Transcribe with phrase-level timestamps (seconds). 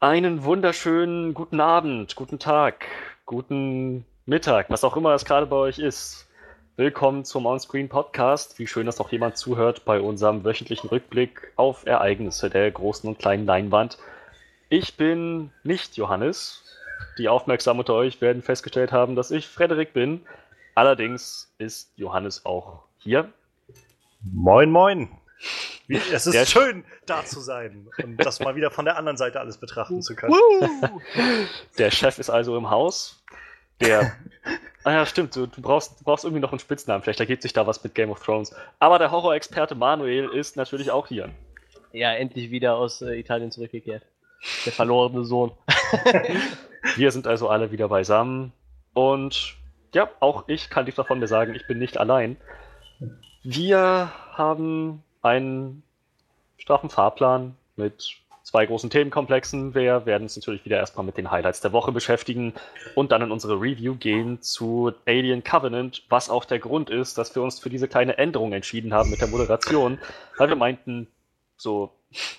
[0.00, 2.84] Einen wunderschönen guten Abend, guten Tag,
[3.26, 6.28] guten Mittag, was auch immer es gerade bei euch ist.
[6.76, 8.60] Willkommen zum Onscreen Podcast.
[8.60, 13.18] Wie schön, dass noch jemand zuhört bei unserem wöchentlichen Rückblick auf Ereignisse der großen und
[13.18, 13.98] kleinen Leinwand.
[14.68, 16.62] Ich bin nicht Johannes.
[17.18, 20.20] Die Aufmerksamen unter euch werden festgestellt haben, dass ich Frederik bin.
[20.76, 23.32] Allerdings ist Johannes auch hier.
[24.22, 25.08] Moin, moin.
[25.88, 29.40] Es ist der schön, da zu sein und das mal wieder von der anderen Seite
[29.40, 30.34] alles betrachten zu können.
[31.78, 33.22] Der Chef ist also im Haus.
[33.80, 34.16] Der.
[34.84, 37.02] Ah ja, stimmt, du, du, brauchst, du brauchst irgendwie noch einen Spitznamen.
[37.02, 38.54] Vielleicht ergibt sich da was mit Game of Thrones.
[38.78, 41.30] Aber der Horrorexperte Manuel ist natürlich auch hier.
[41.92, 44.04] Ja, endlich wieder aus äh, Italien zurückgekehrt.
[44.64, 45.52] Der verlorene Sohn.
[46.96, 48.52] Wir sind also alle wieder beisammen.
[48.94, 49.56] Und
[49.94, 52.36] ja, auch ich kann dich davon mir sagen, ich bin nicht allein.
[53.42, 55.82] Wir haben einen
[56.58, 59.74] straffen Fahrplan mit zwei großen Themenkomplexen.
[59.74, 62.54] Wir werden uns natürlich wieder erstmal mit den Highlights der Woche beschäftigen
[62.94, 67.34] und dann in unsere Review gehen zu Alien Covenant, was auch der Grund ist, dass
[67.34, 69.98] wir uns für diese kleine Änderung entschieden haben mit der Moderation,
[70.38, 71.08] weil wir meinten,
[71.58, 71.92] so,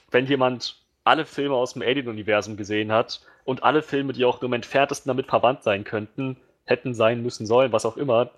[0.10, 4.54] wenn jemand alle Filme aus dem Alien-Universum gesehen hat und alle Filme, die auch im
[4.54, 8.32] entferntesten damit verwandt sein könnten, hätten sein müssen sollen, was auch immer,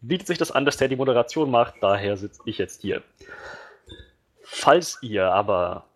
[0.00, 3.02] bietet sich das an, dass der die Moderation macht, daher sitze ich jetzt hier.
[4.54, 5.86] Falls ihr aber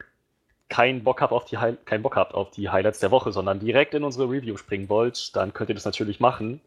[0.71, 3.93] keinen Bock habt auf die keinen Bock habt auf die Highlights der Woche, sondern direkt
[3.93, 6.63] in unsere Review springen wollt, dann könnt ihr das natürlich machen.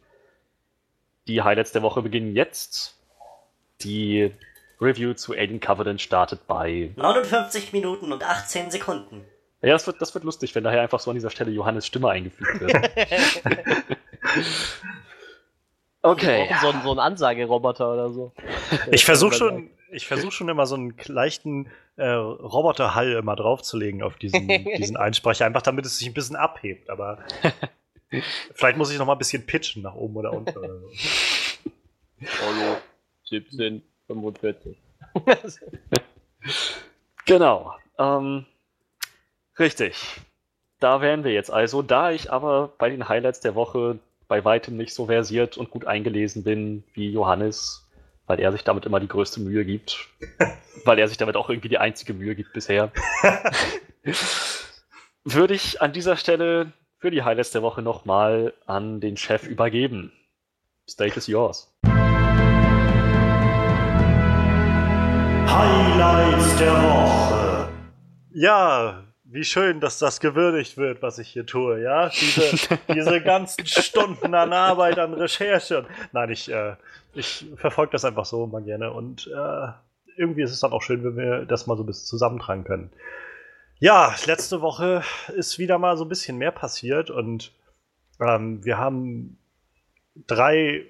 [1.27, 2.95] Die Highlights der Woche beginnen jetzt.
[3.81, 4.31] Die
[4.79, 9.25] Review zu Alien Covenant startet bei 59 Minuten und 18 Sekunden.
[9.63, 12.11] Ja, das wird, das wird lustig, wenn daher einfach so an dieser Stelle Johannes Stimme
[12.11, 12.73] eingefügt wird.
[16.03, 16.55] okay.
[16.61, 18.31] So, so ein Ansageroboter oder so.
[18.91, 24.17] Ich versuche schon, ich versuche schon immer so einen leichten äh, Roboterhall immer draufzulegen auf
[24.17, 26.89] diesen, diesen Einsprecher, einfach damit es sich ein bisschen abhebt.
[26.89, 27.19] Aber
[28.53, 30.57] vielleicht muss ich noch mal ein bisschen pitchen nach oben oder unten.
[30.57, 31.71] Oder so.
[32.41, 32.77] Hallo,
[33.31, 34.77] 1745.
[37.25, 37.73] genau.
[37.97, 38.45] Ähm,
[39.57, 39.95] richtig.
[40.79, 41.81] Da wären wir jetzt also.
[41.81, 45.85] Da ich aber bei den Highlights der Woche bei weitem nicht so versiert und gut
[45.85, 47.88] eingelesen bin wie Johannes,
[48.29, 50.07] weil er sich damit immer die größte Mühe gibt.
[50.85, 52.91] weil er sich damit auch irgendwie die einzige Mühe gibt bisher.
[55.23, 60.11] Würde ich an dieser Stelle für die Highlights der Woche nochmal an den Chef übergeben.
[60.87, 61.73] Stage is yours.
[65.47, 67.69] Highlights der Woche.
[68.31, 72.09] Ja, wie schön, dass das gewürdigt wird, was ich hier tue, ja?
[72.09, 75.85] Diese, diese ganzen Stunden an Arbeit, an Recherche.
[76.11, 76.75] Nein, ich, äh,
[77.13, 79.67] ich verfolge das einfach so mal gerne und äh,
[80.17, 82.91] irgendwie ist es dann auch schön, wenn wir das mal so ein bisschen zusammentragen können.
[83.79, 85.03] Ja, letzte Woche
[85.35, 87.53] ist wieder mal so ein bisschen mehr passiert und
[88.19, 89.37] ähm, wir haben
[90.27, 90.85] drei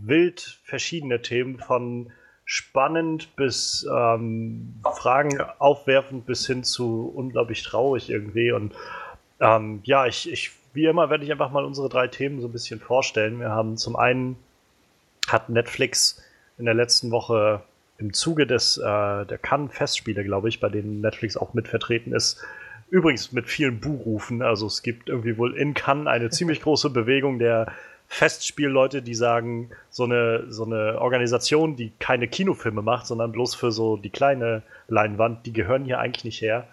[0.00, 2.12] wild verschiedene Themen von
[2.44, 8.52] spannend bis ähm, Fragen aufwerfend bis hin zu unglaublich traurig irgendwie.
[8.52, 8.74] Und
[9.40, 12.52] ähm, ja, ich, ich, wie immer werde ich einfach mal unsere drei Themen so ein
[12.52, 13.40] bisschen vorstellen.
[13.40, 14.36] Wir haben zum einen
[15.28, 16.22] hat Netflix
[16.58, 17.62] in der letzten Woche
[17.98, 22.42] im Zuge des äh, der Cannes-Festspiele, glaube ich, bei denen Netflix auch mit vertreten ist,
[22.90, 24.42] übrigens mit vielen Buhrufen.
[24.42, 27.72] Also es gibt irgendwie wohl in Cannes eine ziemlich große Bewegung der
[28.08, 33.72] Festspielleute, die sagen, so eine, so eine Organisation, die keine Kinofilme macht, sondern bloß für
[33.72, 36.68] so die kleine Leinwand, die gehören hier eigentlich nicht her.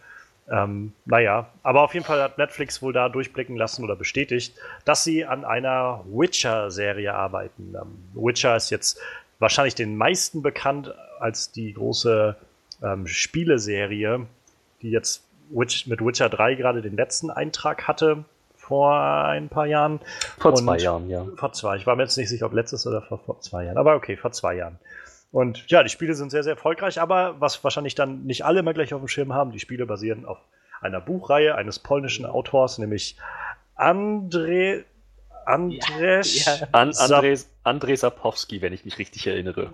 [0.52, 5.04] Ähm, naja, aber auf jeden Fall hat Netflix wohl da durchblicken lassen oder bestätigt, dass
[5.04, 7.76] sie an einer Witcher-Serie arbeiten.
[7.76, 9.00] Ähm, Witcher ist jetzt
[9.38, 12.36] wahrscheinlich den meisten bekannt als die große
[12.82, 14.26] ähm, Spieleserie,
[14.82, 18.24] die jetzt Witch, mit Witcher 3 gerade den letzten Eintrag hatte
[18.56, 20.00] vor ein paar Jahren.
[20.38, 21.26] Vor zwei Jahren, ja.
[21.36, 21.78] Vor zwei.
[21.78, 23.78] Ich war mir jetzt nicht sicher, ob letztes oder vor, vor zwei Jahren.
[23.78, 24.78] Aber okay, vor zwei Jahren.
[25.32, 28.74] Und ja, die Spiele sind sehr, sehr erfolgreich, aber was wahrscheinlich dann nicht alle immer
[28.74, 30.40] gleich auf dem Schirm haben, die Spiele basieren auf
[30.82, 33.18] einer Buchreihe eines polnischen Autors, nämlich
[33.76, 34.86] André.
[35.46, 36.22] Andrzej.
[36.46, 36.68] Ja, ja.
[36.72, 39.72] An, Andrzej, Andrzej Sapowski, wenn ich mich richtig erinnere.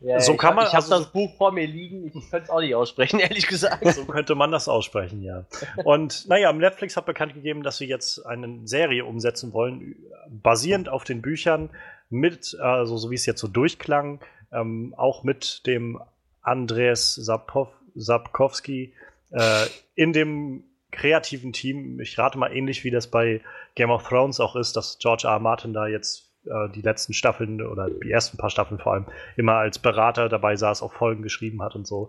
[0.00, 0.66] Ja, so kann man.
[0.66, 2.06] Ich habe also, das Buch vor mir liegen.
[2.06, 3.86] Ich könnte es auch nicht aussprechen, ehrlich gesagt.
[3.94, 5.46] So könnte man das aussprechen, ja.
[5.84, 9.96] Und naja, Netflix hat bekannt gegeben, dass sie jetzt eine Serie umsetzen wollen,
[10.28, 11.70] basierend auf den Büchern,
[12.10, 14.20] mit, also so wie es jetzt so durchklang,
[14.52, 16.00] ähm, auch mit dem
[16.42, 18.92] Andres Sapov, Sapkowski
[19.30, 22.00] äh, in dem kreativen Team.
[22.00, 23.40] Ich rate mal ähnlich wie das bei
[23.74, 25.34] Game of Thrones auch ist, dass George R.
[25.34, 25.38] R.
[25.40, 29.06] Martin da jetzt äh, die letzten Staffeln oder die ersten paar Staffeln vor allem
[29.36, 32.08] immer als Berater dabei saß, auch Folgen geschrieben hat und so.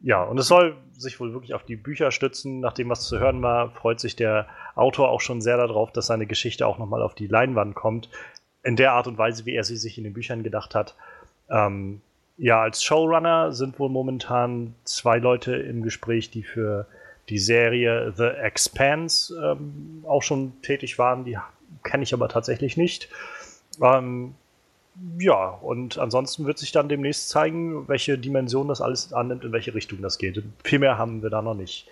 [0.00, 2.60] ja, und es soll sich wohl wirklich auf die Bücher stützen.
[2.60, 6.26] Nachdem was zu hören war, freut sich der Autor auch schon sehr darauf, dass seine
[6.26, 8.08] Geschichte auch nochmal auf die Leinwand kommt.
[8.64, 10.96] In der Art und Weise, wie er sie sich in den Büchern gedacht hat.
[11.52, 12.00] Ähm,
[12.38, 16.86] ja, als Showrunner sind wohl momentan zwei Leute im Gespräch, die für
[17.28, 21.24] die Serie The Expanse ähm, auch schon tätig waren.
[21.24, 21.38] Die
[21.84, 23.08] kenne ich aber tatsächlich nicht.
[23.80, 24.34] Ähm,
[25.18, 29.74] ja, und ansonsten wird sich dann demnächst zeigen, welche Dimension das alles annimmt, in welche
[29.74, 30.42] Richtung das geht.
[30.64, 31.86] Viel mehr haben wir da noch nicht.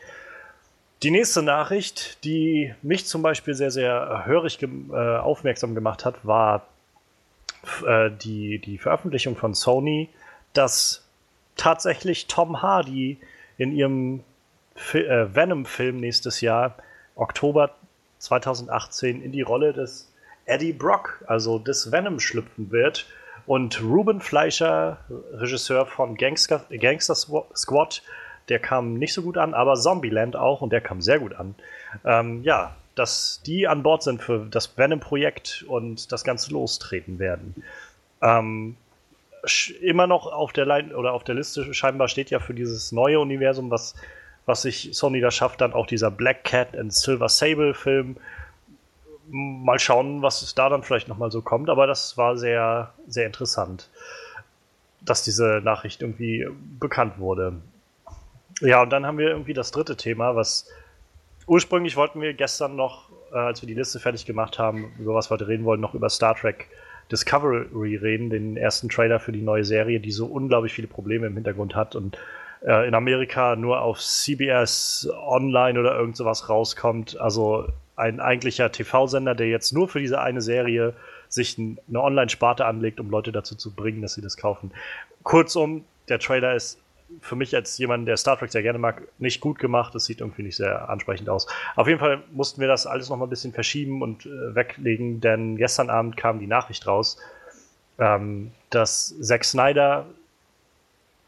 [1.03, 6.27] Die nächste Nachricht, die mich zum Beispiel sehr, sehr hörig gem äh, aufmerksam gemacht hat,
[6.27, 6.67] war
[7.87, 10.09] äh, die, die Veröffentlichung von Sony,
[10.53, 11.07] dass
[11.57, 13.19] tatsächlich Tom Hardy
[13.59, 14.25] in ihrem
[14.93, 16.77] äh, Venom-Film nächstes Jahr,
[17.15, 17.75] Oktober
[18.19, 20.11] 2018, in die Rolle des
[20.47, 23.07] Eddie Brock, also des Venom, schlüpfen wird.
[23.47, 24.99] Und Ruben Fleischer,
[25.33, 28.03] Regisseur von Gangster, Gangster Squad,
[28.49, 31.55] der kam nicht so gut an, aber Zombieland auch und der kam sehr gut an.
[32.05, 37.55] Ähm, ja, dass die an Bord sind für das Venom-Projekt und das Ganze lostreten werden.
[38.21, 38.77] Ähm,
[39.81, 43.19] immer noch auf der Line oder auf der Liste scheinbar steht ja für dieses neue
[43.19, 43.95] Universum, was,
[44.45, 48.19] was sich Sony da schafft, dann auch dieser Black Cat and Silver Sable Film
[49.31, 53.89] mal schauen, was da dann vielleicht nochmal so kommt, aber das war sehr, sehr interessant,
[55.01, 56.47] dass diese Nachricht irgendwie
[56.79, 57.55] bekannt wurde.
[58.61, 60.69] Ja, und dann haben wir irgendwie das dritte Thema, was
[61.51, 65.29] ursprünglich wollten wir gestern noch, äh, als wir die Liste fertig gemacht haben, über was
[65.29, 66.69] wir heute reden wollen, noch über Star Trek
[67.11, 71.35] Discovery reden, den ersten Trailer für die neue Serie, die so unglaublich viele Probleme im
[71.35, 72.17] Hintergrund hat und
[72.65, 77.21] äh, in Amerika nur auf CBS Online oder irgend sowas rauskommt.
[77.21, 80.95] Also ein eigentlicher TV-Sender, der jetzt nur für diese eine Serie
[81.29, 84.71] sich eine Online-Sparte anlegt, um Leute dazu zu bringen, dass sie das kaufen.
[85.25, 86.79] Kurzum, der Trailer ist
[87.21, 89.95] für mich als jemand, der Star Trek sehr gerne mag, nicht gut gemacht.
[89.95, 91.47] Das sieht irgendwie nicht sehr ansprechend aus.
[91.77, 95.21] Auf jeden Fall mussten wir das alles noch mal ein bisschen verschieben und äh, weglegen,
[95.21, 97.19] denn gestern Abend kam die Nachricht raus,
[97.99, 100.07] ähm, dass Zack Snyder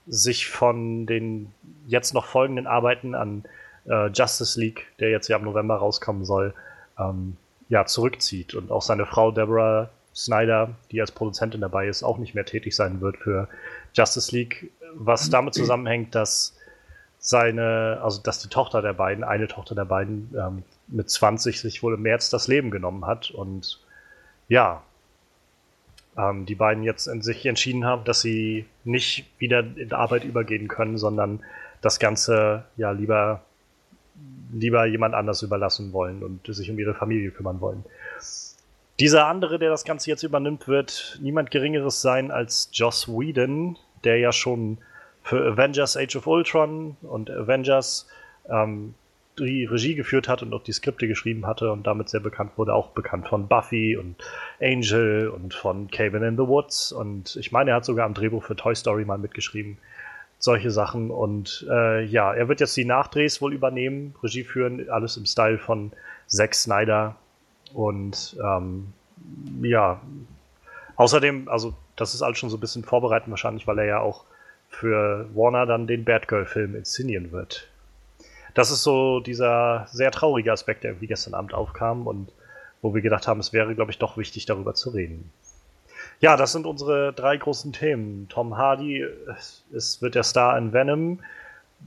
[0.06, 1.52] sich von den
[1.86, 3.44] jetzt noch folgenden Arbeiten an
[3.86, 6.54] äh, Justice League, der jetzt ja im November rauskommen soll,
[6.98, 7.36] ähm,
[7.68, 12.34] ja, zurückzieht und auch seine Frau Deborah Snyder, die als Produzentin dabei ist, auch nicht
[12.34, 13.48] mehr tätig sein wird für
[13.94, 16.56] Justice League, was damit zusammenhängt, dass
[17.18, 21.82] seine, also dass die Tochter der beiden, eine Tochter der beiden, ähm, mit 20 sich
[21.82, 23.80] wohl im März das Leben genommen hat und
[24.48, 24.82] ja,
[26.16, 30.68] ähm, die beiden jetzt in sich entschieden haben, dass sie nicht wieder in Arbeit übergehen
[30.68, 31.40] können, sondern
[31.80, 33.42] das Ganze ja lieber
[34.52, 37.84] lieber jemand anders überlassen wollen und sich um ihre Familie kümmern wollen.
[39.00, 44.18] Dieser andere, der das Ganze jetzt übernimmt, wird niemand Geringeres sein als Joss Whedon, der
[44.18, 44.78] ja schon
[45.22, 48.08] für Avengers Age of Ultron und Avengers
[48.48, 48.94] ähm,
[49.38, 52.74] die Regie geführt hat und auch die Skripte geschrieben hatte und damit sehr bekannt wurde,
[52.74, 54.16] auch bekannt von Buffy und
[54.60, 58.44] Angel und von Cabin in the Woods und ich meine, er hat sogar am Drehbuch
[58.44, 59.78] für Toy Story mal mitgeschrieben
[60.42, 61.10] solche Sachen.
[61.10, 65.58] Und äh, ja, er wird jetzt die Nachdrehs wohl übernehmen, Regie führen, alles im Style
[65.58, 65.92] von
[66.26, 67.14] Zack Snyder.
[67.72, 68.92] Und ähm,
[69.62, 70.00] ja,
[70.96, 74.24] außerdem, also das ist alles schon so ein bisschen vorbereitet wahrscheinlich, weil er ja auch
[74.68, 77.68] für Warner dann den Batgirl-Film inszenieren wird.
[78.54, 82.30] Das ist so dieser sehr traurige Aspekt, der irgendwie gestern Abend aufkam und
[82.80, 85.30] wo wir gedacht haben, es wäre, glaube ich, doch wichtig, darüber zu reden.
[86.20, 88.28] Ja, das sind unsere drei großen Themen.
[88.28, 89.06] Tom Hardy
[89.72, 91.20] es wird der Star in Venom.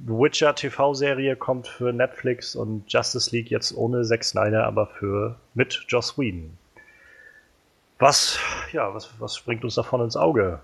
[0.05, 5.85] Witcher TV-Serie kommt für Netflix und Justice League jetzt ohne Zack Snyder, aber für mit
[5.87, 6.57] Joss Whedon.
[8.05, 8.37] Was,
[8.71, 10.59] ja, was, was springt uns davon ins Auge?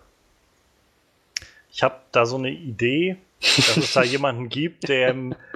[1.71, 5.15] Ich habe da so eine Idee, dass es da jemanden gibt, der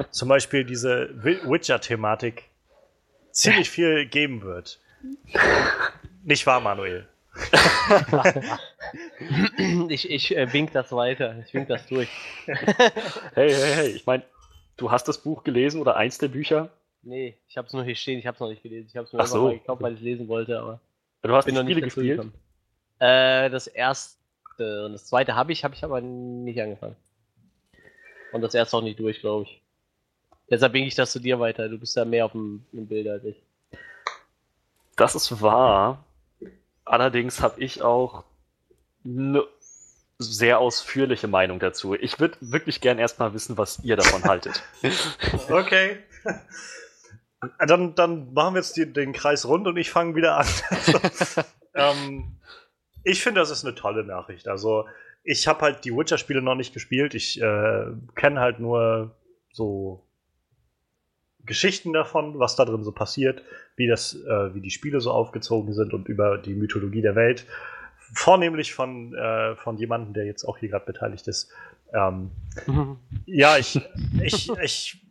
[0.09, 2.45] zum Beispiel diese Witcher-Thematik
[3.29, 4.79] ziemlich viel geben wird.
[6.23, 7.07] Nicht wahr, Manuel?
[9.89, 11.35] ich ich äh, wink das weiter.
[11.45, 12.09] Ich wink das durch.
[12.47, 13.87] hey, hey, hey.
[13.89, 14.23] Ich meine,
[14.77, 16.69] du hast das Buch gelesen oder eins der Bücher?
[17.03, 18.17] Nee, ich habe es nur hier stehen.
[18.17, 18.87] Ich habe es noch nicht gelesen.
[18.89, 19.43] Ich habe es nur Ach so.
[19.43, 20.59] mal gekauft, weil ich lesen wollte.
[20.59, 20.79] Aber
[21.27, 22.27] du hast bin noch Spiele gespielt?
[22.99, 24.17] Äh, das erste
[24.85, 26.95] und das zweite habe ich, habe ich aber nicht angefangen.
[28.31, 29.61] Und das erste auch nicht durch, glaube ich.
[30.49, 31.69] Deshalb winke ich das zu dir weiter.
[31.69, 33.41] Du bist ja mehr auf dem, dem Bild als ich.
[34.95, 36.03] Das ist wahr.
[36.85, 38.23] Allerdings habe ich auch
[39.03, 39.43] eine
[40.17, 41.95] sehr ausführliche Meinung dazu.
[41.95, 44.63] Ich würde wirklich gern erstmal wissen, was ihr davon haltet.
[45.49, 45.97] Okay.
[47.59, 50.47] Dann, dann machen wir jetzt die, den Kreis rund und ich fange wieder an.
[51.73, 52.37] ähm,
[53.03, 54.47] ich finde, das ist eine tolle Nachricht.
[54.47, 54.85] Also,
[55.23, 57.15] ich habe halt die Witcher-Spiele noch nicht gespielt.
[57.15, 57.85] Ich äh,
[58.15, 59.15] kenne halt nur
[59.51, 60.05] so
[61.45, 63.43] Geschichten davon, was da drin so passiert,
[63.75, 67.45] wie das, äh, wie die Spiele so aufgezogen sind und über die Mythologie der Welt.
[68.13, 71.51] Vornehmlich von, äh, von jemandem, der jetzt auch hier gerade beteiligt ist.
[71.93, 72.31] Ähm,
[73.25, 73.81] ja, ich,
[74.21, 75.04] ich, ich,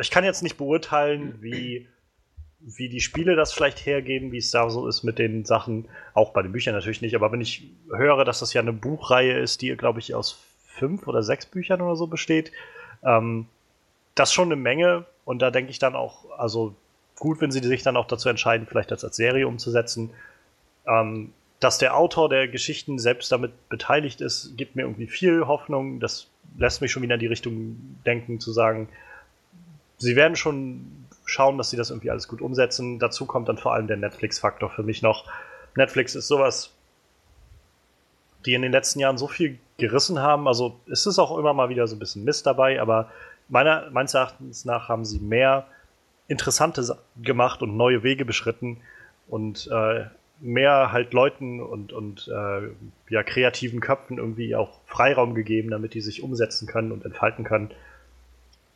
[0.00, 1.88] ich kann jetzt nicht beurteilen, wie,
[2.60, 6.32] wie die Spiele das vielleicht hergeben, wie es da so ist mit den Sachen, auch
[6.32, 9.62] bei den Büchern natürlich nicht, aber wenn ich höre, dass das ja eine Buchreihe ist,
[9.62, 12.52] die, glaube ich, aus fünf oder sechs Büchern oder so besteht,
[13.04, 13.46] ähm,
[14.14, 16.74] das schon eine Menge und da denke ich dann auch, also
[17.16, 20.10] gut, wenn sie sich dann auch dazu entscheiden, vielleicht das als Serie umzusetzen.
[20.86, 25.98] Ähm, dass der Autor der Geschichten selbst damit beteiligt ist, gibt mir irgendwie viel Hoffnung.
[25.98, 28.88] Das lässt mich schon wieder in die Richtung denken, zu sagen,
[29.98, 32.98] sie werden schon schauen, dass sie das irgendwie alles gut umsetzen.
[32.98, 35.30] Dazu kommt dann vor allem der Netflix-Faktor für mich noch.
[35.76, 36.72] Netflix ist sowas,
[38.46, 40.46] die in den letzten Jahren so viel gerissen haben.
[40.46, 43.10] Also es ist auch immer mal wieder so ein bisschen Mist dabei, aber
[43.48, 45.66] meiner, meines Erachtens nach haben sie mehr
[46.28, 48.80] interessante Sachen gemacht und neue Wege beschritten
[49.28, 50.04] und äh,
[50.40, 52.68] mehr halt Leuten und, und äh,
[53.08, 57.70] ja, kreativen Köpfen irgendwie auch Freiraum gegeben, damit die sich umsetzen können und entfalten können,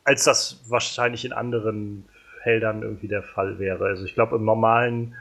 [0.09, 2.03] als das wahrscheinlich in anderen
[2.41, 3.85] Feldern irgendwie der Fall wäre.
[3.85, 5.13] Also ich glaube, im normalen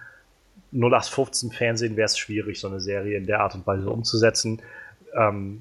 [0.72, 4.62] 0815 Fernsehen wäre es schwierig, so eine Serie in der Art und Weise umzusetzen.
[5.14, 5.60] Ähm,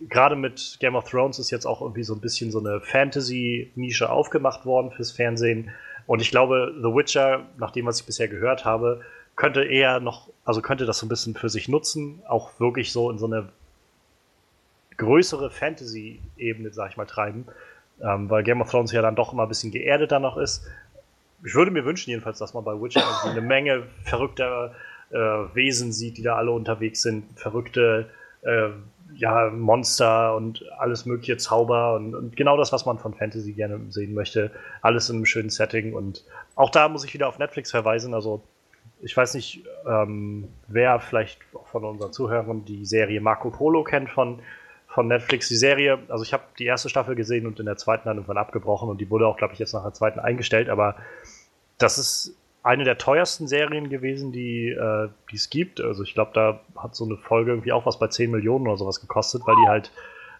[0.00, 4.10] gerade mit Game of Thrones ist jetzt auch irgendwie so ein bisschen so eine Fantasy-Nische
[4.10, 5.70] aufgemacht worden fürs Fernsehen.
[6.06, 9.00] Und ich glaube, The Witcher, nach dem, was ich bisher gehört habe,
[9.34, 13.10] könnte eher noch, also könnte das so ein bisschen für sich nutzen, auch wirklich so
[13.10, 13.48] in so eine
[14.98, 17.46] größere Fantasy-Ebene, sag ich mal, treiben.
[18.02, 20.66] Ähm, weil Game of Thrones ja dann doch immer ein bisschen geerdeter noch ist.
[21.44, 24.74] Ich würde mir wünschen, jedenfalls, dass man bei Witcher eine Menge verrückter
[25.10, 28.10] äh, Wesen sieht, die da alle unterwegs sind, verrückte
[28.42, 28.68] äh,
[29.14, 33.80] ja, Monster und alles mögliche Zauber und, und, genau das, was man von Fantasy gerne
[33.88, 34.50] sehen möchte.
[34.82, 36.24] Alles in einem schönen Setting und
[36.54, 38.14] auch da muss ich wieder auf Netflix verweisen.
[38.14, 38.42] Also,
[39.00, 41.40] ich weiß nicht, ähm, wer vielleicht
[41.70, 44.40] von unseren Zuhörern die Serie Marco Polo kennt von,
[44.98, 45.46] von Netflix.
[45.46, 48.36] Die Serie, also ich habe die erste Staffel gesehen und in der zweiten dann irgendwann
[48.36, 50.96] abgebrochen und die wurde auch, glaube ich, jetzt nach der zweiten eingestellt, aber
[51.78, 55.80] das ist eine der teuersten Serien gewesen, die äh, es gibt.
[55.80, 58.76] Also ich glaube, da hat so eine Folge irgendwie auch was bei 10 Millionen oder
[58.76, 59.92] sowas gekostet, weil die halt,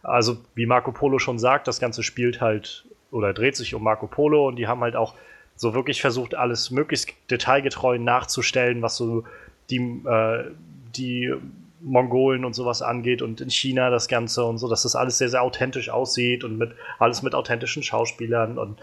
[0.03, 4.09] also wie Marco Polo schon sagt, das Ganze spielt halt oder dreht sich um Marco
[4.09, 5.15] Polo und die haben halt auch
[5.55, 9.23] so wirklich versucht, alles möglichst detailgetreu nachzustellen, was so
[9.71, 10.51] die, äh,
[10.97, 11.33] die
[11.81, 15.29] Mongolen und sowas angeht und in China das Ganze und so, dass das alles sehr,
[15.29, 18.79] sehr authentisch aussieht und mit alles mit authentischen Schauspielern und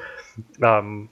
[0.62, 1.10] ähm,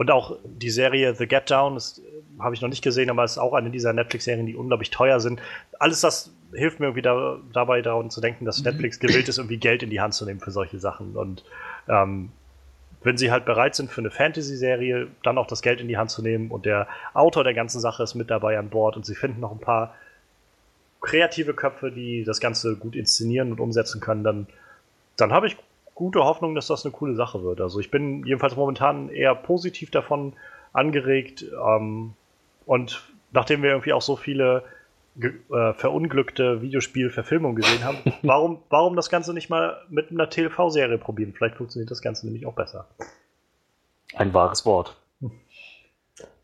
[0.00, 2.02] und auch die Serie The Get Down, das äh,
[2.38, 5.20] habe ich noch nicht gesehen, aber es ist auch eine dieser Netflix-Serien, die unglaublich teuer
[5.20, 5.42] sind.
[5.78, 8.70] Alles das hilft mir irgendwie da, dabei, daran zu denken, dass mhm.
[8.70, 11.16] Netflix gewillt ist, irgendwie Geld in die Hand zu nehmen für solche Sachen.
[11.16, 11.44] Und
[11.86, 12.32] ähm,
[13.02, 16.10] wenn sie halt bereit sind für eine Fantasy-Serie, dann auch das Geld in die Hand
[16.10, 19.14] zu nehmen und der Autor der ganzen Sache ist mit dabei an Bord und sie
[19.14, 19.94] finden noch ein paar
[21.00, 24.46] kreative Köpfe, die das Ganze gut inszenieren und umsetzen können, dann,
[25.16, 25.56] dann habe ich
[25.94, 27.60] gute Hoffnung, dass das eine coole Sache wird.
[27.60, 30.34] Also ich bin jedenfalls momentan eher positiv davon
[30.72, 31.44] angeregt.
[31.44, 32.14] Ähm,
[32.66, 33.02] und
[33.32, 34.64] nachdem wir irgendwie auch so viele
[35.20, 41.34] äh, verunglückte Videospielverfilmungen gesehen haben, warum, warum das Ganze nicht mal mit einer TV-Serie probieren?
[41.34, 42.86] Vielleicht funktioniert das Ganze nämlich auch besser.
[44.14, 44.96] Ein wahres Wort.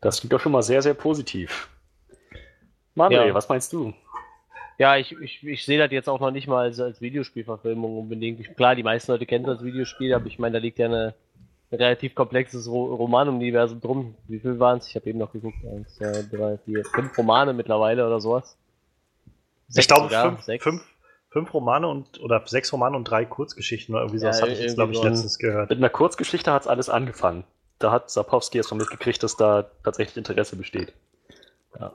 [0.01, 1.69] Das klingt doch schon mal sehr, sehr positiv.
[2.95, 3.33] Manuel, ja.
[3.33, 3.93] was meinst du?
[4.77, 8.39] Ja, ich, ich, ich sehe das jetzt auch noch nicht mal als, als Videospielverfilmung unbedingt.
[8.39, 11.15] Ich, klar, die meisten Leute kennen das Videospiel, aber ich meine, da liegt ja eine,
[11.71, 14.15] ein relativ komplexes Ro Romanuniversum drum.
[14.27, 14.87] Wie viel waren es?
[14.87, 15.57] Ich habe eben noch geguckt.
[15.65, 18.55] Eins, zwei, drei, vier, fünf Romane mittlerweile oder sowas.
[19.67, 20.63] Sechs ich glaube, fünf, sechs.
[20.63, 20.83] Fünf,
[21.29, 24.25] fünf Romane und oder sechs Romane und drei Kurzgeschichten oder irgendwie so.
[24.25, 25.69] Ja, das hatte ich jetzt, glaube ich, letztens gehört.
[25.71, 27.43] Mit einer Kurzgeschichte hat es alles angefangen.
[27.79, 30.93] Da hat Sapowski jetzt schon mitgekriegt, dass da tatsächlich Interesse besteht.
[31.79, 31.93] Ja.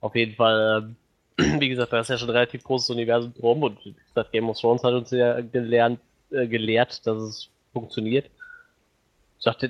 [0.00, 0.96] Auf jeden Fall ähm,
[1.60, 3.78] wie gesagt, da ist ja schon ein relativ großes Universum drum und
[4.14, 6.00] das Game of Thrones hat uns ja gelernt,
[6.30, 8.30] äh, gelehrt, dass es funktioniert.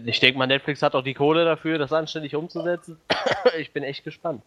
[0.04, 2.98] Ich denke mal, Netflix hat auch die Kohle dafür, das anständig umzusetzen.
[3.58, 4.42] ich bin echt gespannt.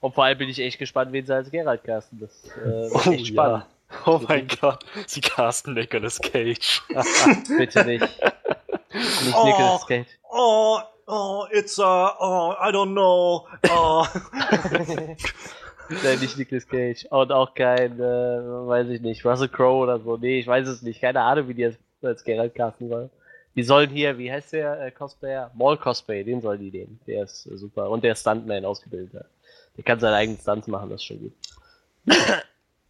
[0.00, 2.20] Und vor allem bin ich echt gespannt, wen sie als Geralt casten.
[2.20, 3.64] Das äh, oh, echt spannend.
[3.64, 3.96] Ja.
[4.06, 6.82] Oh mein Gott, sie casten Nicolas Cage.
[7.58, 8.02] Bitte nicht.
[8.02, 10.08] Nicht oh, Nicolas Cage.
[10.30, 13.46] Oh, oh, it's uh, oh, I don't know.
[13.70, 14.04] Oh.
[15.88, 17.06] Nein, nicht Nicolas Cage.
[17.10, 20.16] Und auch kein, äh, weiß ich nicht, Russell Crowe oder so.
[20.16, 21.00] Nee, ich weiß es nicht.
[21.00, 23.10] Keine Ahnung, wie die als, als Geralt casten sollen.
[23.56, 25.50] Die sollen hier, wie heißt der äh, Cosplayer?
[25.54, 27.00] Maul Cosplay, den sollen die nehmen.
[27.06, 27.90] Der ist äh, super.
[27.90, 29.26] Und der ist Stuntman ausgebildet.
[29.76, 31.32] Der kann seinen eigenen Stunts machen, das ist schon gut.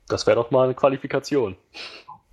[0.08, 1.56] Das wäre doch mal eine Qualifikation.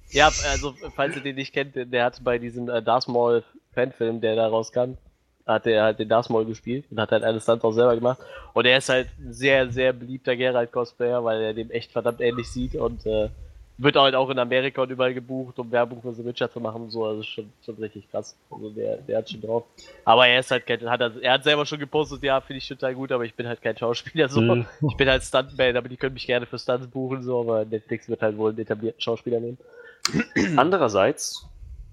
[0.10, 4.20] Ja, also falls ihr den nicht kennt, der hat bei diesem äh, Darth Maul Fanfilm,
[4.20, 4.98] der da rauskam,
[5.46, 8.20] hat er halt den Darth Maul gespielt und hat halt eine Stunts auch selber gemacht.
[8.54, 12.50] Und er ist halt ein sehr, sehr beliebter Geralt-Cosplayer, weil er dem echt verdammt ähnlich
[12.50, 13.30] sieht und äh,
[13.78, 16.84] wird halt auch in Amerika und überall gebucht, um Werbung für The Witcher zu machen
[16.84, 17.06] und so.
[17.06, 18.36] Also schon, schon richtig krass.
[18.52, 19.64] Also der, der hat schon drauf.
[20.06, 22.68] Aber er ist halt kein, hat er, er hat selber schon gepostet, ja, finde ich
[22.68, 24.42] total gut, aber ich bin halt kein Schauspieler so.
[24.42, 24.68] Mhm.
[24.88, 28.08] Ich bin halt Stuntman, aber die können mich gerne für Stunts buchen, so, aber Netflix
[28.08, 29.58] wird halt wohl einen etablierten Schauspieler nehmen.
[30.58, 31.48] Andererseits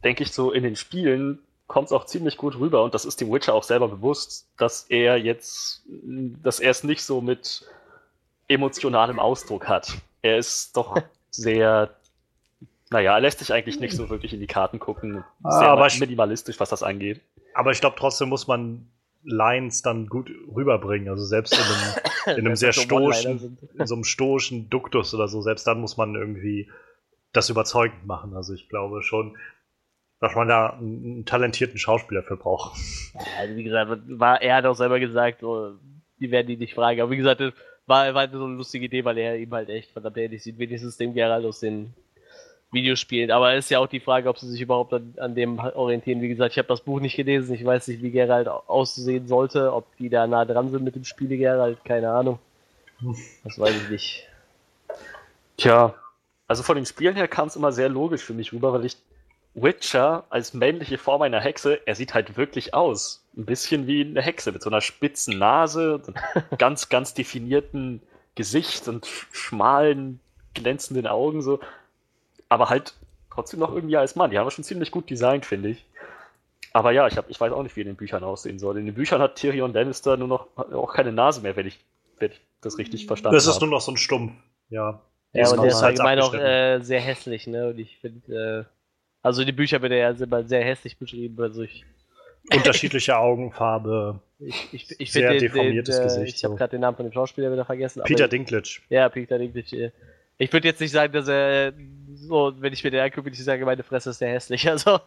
[0.04, 3.20] denke ich so, in den Spielen kommt es auch ziemlich gut rüber und das ist
[3.20, 7.64] dem Witcher auch selber bewusst, dass er jetzt, dass er es nicht so mit
[8.48, 9.98] emotionalem Ausdruck hat.
[10.22, 10.96] Er ist doch
[11.30, 11.90] sehr,
[12.90, 15.24] naja, er lässt sich eigentlich nicht so wirklich in die Karten gucken.
[15.44, 17.20] Ah, Sehr aber minimalistisch, was das angeht.
[17.54, 18.88] Aber ich glaube, trotzdem muss man
[19.24, 21.10] Lines dann gut rüberbringen.
[21.10, 25.42] Also selbst in einem, in einem sehr stoischen, in so einem stoischen Duktus oder so,
[25.42, 26.70] selbst dann muss man irgendwie
[27.32, 28.34] das überzeugend machen.
[28.34, 29.36] Also ich glaube schon,
[30.20, 32.76] dass man da einen, talentierten Schauspieler für braucht.
[33.38, 35.74] Also wie gesagt, war, er hat auch selber gesagt, so,
[36.20, 37.00] die werden die nicht fragen.
[37.00, 37.52] Aber wie gesagt, das
[37.86, 40.96] war, war so eine lustige Idee, weil er ihm halt echt verdammt ähnlich sieht, wenigstens
[40.96, 41.94] dem Geralt aus den
[42.70, 43.30] Videospielen.
[43.30, 46.20] Aber es ist ja auch die Frage, ob sie sich überhaupt an, an dem orientieren.
[46.20, 49.26] Wie gesagt, ich habe das Buch nicht gelesen, ich weiß nicht, wie Geralt au- aussehen
[49.26, 52.38] sollte, ob die da nah dran sind mit dem Spiele Geralt, keine Ahnung.
[53.44, 54.28] Das weiß ich nicht.
[55.56, 55.94] Tja,
[56.46, 58.96] also von den Spielen her kam es immer sehr logisch für mich rüber, weil ich
[59.62, 63.24] Witcher als männliche Form einer Hexe, er sieht halt wirklich aus.
[63.36, 68.02] Ein bisschen wie eine Hexe mit so einer spitzen Nase, und einem ganz, ganz definierten
[68.34, 70.20] Gesicht und sch- schmalen,
[70.54, 71.60] glänzenden Augen so.
[72.48, 72.94] Aber halt
[73.30, 74.30] trotzdem noch irgendwie als Mann.
[74.30, 75.84] Die haben wir schon ziemlich gut designt, finde ich.
[76.72, 78.78] Aber ja, ich, hab, ich weiß auch nicht, wie in den Büchern aussehen soll.
[78.78, 81.78] In den Büchern hat Tyrion Lannister nur noch auch keine Nase mehr, wenn ich,
[82.18, 83.66] wenn ich das richtig verstanden Das ist habe.
[83.66, 84.32] nur noch so ein Stumpf.
[84.68, 85.00] Ja.
[85.32, 86.46] Ja, Ist und der ist allgemein auch abgeschnitten.
[86.46, 87.68] äh, sehr hässlich, ne?
[87.68, 88.77] Und ich finde, äh,
[89.28, 91.40] also die Bücher wird er ja immer sehr hässlich beschrieben.
[91.42, 91.84] Also ich,
[92.54, 94.20] Unterschiedliche Augenfarbe.
[94.38, 96.56] ich, ich, ich Sehr den, den, deformiertes äh, Gesicht, Ich habe so.
[96.56, 98.02] gerade den Namen von dem Schauspieler wieder vergessen.
[98.04, 98.80] Peter Dinklage.
[98.88, 99.92] Ja, Peter Dinklage.
[100.38, 101.74] Ich würde jetzt nicht sagen, dass er
[102.14, 104.66] so, wenn ich mir den angucke, würde ich sagen, meine Fresse ist sehr hässlich.
[104.70, 104.98] Also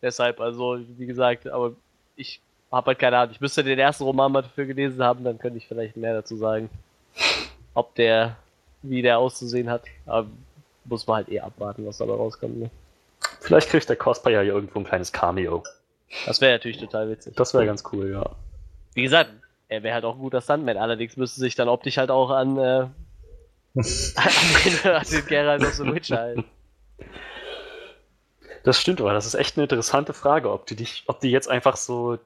[0.00, 1.72] deshalb, also wie gesagt, aber
[2.14, 3.34] ich habe halt keine Ahnung.
[3.34, 6.36] Ich müsste den ersten Roman mal dafür gelesen haben, dann könnte ich vielleicht mehr dazu
[6.36, 6.70] sagen,
[7.74, 8.36] ob der,
[8.82, 9.82] wie der auszusehen hat.
[10.06, 10.28] Aber
[10.84, 12.58] muss man halt eh abwarten, was dabei rauskommt.
[12.58, 12.70] Ne?
[13.44, 15.62] Vielleicht kriegt der Cosplayer hier irgendwo ein kleines Cameo.
[16.24, 17.36] Das wäre natürlich total witzig.
[17.36, 18.30] Das wäre ganz cool, ja.
[18.94, 19.30] Wie gesagt,
[19.68, 20.78] er wäre halt auch ein guter Stuntman.
[20.78, 22.92] Allerdings müsste sich dann optisch halt auch an, äh, an,
[24.64, 26.44] den, an den Geralt aus The Witcher halten.
[28.62, 31.50] Das stimmt, aber das ist echt eine interessante Frage, ob die dich, ob die jetzt
[31.50, 32.18] einfach so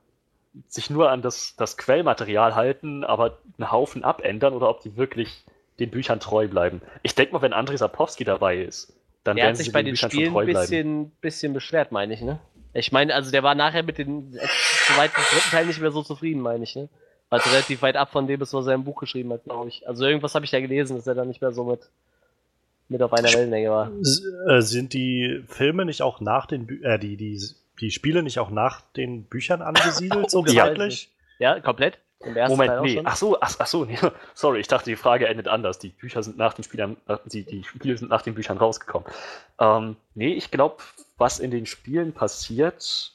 [0.68, 5.44] sich nur an das, das Quellmaterial halten, aber einen Haufen abändern oder ob die wirklich
[5.80, 6.80] den Büchern treu bleiben.
[7.02, 8.92] Ich denke mal, wenn Andrei Sapowski dabei ist,
[9.28, 12.40] dann Der hat sich bei den Spielen ein bisschen, bisschen beschwert, meine ich, ne?
[12.72, 14.46] Ich meine, also der war nachher mit dem äh,
[14.86, 16.88] zweiten, dritten Teil nicht mehr so zufrieden, meine ich, ne?
[17.30, 19.86] Also relativ weit ab von dem ist, was er im Buch geschrieben hat, glaube ich.
[19.86, 21.80] Also irgendwas habe ich da gelesen, dass er da nicht mehr so mit,
[22.88, 23.92] mit auf einer Wellenlänge war.
[24.48, 27.38] Äh, sind die Filme nicht auch nach den Bü äh, die, die,
[27.80, 30.64] die Spiele nicht auch nach den Büchern angesiedelt, so ja.
[30.64, 31.10] zeitlich?
[31.38, 31.98] Ja, komplett?
[32.20, 33.02] Im ersten Moment, Teil nee.
[33.04, 33.98] Ach so, ach, ach so, nee.
[34.34, 35.78] Sorry, ich dachte, die Frage endet anders.
[35.78, 39.08] Die Bücher sind nach den Spielern, nach, die, die Spiele sind nach den Büchern rausgekommen.
[39.60, 40.82] Ähm, nee, ich glaube,
[41.16, 43.12] was in den Spielen passiert,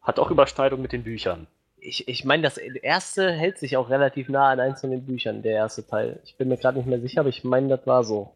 [0.00, 1.46] hat auch Überschneidung mit den Büchern.
[1.76, 5.42] Ich, ich meine, das erste hält sich auch relativ nah an eins von den Büchern,
[5.42, 6.20] der erste Teil.
[6.24, 8.32] Ich bin mir gerade nicht mehr sicher, aber ich meine, das war so.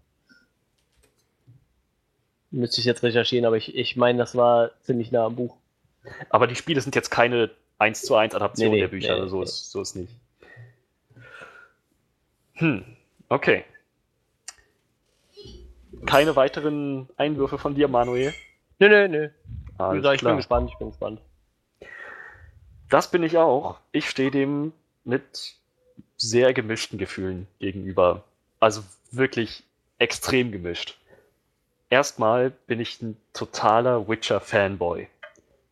[2.51, 5.57] Müsste ich jetzt recherchieren, aber ich, ich meine, das war ziemlich nah am Buch.
[6.29, 9.21] Aber die Spiele sind jetzt keine 1 zu 1 Adaption Nee, nee, der Bücher, nee,
[9.21, 9.45] also so, nee.
[9.45, 10.13] ist, so ist nicht.
[12.55, 12.85] Hm,
[13.29, 13.65] okay.
[16.07, 18.33] Keine weiteren Einwürfe von dir, Manuel?
[18.79, 19.29] Nö, nö, nö.
[19.79, 21.21] Alles ich bin gespannt, ich bin gespannt.
[22.89, 23.79] Das bin ich auch.
[23.93, 24.73] Ich stehe dem
[25.05, 25.57] mit
[26.17, 28.25] sehr gemischten Gefühlen gegenüber.
[28.61, 29.65] Also wirklich
[29.99, 30.99] extrem gemischt.
[31.91, 35.09] Erstmal bin ich ein totaler Witcher-Fanboy.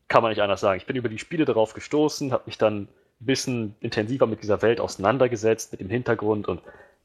[0.08, 0.78] Kann man nicht anders sagen.
[0.78, 2.88] Ich bin über die Spiele darauf gestoßen, habe mich dann ein
[3.20, 6.60] bisschen intensiver mit dieser Welt auseinandergesetzt, mit dem Hintergrund und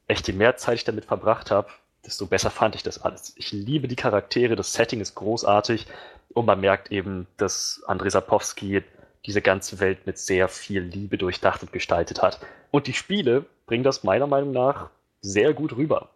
[0.08, 1.70] echt je mehr Zeit ich damit verbracht habe,
[2.06, 3.34] desto besser fand ich das alles.
[3.38, 5.88] Ich liebe die Charaktere, das Setting ist großartig
[6.34, 8.84] und man merkt eben, dass Andrzej Sapowski
[9.26, 12.40] diese ganze Welt mit sehr viel Liebe durchdacht und gestaltet hat.
[12.72, 14.90] Und die Spiele bringen das meiner Meinung nach
[15.22, 16.10] sehr gut rüber.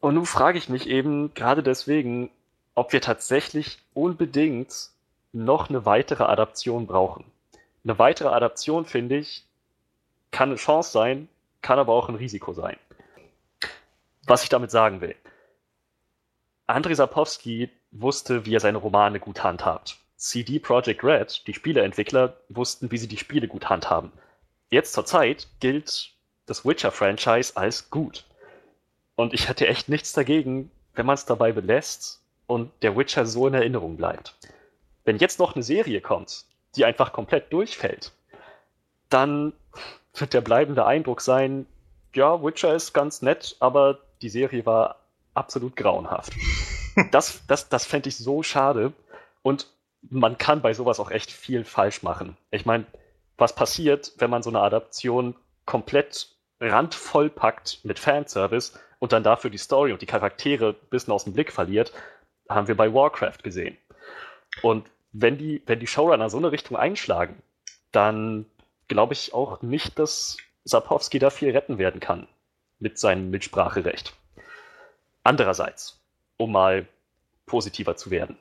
[0.00, 2.30] Und nun frage ich mich eben gerade deswegen,
[2.76, 4.90] ob wir tatsächlich unbedingt
[5.32, 7.24] noch eine weitere Adaption brauchen.
[7.82, 9.44] Eine weitere Adaption, finde ich,
[10.30, 11.28] kann eine Chance sein,
[11.62, 12.76] kann aber auch ein Risiko sein.
[14.26, 15.16] Was ich damit sagen will.
[16.66, 19.98] Andrei Sapkowski wusste, wie er seine Romane gut handhabt.
[20.16, 24.12] CD Projekt Red, die Spieleentwickler, wussten, wie sie die Spiele gut handhaben.
[24.70, 26.10] Jetzt zur Zeit gilt
[26.46, 28.24] das Witcher-Franchise als gut.
[29.14, 33.46] Und ich hätte echt nichts dagegen, wenn man es dabei belässt und der Witcher so
[33.46, 34.36] in Erinnerung bleibt.
[35.04, 38.12] Wenn jetzt noch eine Serie kommt, die einfach komplett durchfällt,
[39.08, 39.52] dann
[40.14, 41.66] wird der bleibende Eindruck sein,
[42.14, 44.96] ja, Witcher ist ganz nett, aber die Serie war
[45.34, 46.32] absolut grauenhaft.
[47.10, 48.94] Das, das, das fände ich so schade.
[49.42, 49.70] Und
[50.08, 52.38] man kann bei sowas auch echt viel falsch machen.
[52.50, 52.86] Ich meine,
[53.36, 59.50] was passiert, wenn man so eine Adaption komplett randvoll packt mit Fanservice und dann dafür
[59.50, 61.92] die Story und die Charaktere ein bisschen aus dem Blick verliert,
[62.48, 63.76] haben wir bei Warcraft gesehen.
[64.62, 67.42] Und wenn die, wenn die Showrunner so eine Richtung einschlagen,
[67.92, 68.46] dann
[68.88, 72.28] glaube ich auch nicht, dass Sapowski da viel retten werden kann
[72.78, 74.14] mit seinem Mitspracherecht.
[75.22, 76.00] Andererseits,
[76.36, 76.86] um mal
[77.46, 78.36] positiver zu werden.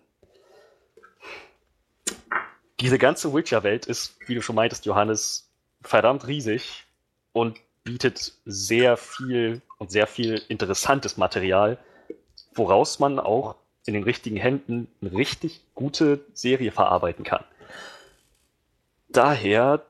[2.80, 5.50] Diese ganze Witcher-Welt ist, wie du schon meintest, Johannes,
[5.82, 6.86] verdammt riesig
[7.32, 11.78] und bietet sehr viel und sehr viel interessantes Material,
[12.54, 17.43] woraus man auch in den richtigen Händen eine richtig gute Serie verarbeiten kann.
[19.10, 19.86] Daher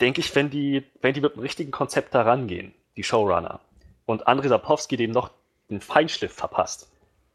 [0.00, 3.60] denke ich, wenn die, wenn die mit dem richtigen Konzept da rangehen, die Showrunner,
[4.06, 5.30] und Andrei Sapowski dem noch
[5.68, 6.90] einen Feinschliff verpasst,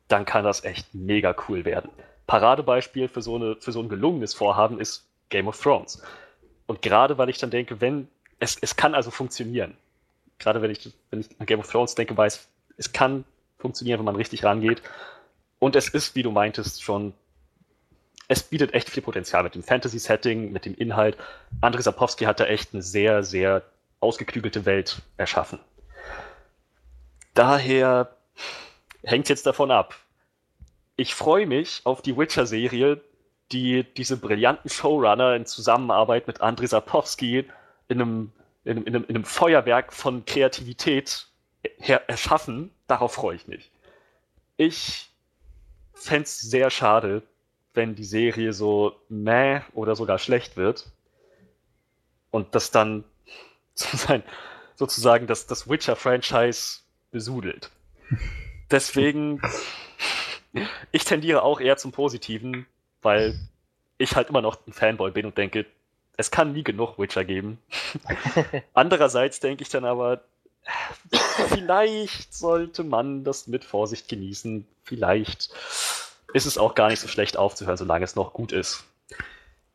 [0.07, 1.89] dann kann das echt mega cool werden.
[2.27, 6.01] Paradebeispiel für so, eine, für so ein gelungenes Vorhaben ist Game of Thrones.
[6.65, 8.07] Und gerade weil ich dann denke, wenn,
[8.39, 9.75] es, es kann also funktionieren.
[10.39, 13.25] Gerade wenn ich, wenn ich an Game of Thrones denke, weiß, es kann
[13.57, 14.81] funktionieren, wenn man richtig rangeht.
[15.61, 17.13] Und es ist, wie du meintest, schon,
[18.27, 21.15] es bietet echt viel Potenzial mit dem Fantasy-Setting, mit dem Inhalt.
[21.61, 23.61] Andrei Sapowski hat da echt eine sehr, sehr
[23.99, 25.59] ausgeklügelte Welt erschaffen.
[27.35, 28.17] Daher
[29.03, 29.95] hängt jetzt davon ab.
[30.95, 32.99] Ich freue mich auf die Witcher-Serie,
[33.51, 37.45] die diese brillanten Showrunner in Zusammenarbeit mit Andrei Sapowski
[37.87, 38.31] in einem,
[38.63, 41.27] in in in einem Feuerwerk von Kreativität
[41.77, 42.71] her erschaffen.
[42.87, 43.69] Darauf freue ich mich.
[44.57, 45.10] Ich
[46.01, 47.23] fände es sehr schade,
[47.73, 50.91] wenn die Serie so meh oder sogar schlecht wird
[52.31, 53.03] und das dann
[54.75, 56.79] sozusagen das, das Witcher-Franchise
[57.11, 57.69] besudelt.
[58.71, 59.41] Deswegen,
[60.91, 62.65] ich tendiere auch eher zum Positiven,
[63.01, 63.37] weil
[63.97, 65.65] ich halt immer noch ein Fanboy bin und denke,
[66.17, 67.57] es kann nie genug Witcher geben.
[68.73, 70.23] Andererseits denke ich dann aber,
[71.49, 74.65] vielleicht sollte man das mit Vorsicht genießen.
[74.83, 75.49] Vielleicht
[76.33, 78.83] ist es auch gar nicht so schlecht aufzuhören, solange es noch gut ist.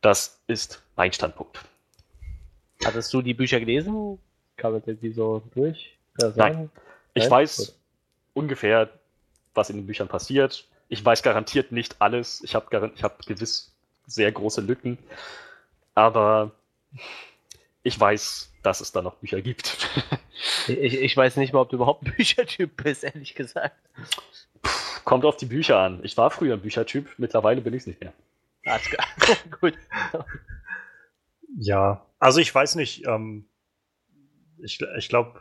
[0.01, 1.61] Das ist mein Standpunkt.
[2.85, 4.19] Hattest du die Bücher gelesen?
[4.57, 5.97] Kam man die so durch?
[6.37, 6.71] Nein.
[7.15, 7.31] Ich Nein?
[7.31, 7.75] weiß Gut.
[8.35, 8.89] ungefähr,
[9.55, 10.67] was in den Büchern passiert.
[10.89, 12.43] Ich weiß garantiert nicht alles.
[12.45, 13.73] Ich habe hab gewiss
[14.07, 14.99] sehr große Lücken.
[15.95, 16.53] Aber
[17.87, 19.79] ich weiß, dass es da noch Bücher gibt.
[20.67, 23.77] ich, ich weiß nicht mal, ob du überhaupt ein Büchertyp bist, ehrlich gesagt.
[24.61, 24.71] Puh,
[25.05, 26.01] kommt auf die Bücher an.
[26.03, 28.13] Ich war früher ein Büchertyp, mittlerweile bin ich es nicht mehr.
[28.65, 29.07] Alles klar.
[29.61, 29.75] Gut.
[31.59, 33.47] Ja, also ich weiß nicht, ähm,
[34.59, 35.41] ich, ich glaube,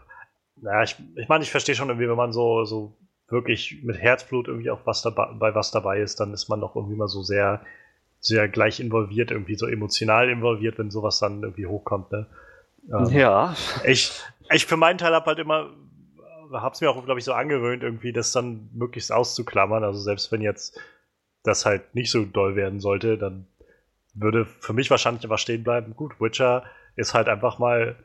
[0.57, 2.95] naja, ich, ich meine, ich verstehe schon irgendwie, wenn man so, so
[3.27, 6.75] wirklich mit Herzblut irgendwie auch was dabei, bei was dabei ist, dann ist man doch
[6.75, 7.65] irgendwie mal so sehr,
[8.25, 12.27] sehr gleich involviert, irgendwie so emotional involviert, wenn sowas dann irgendwie hochkommt, ne?
[12.91, 13.55] Ähm, ja.
[13.83, 14.11] Ich,
[14.51, 15.69] ich für meinen Teil habe halt immer,
[16.51, 19.83] hab's mir auch, glaube ich, so angewöhnt, irgendwie das dann möglichst auszuklammern.
[19.83, 20.79] Also selbst wenn jetzt
[21.43, 23.47] das halt nicht so doll werden sollte, dann
[24.13, 25.95] würde für mich wahrscheinlich einfach stehen bleiben.
[25.95, 26.63] Gut, Witcher
[26.95, 27.95] ist halt einfach mal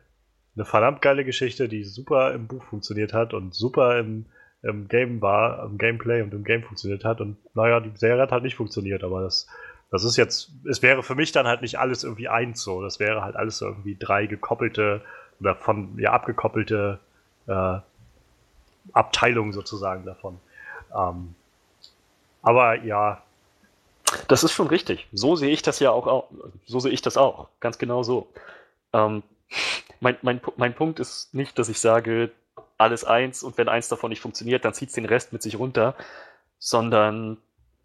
[0.56, 4.26] eine verdammt geile Geschichte, die super im Buch funktioniert hat und super im,
[4.62, 7.20] im Game war, im Gameplay und im Game funktioniert hat.
[7.20, 9.46] Und naja, die Serie hat halt nicht funktioniert, aber das,
[9.90, 12.83] das ist jetzt, es wäre für mich dann halt nicht alles irgendwie eins so.
[12.83, 15.03] Das wäre halt alles so irgendwie drei gekoppelte
[15.40, 17.00] oder von ja abgekoppelte
[17.46, 17.79] äh,
[18.92, 20.38] Abteilungen sozusagen davon.
[20.96, 21.35] Ähm,
[22.42, 23.22] aber ja.
[24.29, 25.09] Das ist schon richtig.
[25.12, 26.29] So sehe ich das ja auch,
[26.66, 27.48] so sehe ich das auch.
[27.61, 28.29] Ganz genau so.
[28.92, 29.22] Ähm,
[30.00, 32.31] mein, mein, mein Punkt ist nicht, dass ich sage,
[32.79, 35.59] alles eins und wenn eins davon nicht funktioniert, dann zieht es den Rest mit sich
[35.59, 35.94] runter,
[36.59, 37.37] sondern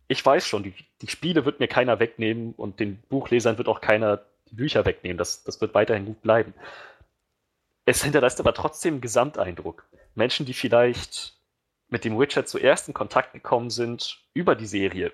[0.07, 3.81] ich weiß schon, die, die Spiele wird mir keiner wegnehmen und den Buchlesern wird auch
[3.81, 5.17] keiner die Bücher wegnehmen.
[5.17, 6.53] Das, das wird weiterhin gut bleiben.
[7.85, 9.85] Es hinterlässt aber trotzdem einen Gesamteindruck.
[10.15, 11.33] Menschen, die vielleicht
[11.89, 15.11] mit dem Witcher zuerst in Kontakt gekommen sind über die Serie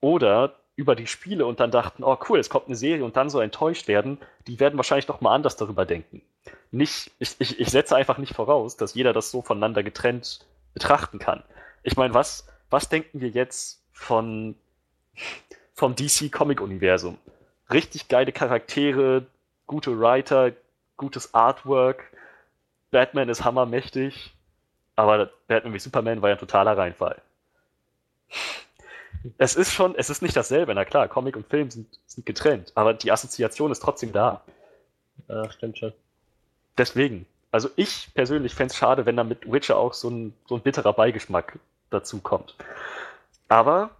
[0.00, 3.30] oder über die Spiele und dann dachten, oh cool, es kommt eine Serie und dann
[3.30, 6.22] so enttäuscht werden, die werden wahrscheinlich noch mal anders darüber denken.
[6.70, 11.18] Nicht, ich, ich, ich setze einfach nicht voraus, dass jeder das so voneinander getrennt betrachten
[11.18, 11.42] kann.
[11.82, 14.54] Ich meine, was, was denken wir jetzt von,
[15.74, 17.18] vom DC-Comic-Universum?
[17.70, 19.26] Richtig geile Charaktere,
[19.66, 20.52] gute Writer,
[20.96, 22.04] gutes Artwork,
[22.90, 24.32] Batman ist hammermächtig,
[24.96, 27.20] aber Batman wie Superman war ja ein totaler Reinfall.
[29.36, 32.72] Es ist schon, es ist nicht dasselbe, na klar, Comic und Film sind, sind getrennt,
[32.76, 34.42] aber die Assoziation ist trotzdem da.
[35.28, 35.92] Ja, stimmt schon.
[36.78, 40.54] Deswegen, also ich persönlich fände es schade, wenn da mit Witcher auch so ein, so
[40.54, 41.58] ein bitterer Beigeschmack
[41.90, 42.54] dazu kommt.
[43.48, 43.90] Aber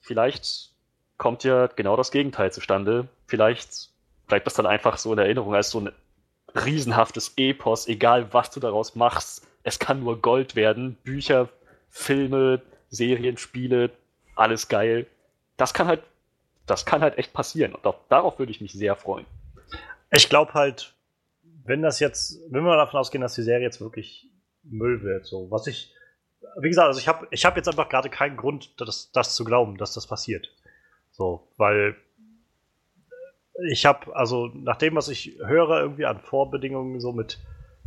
[0.00, 0.72] vielleicht
[1.16, 3.08] kommt ja genau das Gegenteil zustande.
[3.26, 3.90] Vielleicht
[4.26, 5.92] bleibt das dann einfach so in Erinnerung als so ein
[6.54, 9.46] riesenhaftes Epos, egal was du daraus machst.
[9.62, 10.96] Es kann nur Gold werden.
[11.04, 11.48] Bücher,
[11.90, 13.90] Filme, Serien, Spiele,
[14.34, 15.06] alles geil.
[15.56, 16.02] Das kann halt,
[16.66, 17.74] das kann halt echt passieren.
[17.74, 19.26] Und auch darauf würde ich mich sehr freuen.
[20.10, 20.94] Ich glaube halt,
[21.64, 24.28] wenn das jetzt, wenn wir davon ausgehen, dass die Serie jetzt wirklich
[24.62, 25.92] Müll wird, so, was ich,
[26.60, 29.44] wie gesagt, also ich habe ich hab jetzt einfach gerade keinen Grund, das, das zu
[29.44, 30.52] glauben, dass das passiert.
[31.12, 31.96] So, weil
[33.68, 37.38] ich habe, also nach dem, was ich höre, irgendwie an Vorbedingungen, so mit,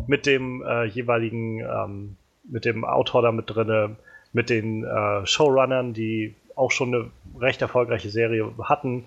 [0.07, 3.95] mit dem äh, jeweiligen, ähm, mit dem Autor da mit drinne,
[4.33, 9.05] mit den äh, Showrunnern, die auch schon eine recht erfolgreiche Serie hatten,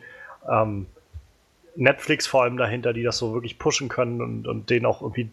[0.49, 0.87] ähm,
[1.77, 5.31] Netflix vor allem dahinter, die das so wirklich pushen können und, und denen auch irgendwie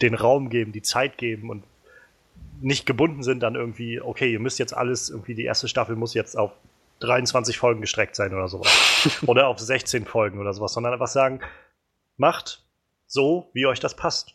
[0.00, 1.64] den Raum geben, die Zeit geben und
[2.62, 6.14] nicht gebunden sind dann irgendwie, okay, ihr müsst jetzt alles, irgendwie die erste Staffel muss
[6.14, 6.52] jetzt auf
[7.00, 9.22] 23 Folgen gestreckt sein oder sowas.
[9.26, 11.40] oder auf 16 Folgen oder sowas, sondern einfach sagen,
[12.16, 12.64] macht
[13.06, 14.34] so, wie euch das passt.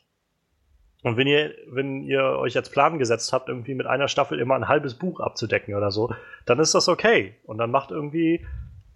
[1.03, 4.55] Und wenn ihr, wenn ihr euch als Plan gesetzt habt, irgendwie mit einer Staffel immer
[4.55, 6.13] ein halbes Buch abzudecken oder so,
[6.45, 7.35] dann ist das okay.
[7.43, 8.45] Und dann macht irgendwie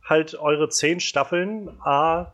[0.03, 2.33] halt eure zehn Staffeln, a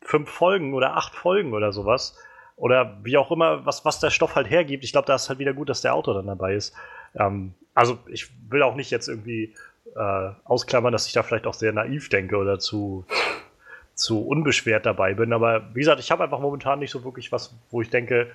[0.00, 2.18] fünf Folgen oder acht Folgen oder sowas.
[2.56, 4.82] Oder wie auch immer, was, was der Stoff halt hergibt.
[4.82, 6.74] Ich glaube, da ist halt wieder gut, dass der Autor dann dabei ist.
[7.14, 9.54] Ähm, also ich will auch nicht jetzt irgendwie
[9.94, 13.04] äh, ausklammern, dass ich da vielleicht auch sehr naiv denke oder zu,
[13.94, 15.34] zu unbeschwert dabei bin.
[15.34, 18.30] Aber wie gesagt, ich habe einfach momentan nicht so wirklich was, wo ich denke,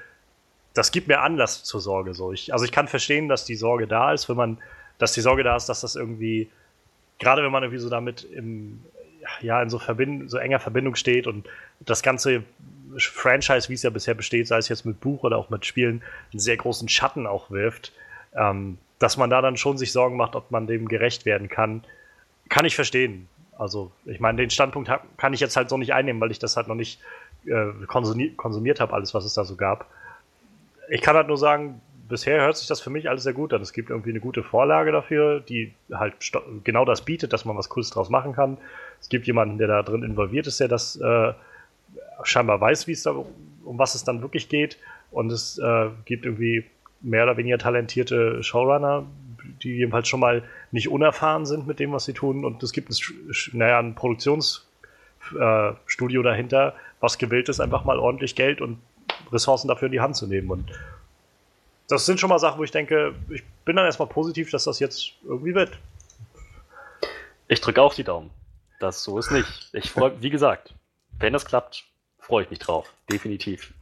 [0.73, 2.13] das gibt mir Anlass zur Sorge.
[2.13, 2.31] So.
[2.31, 4.59] Ich, also ich kann verstehen, dass die Sorge da ist, wenn man,
[4.99, 6.49] dass die Sorge da ist, dass das irgendwie,
[7.19, 8.83] gerade wenn man irgendwie so damit im,
[9.41, 11.47] ja, in so, Verbind so enger Verbindung steht und
[11.79, 12.43] das ganze
[12.97, 16.01] Franchise, wie es ja bisher besteht, sei es jetzt mit Buch oder auch mit Spielen,
[16.31, 17.93] einen sehr großen Schatten auch wirft,
[18.35, 21.83] ähm, dass man da dann schon sich Sorgen macht, ob man dem gerecht werden kann,
[22.49, 23.27] kann ich verstehen.
[23.57, 26.39] Also, ich meine, den Standpunkt hab, kann ich jetzt halt so nicht einnehmen, weil ich
[26.39, 26.99] das halt noch nicht
[27.45, 29.87] äh, konsumiert, habe, alles, was es da so gab.
[30.89, 33.61] Ich kann halt nur sagen, bisher hört sich das für mich alles sehr gut an.
[33.61, 36.13] Es gibt irgendwie eine gute Vorlage dafür, die halt
[36.63, 38.57] genau das bietet, dass man was Cooles draus machen kann.
[38.99, 41.33] Es gibt jemanden, der da drin involviert ist, der das äh,
[42.23, 44.77] scheinbar weiß, wie es da, um was es dann wirklich geht.
[45.11, 46.65] Und es äh, gibt irgendwie
[47.01, 49.05] mehr oder weniger talentierte Showrunner,
[49.63, 52.45] die jedenfalls schon mal nicht unerfahren sind mit dem, was sie tun.
[52.45, 52.95] Und es gibt ein,
[53.53, 58.79] naja, ein Produktionsstudio äh, dahinter, was gewillt ist, einfach mal ordentlich Geld und
[59.31, 60.51] Ressourcen dafür in die Hand zu nehmen.
[60.51, 60.71] Und
[61.87, 64.79] das sind schon mal Sachen, wo ich denke, ich bin dann erstmal positiv, dass das
[64.79, 65.77] jetzt irgendwie wird.
[67.47, 68.29] Ich drücke auch die Daumen.
[68.79, 69.69] Das so ist nicht.
[69.73, 70.73] Ich freue, wie gesagt,
[71.21, 71.85] wenn das klappt,
[72.19, 72.93] freue ich mich drauf.
[73.09, 73.73] Definitiv.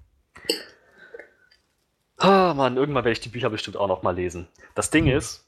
[2.18, 4.48] Ah, Mann, irgendwann werde ich die Bücher bestimmt auch noch mal lesen.
[4.76, 5.46] Das Ding ist,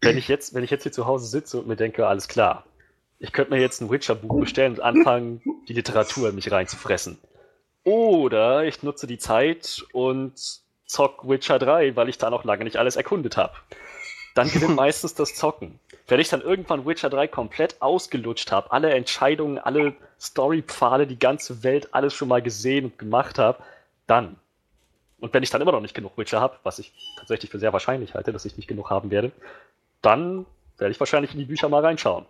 [0.00, 2.64] wenn ich jetzt, wenn ich jetzt hier zu Hause sitze und mir denke, alles klar,
[3.18, 7.18] ich könnte mir jetzt ein Witcher-Buch bestellen und anfangen, die Literatur in mich reinzufressen.
[7.84, 10.34] Oder ich nutze die Zeit und
[10.86, 13.54] zock Witcher 3, weil ich da noch lange nicht alles erkundet habe.
[14.34, 15.78] Dann gewinnt meistens das Zocken.
[16.06, 21.62] Wenn ich dann irgendwann Witcher 3 komplett ausgelutscht habe, alle Entscheidungen, alle Storypfade, die ganze
[21.62, 23.62] Welt, alles schon mal gesehen und gemacht habe,
[24.06, 24.36] dann.
[25.20, 27.72] Und wenn ich dann immer noch nicht genug Witcher habe, was ich tatsächlich für sehr
[27.72, 29.30] wahrscheinlich halte, dass ich nicht genug haben werde,
[30.00, 30.46] dann
[30.78, 32.26] werde ich wahrscheinlich in die Bücher mal reinschauen.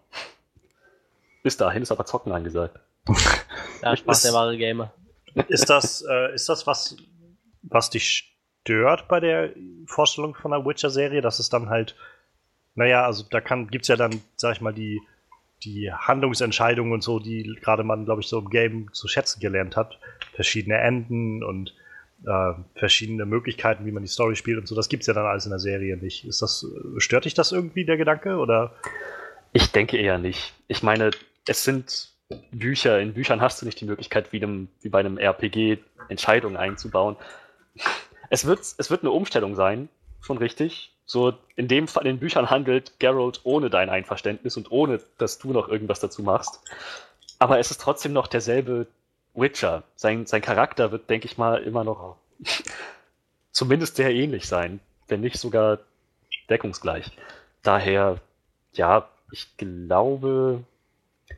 [1.42, 2.78] Bis dahin ist aber Zocken angesagt.
[3.82, 4.92] Ja, Spaß der wahre Gamer.
[5.48, 6.96] Ist das, äh, ist das was,
[7.62, 8.31] was dich
[8.62, 9.50] stört bei der
[9.86, 11.96] Vorstellung von der Witcher-Serie, dass es dann halt,
[12.74, 15.00] naja, also da kann, gibt's ja dann, sag ich mal, die,
[15.64, 19.76] die Handlungsentscheidungen und so, die gerade man, glaube ich, so im Game zu schätzen gelernt
[19.76, 19.98] hat.
[20.34, 21.74] Verschiedene Enden und
[22.24, 24.74] äh, verschiedene Möglichkeiten, wie man die Story spielt und so.
[24.74, 26.24] Das gibt's ja dann alles in der Serie nicht.
[26.24, 26.66] Ist das,
[26.98, 28.36] stört dich das irgendwie, der Gedanke?
[28.36, 28.74] Oder?
[29.52, 30.54] Ich denke eher nicht.
[30.68, 31.10] Ich meine,
[31.46, 32.12] es sind
[32.52, 33.00] Bücher.
[33.00, 37.16] In Büchern hast du nicht die Möglichkeit, wie, einem, wie bei einem RPG Entscheidungen einzubauen
[38.32, 39.90] es wird, es wird eine Umstellung sein,
[40.22, 40.90] schon richtig.
[41.04, 45.38] So, in dem Fall, in den Büchern handelt Geralt ohne dein Einverständnis und ohne, dass
[45.38, 46.62] du noch irgendwas dazu machst.
[47.38, 48.86] Aber es ist trotzdem noch derselbe
[49.34, 49.82] Witcher.
[49.96, 52.16] Sein, sein Charakter wird, denke ich mal, immer noch
[53.52, 54.80] zumindest sehr ähnlich sein.
[55.08, 55.80] wenn nicht sogar
[56.48, 57.10] deckungsgleich.
[57.62, 58.16] Daher,
[58.72, 60.64] ja, ich glaube,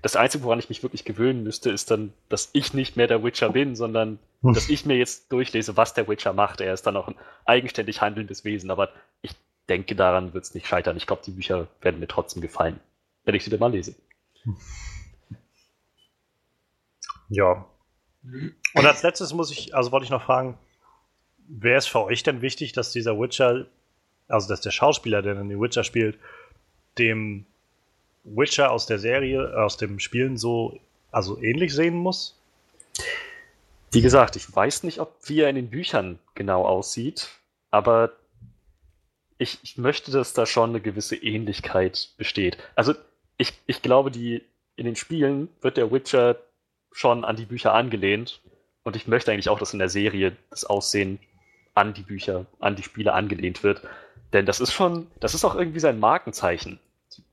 [0.01, 3.25] das Einzige, woran ich mich wirklich gewöhnen müsste, ist dann, dass ich nicht mehr der
[3.25, 4.21] Witcher bin, sondern
[4.53, 6.61] dass ich mir jetzt durchlese, was der Witcher macht.
[6.61, 8.91] Er ist dann auch ein eigenständig handelndes Wesen, aber
[9.23, 9.33] ich
[9.69, 10.97] denke, daran wird es nicht scheitern.
[10.97, 12.79] Ich glaube, die Bücher werden mir trotzdem gefallen,
[13.25, 13.95] wenn ich sie dann mal lese.
[17.31, 17.65] Ja.
[18.23, 20.59] Und als letztes muss ich, also wollte ich noch fragen,
[21.49, 23.67] wäre es für euch denn wichtig, dass dieser Witcher,
[24.29, 26.19] also dass der Schauspieler, der dann den Witcher spielt,
[26.99, 27.47] dem
[28.25, 30.79] Witcher aus der Serie, aus dem Spielen so,
[31.11, 32.39] also ähnlich sehen muss?
[33.95, 37.31] Wie gesagt, ich weiß nicht, ob wie er in den Büchern genau aussieht,
[37.71, 38.13] aber
[39.39, 42.59] ich, ich möchte, dass da schon eine gewisse Ähnlichkeit besteht.
[42.75, 42.95] Also
[43.37, 44.43] ich, ich glaube, die
[44.77, 46.37] in den Spielen wird der Witcher
[46.93, 48.41] schon an die Bücher angelehnt
[48.83, 51.19] und ich möchte eigentlich auch, dass in der Serie das Aussehen
[51.75, 53.83] an die Bücher, an die Spiele angelehnt wird,
[54.33, 56.79] denn das ist schon, das ist auch irgendwie sein Markenzeichen.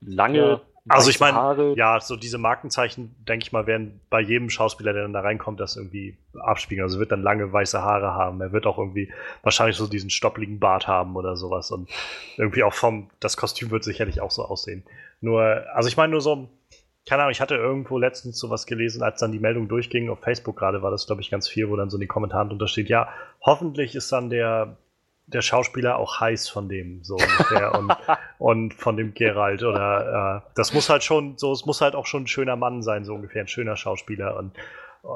[0.00, 0.60] Lange Ja.
[0.88, 5.02] Also ich meine, ja, so diese Markenzeichen, denke ich mal, werden bei jedem Schauspieler, der
[5.02, 6.82] dann da reinkommt, das irgendwie abspiegeln.
[6.82, 8.40] Also er wird dann lange weiße Haare haben.
[8.40, 9.12] Er wird auch irgendwie
[9.44, 11.70] wahrscheinlich so diesen stoppligen Bart haben oder sowas.
[11.70, 11.88] Und
[12.36, 14.82] irgendwie auch vom, das Kostüm wird sicherlich auch so aussehen.
[15.20, 16.48] Nur, also ich meine nur so,
[17.08, 20.56] keine Ahnung, ich hatte irgendwo letztens sowas gelesen, als dann die Meldung durchging, auf Facebook
[20.56, 22.88] gerade war das, glaube ich, ganz viel, wo dann so in den Kommentaren drunter steht,
[22.88, 23.08] ja,
[23.40, 24.76] hoffentlich ist dann der,
[25.26, 27.74] der Schauspieler auch heiß von dem, so ungefähr.
[27.74, 27.94] und,
[28.38, 32.06] und von dem Geralt oder äh, das muss halt schon so, es muss halt auch
[32.06, 34.36] schon ein schöner Mann sein, so ungefähr, ein schöner Schauspieler.
[34.36, 34.56] Und
[35.04, 35.08] äh,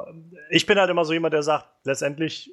[0.51, 2.53] ich bin halt immer so jemand, der sagt, letztendlich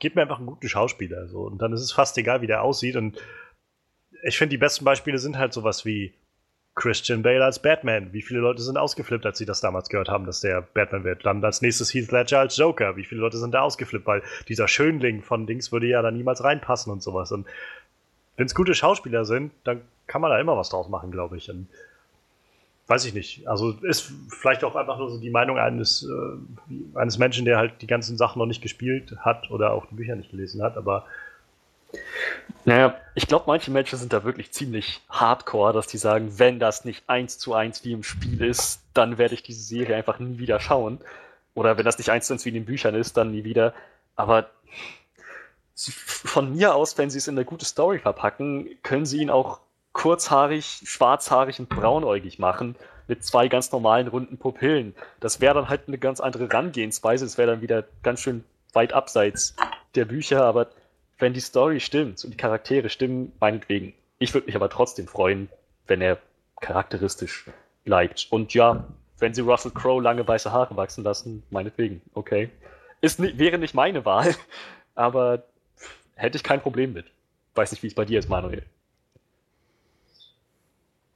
[0.00, 1.28] gib mir einfach einen guten Schauspieler.
[1.28, 2.96] So, und dann ist es fast egal, wie der aussieht.
[2.96, 3.18] Und
[4.22, 6.14] ich finde, die besten Beispiele sind halt sowas wie
[6.74, 8.12] Christian Bale als Batman.
[8.12, 11.24] Wie viele Leute sind ausgeflippt, als sie das damals gehört haben, dass der Batman wird?
[11.24, 12.96] Dann als nächstes Heath Ledger als Joker.
[12.96, 14.06] Wie viele Leute sind da ausgeflippt?
[14.06, 17.30] Weil dieser Schönling von Dings würde ja da niemals reinpassen und sowas.
[17.30, 17.46] Und
[18.36, 21.48] wenn es gute Schauspieler sind, dann kann man da immer was draus machen, glaube ich.
[21.48, 21.68] Und
[22.88, 23.46] weiß ich nicht.
[23.46, 27.82] Also ist vielleicht auch einfach nur so die Meinung eines, äh, eines Menschen, der halt
[27.82, 30.76] die ganzen Sachen noch nicht gespielt hat oder auch die Bücher nicht gelesen hat.
[30.76, 31.06] Aber
[32.64, 36.84] Naja, ich glaube, manche Menschen sind da wirklich ziemlich hardcore, dass die sagen, wenn das
[36.84, 40.38] nicht eins zu eins wie im Spiel ist, dann werde ich diese Serie einfach nie
[40.38, 41.00] wieder schauen.
[41.54, 43.74] Oder wenn das nicht eins zu eins wie in den Büchern ist, dann nie wieder.
[44.16, 44.50] Aber
[45.74, 49.60] von mir aus, wenn sie es in eine gute Story verpacken, können sie ihn auch
[49.92, 52.76] kurzhaarig, schwarzhaarig und braunäugig machen,
[53.06, 54.94] mit zwei ganz normalen runden Pupillen.
[55.20, 57.24] Das wäre dann halt eine ganz andere Herangehensweise.
[57.26, 59.54] Es wäre dann wieder ganz schön weit abseits
[59.94, 60.68] der Bücher, aber
[61.18, 63.94] wenn die Story stimmt und die Charaktere stimmen, meinetwegen.
[64.18, 65.48] Ich würde mich aber trotzdem freuen,
[65.86, 66.18] wenn er
[66.60, 67.46] charakteristisch
[67.84, 68.26] bleibt.
[68.30, 68.86] Und ja,
[69.18, 72.50] wenn sie Russell Crowe lange weiße Haare wachsen lassen, meinetwegen, okay.
[73.00, 74.34] Ist ni wäre nicht meine Wahl,
[74.94, 75.44] aber
[76.14, 77.06] hätte ich kein Problem mit.
[77.54, 78.64] Weiß nicht, wie es bei dir ist, Manuel.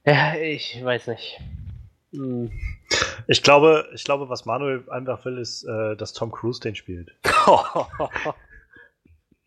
[0.05, 1.39] Ja, ich weiß nicht.
[2.13, 2.51] Hm,
[3.27, 7.13] ich glaube, ich glaube, was Manuel einfach will, ist, äh, dass Tom Cruise den spielt.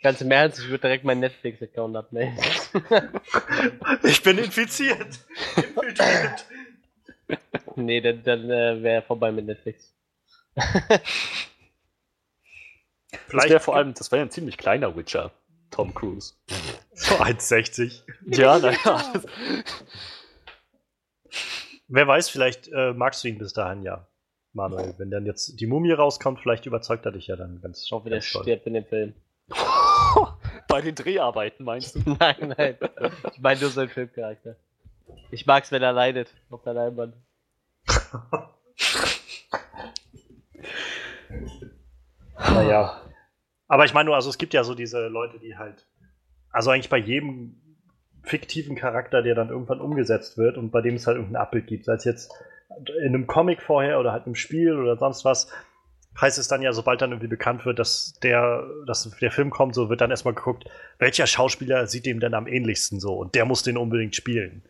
[0.03, 2.37] ganz im Ernst, ich würde direkt meinen Netflix-Account abmelden.
[4.05, 5.19] Ich bin infiziert.
[5.57, 6.47] Infiltriert.
[7.77, 9.95] nee, dann, dann äh, wäre vorbei mit Netflix.
[10.55, 11.03] das
[13.31, 15.31] wäre vor allem, das wäre ein ziemlich kleiner Witcher,
[15.71, 16.35] Tom Cruise.
[16.95, 18.03] so 1,60.
[18.27, 19.13] Ja, naja.
[21.89, 24.09] Wer weiß, vielleicht äh, magst du ihn bis dahin ja,
[24.53, 24.95] Manuel.
[24.99, 28.09] Wenn dann jetzt die Mumie rauskommt, vielleicht überzeugt er dich ja dann ganz, Ich hoffe,
[28.09, 28.43] der ganz toll.
[28.43, 29.15] stirbt in dem Film.
[30.73, 32.01] Bei den Dreharbeiten, meinst du?
[32.19, 32.79] nein, nein.
[33.31, 34.57] Ich meine nur sein Filmcharakter.
[35.31, 37.15] Ich mag's, wenn er leidet auf der Leinwand.
[42.39, 43.03] Naja.
[43.69, 45.87] Aber ich meine nur, also es gibt ja so diese Leute, die halt,
[46.51, 47.61] also eigentlich bei jedem
[48.23, 51.85] fiktiven Charakter, der dann irgendwann umgesetzt wird und bei dem es halt irgendein Abbild gibt,
[51.85, 52.33] sei es jetzt
[53.03, 55.53] in einem Comic vorher oder halt im Spiel oder sonst was,
[56.21, 59.75] heißt es dann ja, sobald dann irgendwie bekannt wird, dass der, dass der Film kommt,
[59.75, 60.65] so wird dann erstmal geguckt,
[60.99, 64.63] welcher Schauspieler sieht dem denn am ähnlichsten so und der muss den unbedingt spielen.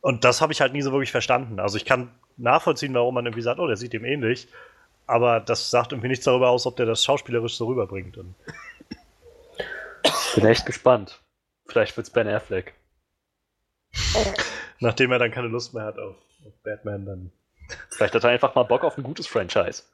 [0.00, 1.60] Und das habe ich halt nie so wirklich verstanden.
[1.60, 4.48] Also ich kann nachvollziehen, warum man irgendwie sagt, oh, der sieht dem ähnlich,
[5.06, 8.16] aber das sagt irgendwie nichts darüber aus, ob der das schauspielerisch so rüberbringt.
[8.16, 8.34] Und
[10.34, 11.20] Bin echt gespannt.
[11.66, 12.74] Vielleicht wird's Ben Affleck.
[14.80, 16.16] nachdem er dann keine Lust mehr hat auf,
[16.46, 17.32] auf Batman, dann.
[17.90, 19.84] Vielleicht hat er einfach mal Bock auf ein gutes Franchise.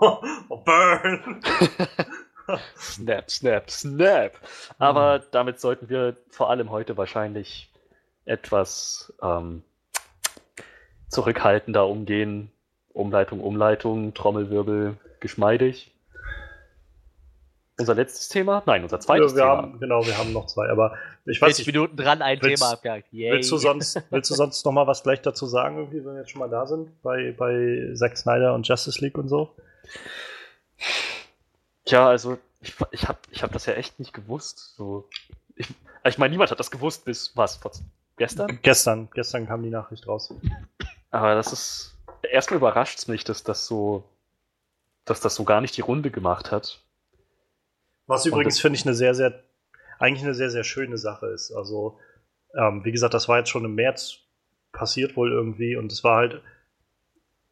[0.00, 0.20] Oh,
[0.64, 1.42] burn!
[2.76, 4.32] Snap, snap, snap.
[4.78, 7.70] Aber damit sollten wir vor allem heute wahrscheinlich
[8.24, 9.62] etwas ähm,
[11.08, 12.50] zurückhaltender umgehen.
[12.94, 15.92] Umleitung, Umleitung, Trommelwirbel, geschmeidig.
[17.78, 18.62] Unser letztes Thema?
[18.66, 19.56] Nein, unser zweites Ja, wir Thema.
[19.56, 22.62] haben, genau, wir haben noch zwei, aber ich weiß 40 nicht, Minuten dran, ein willst-
[22.62, 23.12] Thema abgehakt.
[23.12, 23.32] Yay.
[23.32, 26.20] willst du sonst, willst du sonst noch mal was vielleicht dazu sagen, irgendwie, wenn wir
[26.20, 29.54] jetzt schon mal da sind, bei, bei Zack Snyder und Justice League und so?
[31.84, 34.74] Tja, also ich, ich habe ich hab das ja echt nicht gewusst.
[34.76, 35.08] So,
[35.56, 35.68] ich,
[36.04, 37.56] ich meine, niemand hat das gewusst bis was?
[37.56, 37.72] Vor
[38.16, 38.58] gestern?
[38.62, 40.32] Gestern, gestern kam die Nachricht raus.
[41.10, 41.94] Aber das ist.
[42.30, 44.04] Erstmal überrascht es mich, dass das so.
[45.04, 46.80] dass das so gar nicht die Runde gemacht hat.
[48.08, 49.44] Was übrigens, finde ich, eine sehr, sehr,
[49.98, 51.52] eigentlich eine sehr, sehr schöne Sache ist.
[51.52, 51.98] Also,
[52.54, 54.18] ähm, wie gesagt, das war jetzt schon im März
[54.72, 56.42] passiert wohl irgendwie und es war halt,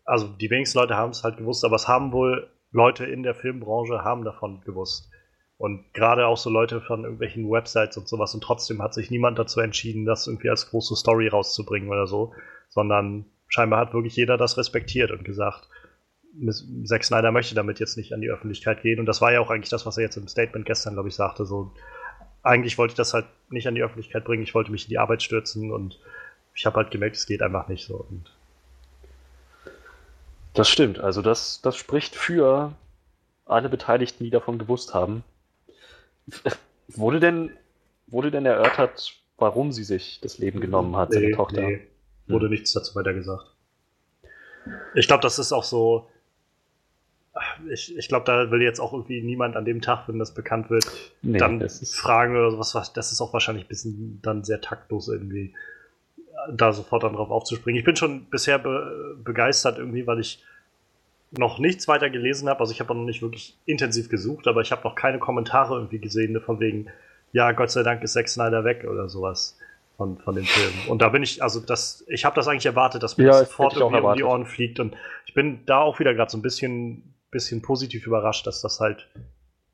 [0.04, 3.34] also die wenigsten Leute haben es halt gewusst, aber es haben wohl Leute in der
[3.34, 5.10] Filmbranche haben davon gewusst.
[5.58, 9.38] Und gerade auch so Leute von irgendwelchen Websites und sowas und trotzdem hat sich niemand
[9.38, 12.34] dazu entschieden, das irgendwie als große Story rauszubringen oder so,
[12.68, 15.68] sondern scheinbar hat wirklich jeder das respektiert und gesagt,
[16.84, 19.00] Zack Snyder möchte damit jetzt nicht an die Öffentlichkeit gehen.
[19.00, 21.14] Und das war ja auch eigentlich das, was er jetzt im Statement gestern, glaube ich,
[21.14, 21.44] sagte.
[21.44, 21.72] So,
[22.42, 24.42] eigentlich wollte ich das halt nicht an die Öffentlichkeit bringen.
[24.42, 25.98] Ich wollte mich in die Arbeit stürzen und
[26.54, 27.96] ich habe halt gemerkt, es geht einfach nicht so.
[27.96, 28.30] Und
[30.54, 30.98] Das stimmt.
[30.98, 32.72] Also das, das spricht für
[33.44, 35.22] alle Beteiligten, die davon gewusst haben.
[36.88, 37.50] Wurde denn,
[38.06, 41.62] wurde denn erörtert, warum sie sich das Leben genommen hat, seine Tochter?
[41.62, 41.80] nee,
[42.28, 43.50] wurde nichts dazu weiter gesagt.
[44.94, 46.08] Ich glaube, das ist auch so.
[47.70, 50.70] Ich, ich glaube, da will jetzt auch irgendwie niemand an dem Tag, wenn das bekannt
[50.70, 50.86] wird,
[51.22, 51.60] Nee, dann
[51.94, 52.74] fragen oder sowas.
[52.74, 55.54] was- Das ist auch wahrscheinlich ein bisschen dann sehr taktlos irgendwie,
[56.50, 57.78] da sofort dann drauf aufzuspringen.
[57.78, 60.42] Ich bin schon bisher be begeistert irgendwie, weil ich
[61.32, 62.60] noch nichts weiter gelesen habe.
[62.60, 65.74] Also ich habe auch noch nicht wirklich intensiv gesucht, aber ich habe noch keine Kommentare
[65.74, 66.86] irgendwie gesehen, von wegen,
[67.32, 69.58] ja, Gott sei Dank ist Zack Snyder weg oder sowas
[69.96, 70.72] von, von dem Film.
[70.88, 73.40] Und da bin ich, also das, ich habe das eigentlich erwartet, dass mir Ja, das
[73.40, 74.22] sofort irgendwie um die.
[74.24, 74.78] Ohren fliegt.
[74.80, 74.94] Und
[75.26, 77.02] ich bin da auch wieder gerade so ein bisschen,
[77.36, 79.08] bisschen positiv überrascht, dass das halt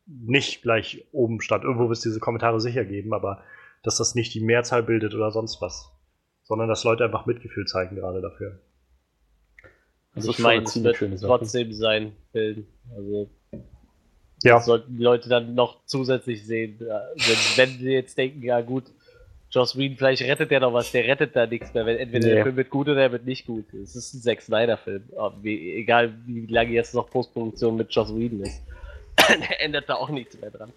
[0.07, 1.63] nicht gleich oben stand.
[1.63, 3.43] Irgendwo wird es diese Kommentare sicher geben, aber
[3.83, 5.91] dass das nicht die Mehrzahl bildet oder sonst was.
[6.43, 8.59] Sondern dass Leute einfach Mitgefühl zeigen gerade dafür.
[10.15, 11.29] das ich meine, es ziemlich wird schöne Sache.
[11.29, 12.67] trotzdem sein Film.
[12.97, 13.31] Also
[14.43, 16.81] Ja, das sollten die Leute dann noch zusätzlich sehen.
[16.81, 18.85] Wenn, wenn sie jetzt denken, ja gut,
[19.53, 21.85] Joss Whedon, vielleicht rettet der noch was, der rettet da nichts mehr.
[21.85, 22.35] Wenn entweder Nee.
[22.35, 23.67] der Film wird gut oder er wird nicht gut.
[23.75, 25.03] Es ist ein Zack Snyder-Film.
[25.45, 28.63] Egal wie lange jetzt noch Postproduktion mit Joss Whedon ist.
[29.29, 30.73] der ändert da auch nichts mehr dran.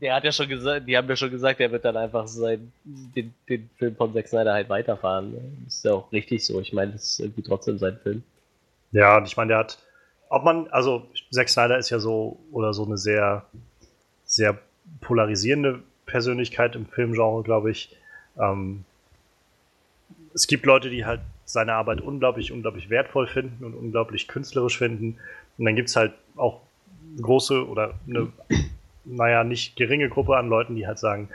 [0.00, 2.72] Der hat ja schon gesagt, die haben ja schon gesagt, er wird dann einfach sein,
[2.84, 5.34] den, den Film von Zack Snyder halt weiterfahren.
[5.66, 6.60] Ist ja auch richtig so.
[6.60, 8.22] Ich meine, das ist irgendwie trotzdem sein Film.
[8.92, 9.78] Ja, und ich meine, der hat,
[10.30, 13.44] ob man, also Zack Snyder ist ja so oder so eine sehr,
[14.24, 14.56] sehr
[15.02, 17.94] polarisierende Persönlichkeit im Filmgenre, glaube ich.
[18.38, 18.84] Ähm,
[20.34, 25.18] es gibt Leute, die halt seine Arbeit unglaublich, unglaublich wertvoll finden und unglaublich künstlerisch finden.
[25.56, 26.60] Und dann gibt es halt auch
[27.20, 28.32] große oder eine,
[29.04, 31.28] naja, nicht geringe Gruppe an Leuten, die halt sagen,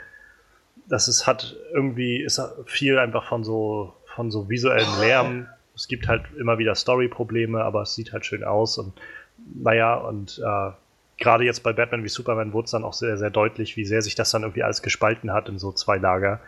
[0.86, 5.46] das ist, hat irgendwie, ist viel einfach von so, von so visuellem Lärm.
[5.74, 8.92] Es gibt halt immer wieder Story-Probleme, aber es sieht halt schön aus und
[9.54, 10.70] naja, und äh,
[11.18, 14.02] gerade jetzt bei Batman wie Superman wurde es dann auch sehr, sehr deutlich, wie sehr
[14.02, 16.40] sich das dann irgendwie alles gespalten hat in so zwei Lager.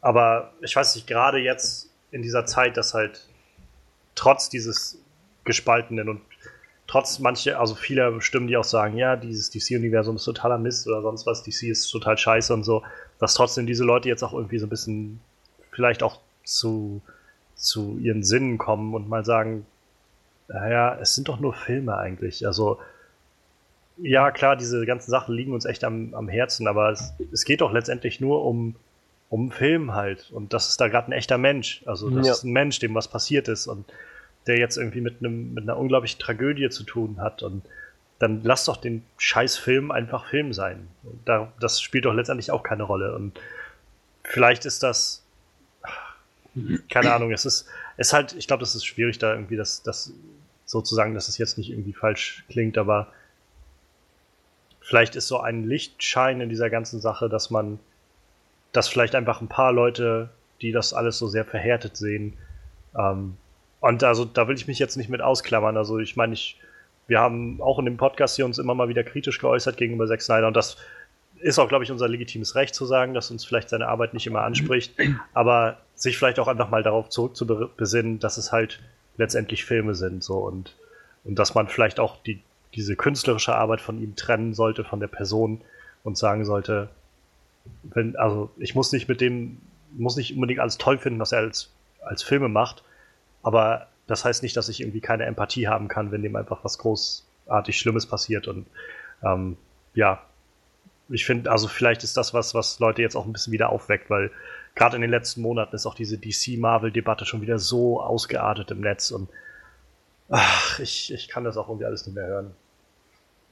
[0.00, 3.26] Aber ich weiß nicht, gerade jetzt in dieser Zeit, dass halt
[4.14, 4.98] trotz dieses
[5.44, 6.20] Gespaltenen und
[6.86, 11.02] trotz manche, also viele Stimmen, die auch sagen, ja, dieses DC-Universum ist totaler Mist oder
[11.02, 12.82] sonst was, DC ist total scheiße und so,
[13.18, 15.20] dass trotzdem diese Leute jetzt auch irgendwie so ein bisschen
[15.70, 17.00] vielleicht auch zu,
[17.54, 19.66] zu ihren Sinnen kommen und mal sagen,
[20.48, 22.46] naja, es sind doch nur Filme eigentlich.
[22.46, 22.78] Also,
[24.02, 27.60] ja, klar, diese ganzen Sachen liegen uns echt am, am Herzen, aber es, es geht
[27.60, 28.74] doch letztendlich nur um,
[29.30, 30.30] um Film halt.
[30.32, 31.82] Und das ist da gerade ein echter Mensch.
[31.86, 32.32] Also, das Ja.
[32.32, 33.84] ist ein Mensch, dem was passiert ist und
[34.46, 37.42] der jetzt irgendwie mit, einem, mit einer unglaublichen Tragödie zu tun hat.
[37.42, 37.62] Und
[38.18, 40.88] dann lass doch den scheiß Film einfach Film sein.
[41.24, 43.14] Da, das spielt doch letztendlich auch keine Rolle.
[43.14, 43.38] Und
[44.24, 45.22] vielleicht ist das,
[46.90, 49.82] keine Ahnung, es ist, es ist halt, ich glaube, das ist schwierig, da irgendwie das,
[49.82, 50.12] das
[50.66, 53.12] sozusagen, dass es jetzt nicht irgendwie falsch klingt, aber
[54.82, 57.78] vielleicht ist so ein Lichtschein in dieser ganzen Sache, dass man,
[58.72, 60.30] dass vielleicht einfach ein paar Leute,
[60.60, 62.36] die das alles so sehr verhärtet sehen,
[62.96, 63.36] ähm,
[63.82, 65.76] und also da will ich mich jetzt nicht mit ausklammern.
[65.76, 66.56] Also ich meine, ich,
[67.08, 70.22] wir haben auch in dem Podcast hier uns immer mal wieder kritisch geäußert gegenüber Zack
[70.22, 70.76] Snyder und das
[71.40, 74.28] ist auch, glaube ich, unser legitimes Recht zu sagen, dass uns vielleicht seine Arbeit nicht
[74.28, 74.94] immer anspricht,
[75.34, 78.80] aber sich vielleicht auch einfach mal darauf zurückzubesinnen, dass es halt
[79.16, 80.76] letztendlich Filme sind so und,
[81.24, 82.40] und dass man vielleicht auch die,
[82.74, 85.60] diese künstlerische Arbeit von ihm trennen sollte, von der Person
[86.04, 86.88] und sagen sollte,
[87.82, 89.58] wenn, also ich muss nicht mit dem,
[89.92, 91.70] muss nicht unbedingt alles toll finden, was er als,
[92.00, 92.82] als Filme macht,
[93.42, 96.78] aber das heißt nicht, dass ich irgendwie keine Empathie haben kann, wenn dem einfach was
[96.78, 98.66] großartig Schlimmes passiert und
[99.22, 99.56] ähm,
[99.94, 100.22] ja,
[101.08, 104.08] ich finde, also vielleicht ist das was, was Leute jetzt auch ein bisschen wieder aufweckt,
[104.08, 104.30] weil
[104.74, 109.10] gerade in den letzten Monaten ist auch diese DC-Marvel-Debatte schon wieder so ausgeartet im Netz
[109.10, 109.28] und
[110.30, 112.54] ach, ich, ich kann das auch irgendwie alles nicht mehr hören.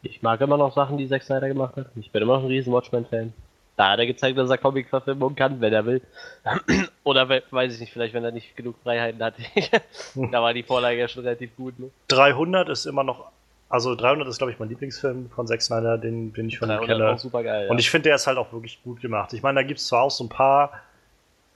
[0.02, 1.86] Ich mag immer noch Sachen, die Zack Snyder gemacht hat.
[1.96, 3.32] Ich bin immer noch ein riesen Watchmen-Fan.
[3.76, 6.02] Da hat er gezeigt, dass er Comic-Verfilmung kann, wenn er will.
[7.04, 9.34] Oder weiß ich nicht, vielleicht wenn er nicht genug Freiheiten hat.
[10.14, 11.78] da war die Vorlage ja schon relativ gut.
[11.78, 11.90] Ne?
[12.08, 13.30] 300 ist immer noch,
[13.68, 16.80] also 300 ist glaube ich mein Lieblingsfilm von Zack Snyder, den, den ich von ihm
[16.84, 17.18] kenne.
[17.18, 17.70] Super geil, ja.
[17.70, 19.32] Und ich finde, der ist halt auch wirklich gut gemacht.
[19.32, 20.72] Ich meine, da gibt es zwar auch so ein paar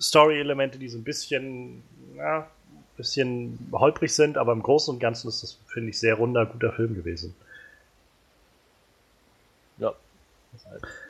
[0.00, 1.82] Story-Elemente, die so ein bisschen,
[2.16, 2.46] ja,
[2.96, 6.72] bisschen holprig sind, aber im Großen und Ganzen ist das, finde ich, sehr runder, guter
[6.72, 7.34] Film gewesen.
[9.78, 9.92] Ja.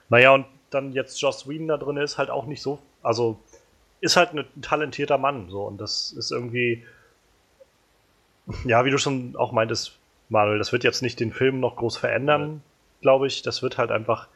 [0.08, 3.38] Naja, und dann jetzt Joss Whedon da drin ist, halt auch nicht so, also
[4.00, 6.84] ist halt ein talentierter Mann, so, und das ist irgendwie,
[8.64, 9.96] ja, wie du schon auch meintest,
[10.28, 12.60] Manuel, das wird jetzt nicht den Film noch groß verändern, ja.
[13.00, 14.28] glaube ich, das wird halt einfach,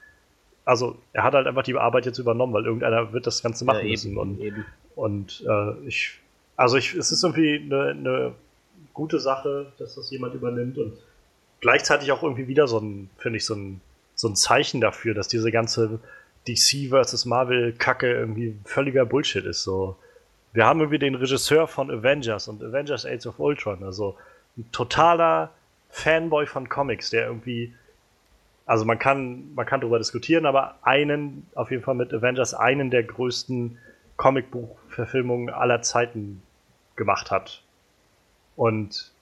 [0.65, 3.79] also er hat halt einfach die Arbeit jetzt übernommen, weil irgendeiner wird das Ganze machen
[3.79, 4.65] ja, eben, müssen und, eben.
[4.97, 6.19] und äh, ich,
[6.57, 8.35] also ich, es ist irgendwie eine, eine
[8.95, 10.93] gute Sache, dass das jemand übernimmt und
[11.61, 13.81] gleichzeitig auch irgendwie wieder so ein, finde ich, so ein,
[14.19, 16.01] so ein Zeichen dafür, dass diese ganze
[16.49, 17.25] DC vs.
[17.25, 19.63] Marvel Kacke irgendwie völliger Bullshit ist.
[19.63, 19.97] So,
[20.53, 24.17] wir haben irgendwie den Regisseur von Avengers und Avengers Age of Ultron, also
[24.57, 25.53] ein totaler
[25.91, 27.73] Fanboy von Comics, der irgendwie,
[28.67, 32.91] also man kann, man kann darüber diskutieren, aber einen, auf jeden Fall mit Avengers, einen
[32.91, 33.79] der größten
[34.17, 36.43] Comicbuchverfilmungen aller Zeiten
[36.97, 37.63] gemacht hat.
[38.57, 39.13] Und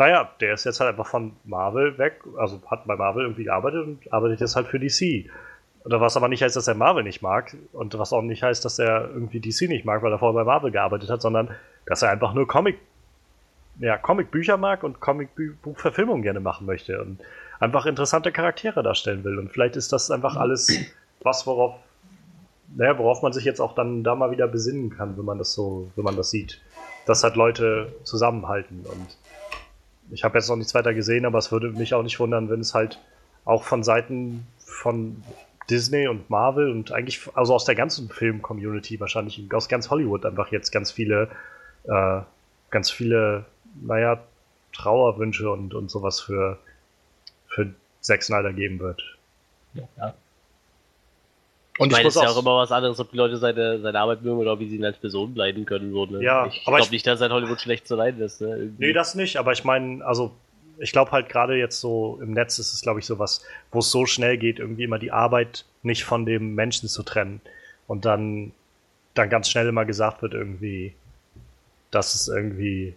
[0.00, 3.86] naja, der ist jetzt halt einfach von Marvel weg, also hat bei Marvel irgendwie gearbeitet
[3.86, 5.30] und arbeitet jetzt halt für DC.
[5.84, 8.64] Oder was aber nicht heißt, dass er Marvel nicht mag und was auch nicht heißt,
[8.64, 11.50] dass er irgendwie DC nicht mag, weil er vorher bei Marvel gearbeitet hat, sondern
[11.84, 12.78] dass er einfach nur Comic,
[13.78, 17.20] ja, Comicbücher mag und Comicbuchverfilmungen gerne machen möchte und
[17.58, 19.38] einfach interessante Charaktere darstellen will.
[19.38, 21.74] Und vielleicht ist das einfach alles was, worauf,
[22.74, 25.52] naja, worauf man sich jetzt auch dann da mal wieder besinnen kann, wenn man das
[25.52, 26.58] so, wenn man das sieht.
[27.04, 29.18] Dass halt Leute zusammenhalten und
[30.10, 32.60] ich habe jetzt noch nichts weiter gesehen, aber es würde mich auch nicht wundern, wenn
[32.60, 32.98] es halt
[33.44, 35.22] auch von Seiten von
[35.68, 40.50] Disney und Marvel und eigentlich, also aus der ganzen Film-Community wahrscheinlich, aus ganz Hollywood einfach
[40.50, 41.28] jetzt ganz viele,
[41.84, 42.20] äh,
[42.70, 43.44] ganz viele,
[43.80, 44.20] naja,
[44.72, 46.58] Trauerwünsche und, und sowas für,
[47.48, 49.02] für Zack Snyder geben wird.
[49.74, 50.14] Ja.
[51.80, 53.98] Und ich, meine, es ist ja auch immer was anderes, ob die Leute seine, seine
[53.98, 55.92] Arbeit mögen oder wie sie ihn als Person leiden können.
[55.92, 56.22] So, ne?
[56.22, 58.42] Ja, ich glaube nicht, dass er in Hollywood schlecht zu leiden ist.
[58.42, 58.70] Ne?
[58.76, 60.32] Nee, das nicht, aber ich meine, also
[60.78, 63.78] ich glaube halt gerade jetzt so im Netz ist es, glaube ich, so was, wo
[63.78, 67.40] es so schnell geht, irgendwie immer die Arbeit nicht von dem Menschen zu trennen.
[67.86, 68.52] Und dann,
[69.14, 70.92] dann ganz schnell immer gesagt wird, irgendwie,
[71.90, 72.92] dass es irgendwie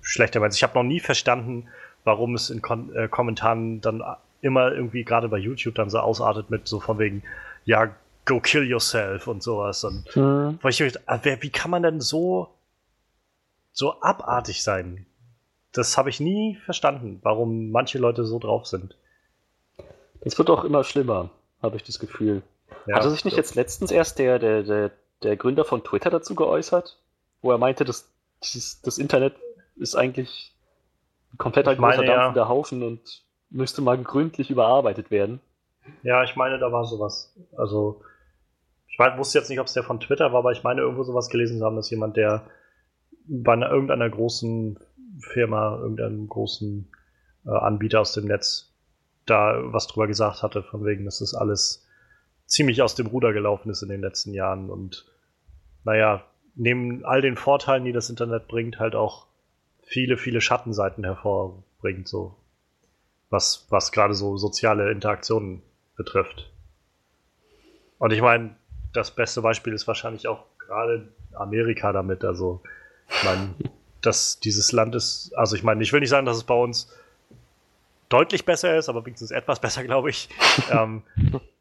[0.00, 0.54] schlechter wird.
[0.54, 1.68] Ich habe noch nie verstanden,
[2.04, 4.02] warum es in Kon äh, Kommentaren dann
[4.40, 7.22] immer irgendwie gerade bei YouTube dann so ausartet mit so von wegen,
[7.64, 7.94] ja,
[8.24, 9.84] go kill yourself und sowas.
[9.84, 10.58] Und mhm.
[10.62, 12.48] weil ich, wie kann man denn so,
[13.72, 15.06] so abartig sein?
[15.72, 18.96] das habe ich nie verstanden, warum manche Leute so drauf sind.
[20.22, 21.30] Das wird auch immer schlimmer,
[21.62, 22.42] habe ich das Gefühl.
[22.86, 24.90] Ja, Hatte sich nicht jetzt letztens erst der, der, der,
[25.22, 26.98] der Gründer von Twitter dazu geäußert,
[27.42, 28.10] wo er meinte, dass
[28.42, 29.34] dieses, das Internet
[29.76, 30.54] ist eigentlich
[31.32, 32.48] ein kompletter großer dampfender ja.
[32.48, 35.40] Haufen und müsste mal gründlich überarbeitet werden.
[36.02, 37.36] Ja, ich meine, da war sowas.
[37.56, 38.02] Also,
[38.88, 41.02] ich weiß, wusste jetzt nicht, ob es der von Twitter war, aber ich meine, irgendwo
[41.02, 42.46] sowas gelesen zu haben, dass jemand, der
[43.26, 44.78] bei einer, irgendeiner großen
[45.20, 46.90] Firma, irgendeinem großen
[47.46, 48.72] äh, Anbieter aus dem Netz
[49.26, 51.86] da was drüber gesagt hatte, von wegen, dass das alles
[52.46, 55.06] ziemlich aus dem Ruder gelaufen ist in den letzten Jahren und
[55.84, 56.24] naja,
[56.56, 59.26] neben all den Vorteilen, die das Internet bringt, halt auch
[59.82, 62.36] viele, viele Schattenseiten hervorbringt, so
[63.30, 65.62] was, was gerade so soziale Interaktionen
[66.00, 66.50] betrifft.
[67.98, 68.56] Und ich meine,
[68.94, 72.24] das beste Beispiel ist wahrscheinlich auch gerade Amerika damit.
[72.24, 72.62] Also,
[73.10, 73.54] ich meine,
[74.00, 76.90] dass dieses Land ist, also ich meine, ich will nicht sagen, dass es bei uns
[78.08, 80.30] deutlich besser ist, aber wenigstens etwas besser, glaube ich.
[80.72, 81.02] ähm,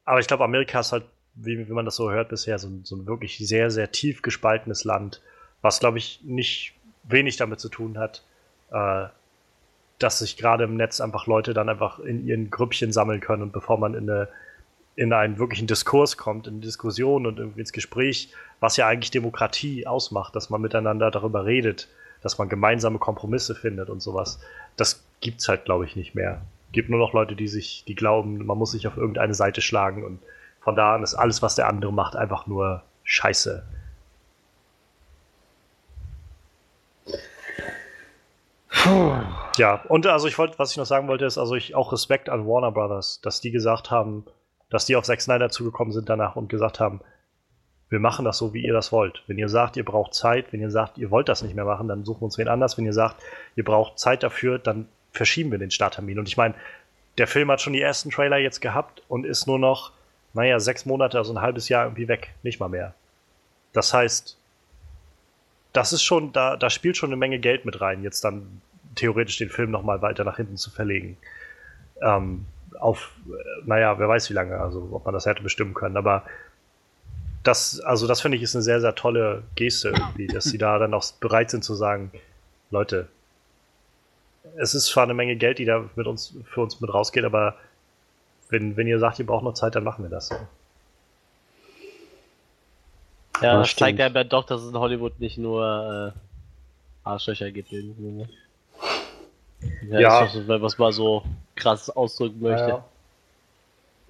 [0.06, 1.04] aber ich glaube, Amerika ist halt,
[1.36, 4.86] wie, wie man das so hört bisher, so, so ein wirklich sehr, sehr tief gespaltenes
[4.86, 5.22] Land,
[5.62, 6.74] was, glaube ich, nicht
[7.04, 8.24] wenig damit zu tun hat,
[8.72, 9.08] äh,
[10.00, 13.52] dass sich gerade im Netz einfach Leute dann einfach in ihren Grüppchen sammeln können und
[13.52, 14.30] bevor man in, eine,
[14.96, 19.86] in einen wirklichen Diskurs kommt, in Diskussion und irgendwie ins Gespräch, was ja eigentlich Demokratie
[19.86, 21.90] ausmacht, dass man miteinander darüber redet,
[22.22, 24.40] dass man gemeinsame Kompromisse findet und sowas.
[24.78, 26.42] Das gibt's halt, glaube ich, nicht mehr.
[26.72, 30.04] Gibt nur noch Leute, die sich, die glauben, man muss sich auf irgendeine Seite schlagen
[30.04, 30.20] und
[30.62, 33.64] von da an ist alles, was der andere macht, einfach nur Scheiße.
[38.84, 39.14] Puh.
[39.58, 42.30] Ja, und also ich wollte, was ich noch sagen wollte, ist also ich auch Respekt
[42.30, 44.26] an Warner Brothers, dass die gesagt haben,
[44.70, 47.02] dass die auf Zack Snyder zugekommen sind danach und gesagt haben,
[47.90, 49.24] wir machen das so, wie ihr das wollt.
[49.28, 51.88] Wenn ihr sagt, ihr braucht Zeit, wenn ihr sagt, ihr wollt das nicht mehr machen,
[51.88, 52.78] dann suchen wir uns wen anders.
[52.78, 53.22] Wenn ihr sagt,
[53.56, 56.20] ihr braucht Zeit dafür, dann verschieben wir den Starttermin.
[56.20, 56.54] Und ich meine,
[57.18, 59.92] der Film hat schon die ersten Trailer jetzt gehabt und ist nur noch,
[60.34, 62.34] naja, sechs Monate, also ein halbes Jahr irgendwie weg.
[62.44, 62.94] Nicht mal mehr.
[63.74, 64.38] Das heißt,
[65.74, 68.62] das ist schon, da, da spielt schon eine Menge Geld mit rein, jetzt dann
[69.00, 71.18] theoretisch den Film nochmal weiter nach hinten zu verlegen.
[72.02, 72.46] Ähm,
[72.80, 73.12] auf,
[73.66, 76.24] naja, wer weiß wie lange, also ob man das hätte bestimmen können, aber
[77.44, 80.78] das, also das finde ich ist eine sehr, sehr tolle Geste irgendwie, dass sie da
[80.78, 82.12] dann auch bereit sind zu sagen,
[82.70, 83.08] Leute,
[84.58, 87.56] es ist zwar eine Menge Geld, die da mit uns, für uns mit rausgeht, aber
[88.50, 90.30] wenn, wenn ihr sagt, ihr braucht noch Zeit, dann machen wir das.
[90.30, 90.48] Ja,
[93.42, 97.72] Ja, das zeigt ja doch, dass es in Hollywood nicht nur äh, Arschlöcher gibt.
[97.72, 98.30] irgendwie, Ne?
[99.88, 100.26] Ja, Ja.
[100.26, 101.24] Ist doch so, was man so
[101.56, 102.70] krass ausdrücken möchte.
[102.70, 102.86] Ja.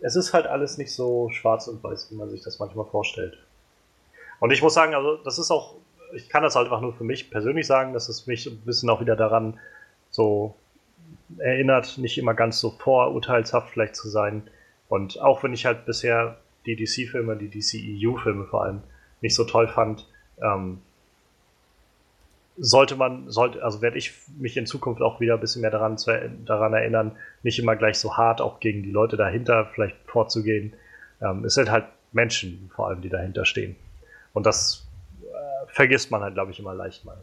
[0.01, 3.37] Es ist halt alles nicht so schwarz und weiß, wie man sich das manchmal vorstellt.
[4.39, 5.75] Und ich muss sagen, also das ist auch,
[6.13, 8.89] ich kann das halt einfach nur für mich persönlich sagen, dass es mich ein bisschen
[8.89, 9.59] auch wieder daran
[10.09, 10.55] so
[11.37, 14.49] erinnert, nicht immer ganz so vorurteilshaft vielleicht zu sein.
[14.87, 18.81] Und auch wenn ich halt bisher die DC-Filme, die DCEU-Filme vor allem,
[19.21, 20.07] nicht so toll fand,
[20.41, 20.81] ähm,
[22.59, 25.97] sollte man, sollte, also werde ich mich in Zukunft auch wieder ein bisschen mehr daran,
[25.97, 26.11] zu,
[26.45, 30.73] daran erinnern, nicht immer gleich so hart auch gegen die Leute dahinter vielleicht vorzugehen.
[31.21, 33.75] Ähm, es sind halt Menschen vor allem, die dahinter stehen.
[34.33, 34.87] Und das
[35.21, 37.17] äh, vergisst man halt, glaube ich, immer leicht mal.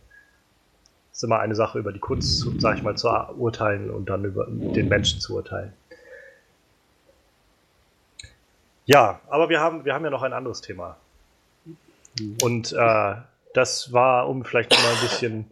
[1.13, 4.25] Es ist immer eine Sache, über die Kunst, sag ich mal, zu urteilen und dann
[4.25, 5.73] über den Menschen zu urteilen.
[8.85, 10.97] Ja, aber wir haben, wir haben ja noch ein anderes Thema.
[12.43, 13.15] Und äh,
[13.57, 15.51] das war, um vielleicht noch mal ein bisschen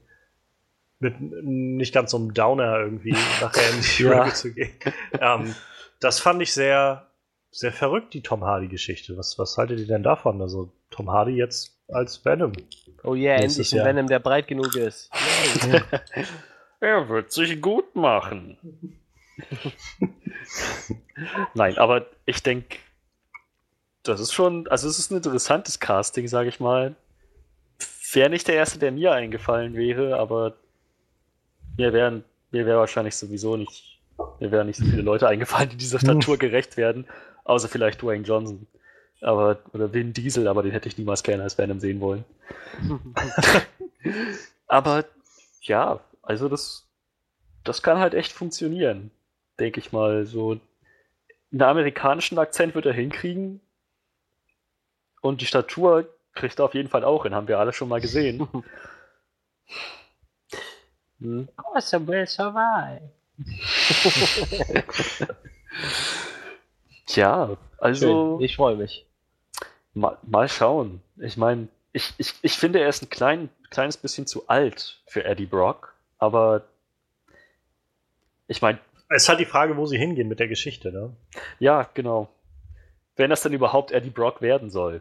[1.00, 4.32] mit nicht ganz so einem Downer irgendwie nachher in die Ja.
[4.32, 4.72] Zu gehen.
[5.20, 5.55] Ähm,
[6.00, 7.09] das fand ich sehr,
[7.50, 9.16] sehr verrückt, die Tom Hardy-Geschichte.
[9.16, 10.40] Was, was haltet ihr denn davon?
[10.40, 12.52] Also Tom Hardy jetzt als Venom.
[13.02, 13.86] Oh yeah, endlich ein Jahr.
[13.86, 15.11] Venom, der breit genug ist.
[16.80, 18.59] Er wird sich gut machen.
[21.55, 22.76] Nein, aber ich denke,
[24.02, 26.94] das ist schon, also es ist ein interessantes Casting, sage ich mal.
[28.15, 30.55] Wäre nicht der erste, der mir eingefallen wäre, aber
[31.77, 34.01] mir wären, mir wäre wahrscheinlich sowieso nicht,
[34.41, 37.07] mir wären nicht so viele Leute eingefallen, die dieser Statur gerecht werden,
[37.45, 38.67] außer vielleicht Dwayne Johnson.
[39.21, 42.25] Aber, oder Vin Diesel, aber den hätte ich niemals gerne als Venom sehen wollen.
[44.67, 45.05] Aber
[45.62, 46.87] ja, also das,
[47.62, 49.11] das kann halt echt funktionieren,
[49.59, 50.27] denke ich mal.
[50.27, 50.61] So
[51.53, 53.61] einen amerikanischen Akzent wird er hinkriegen.
[55.23, 58.01] Und die Statur kriegt er auf jeden Fall auch hin, haben wir alle schon mal
[58.01, 58.49] gesehen.
[61.20, 61.49] Hm.
[61.57, 63.01] Awesome will survive.
[67.07, 69.07] Tja, also Schön, ich freue mich.
[69.95, 71.01] mal, mal schauen.
[71.18, 75.24] Ich meine, ich, ich, ich finde, er ist ein klein, kleines bisschen zu alt für
[75.24, 76.62] Eddie Brock, aber
[78.49, 78.78] ich meine,
[79.09, 81.14] Es ist halt die Frage, wo sie hingehen mit der Geschichte, ne?
[81.59, 82.28] Ja, genau.
[83.16, 85.01] Wenn das denn überhaupt Eddie Brock werden soll.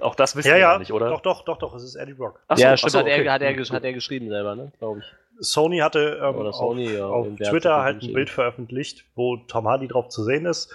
[0.00, 1.08] Auch das wissen Ja, wir ja, nicht, oder?
[1.08, 2.40] Doch, doch, doch, doch, es ist Eddie Brock.
[2.48, 3.28] Ach so, ja, ach stimmt, so, hat, er, okay.
[3.30, 4.72] hat, er, Hm, gesch- hat er geschrieben selber, ne?
[4.78, 5.06] Glaube ich.
[5.46, 8.12] Sony hatte ähm, Oder Sony, auf, ja, auf hat Twitter halt ein.
[8.12, 10.74] Bild veröffentlicht, wo Tom Hardy drauf zu sehen ist.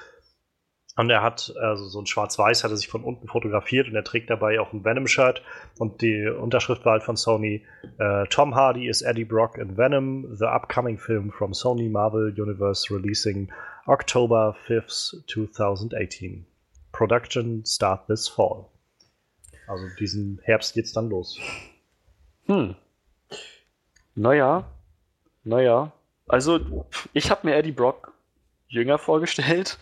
[0.97, 4.03] Und er hat, also so ein Schwarz-Weiß, hat er sich von unten fotografiert und er
[4.03, 5.41] trägt dabei auch ein Venom-Shirt.
[5.80, 7.65] Und die Unterschrift war halt von Sony:
[7.97, 12.93] äh, Tom Hardy is Eddie Brock in Venom, the upcoming film from Sony Marvel Universe
[12.93, 13.49] releasing
[13.88, 16.45] October 5th, 2018.
[16.91, 18.67] Production start this fall.
[19.68, 21.39] Also diesen Herbst geht's dann los.
[22.45, 22.76] Hm.
[24.16, 24.66] Naja.
[25.43, 25.91] Naja.
[26.28, 28.14] Also, ich habe mir Eddie Brock
[28.68, 29.78] jünger vorgestellt.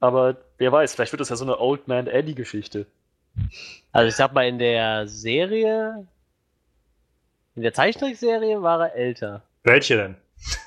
[0.00, 2.86] Aber wer weiß, vielleicht wird das ja so eine Old Man Eddie-Geschichte.
[3.92, 6.06] Also ich sag mal, in der Serie,
[7.54, 9.42] in der Zeichentrickserie war er älter.
[9.62, 10.16] Welche denn?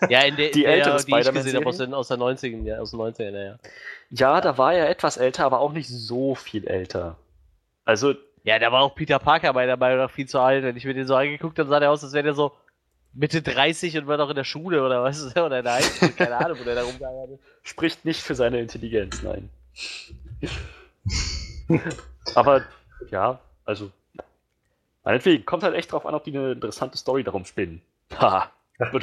[0.10, 1.60] Ja, in der, Die in der, ältere die ich gesehen Spider-Man-Serie?
[1.60, 3.60] habe aus den, aus, der 90er, ja, aus den 90ern, ja.
[4.12, 7.18] Ja, da war er etwas älter, aber auch nicht so viel älter.
[7.90, 8.14] Also,
[8.44, 10.64] Ja, da war auch Peter Parker bei dabei noch viel zu alt.
[10.64, 12.56] Wenn ich mir den so angeguckt habe, sah der aus, als wäre der so
[13.14, 15.36] Mitte 30 und war noch in der Schule oder was?
[15.36, 17.42] Oder in der Highschool, keine Ahnung, wo der da rumgegangen ist.
[17.64, 19.50] spricht nicht für seine Intelligenz, nein.
[22.36, 22.64] Aber
[23.10, 23.92] ja, also
[25.04, 27.82] meinetwegen, kommt halt echt drauf an, ob die eine interessante Story darum spinnen.
[28.20, 28.52] Haha.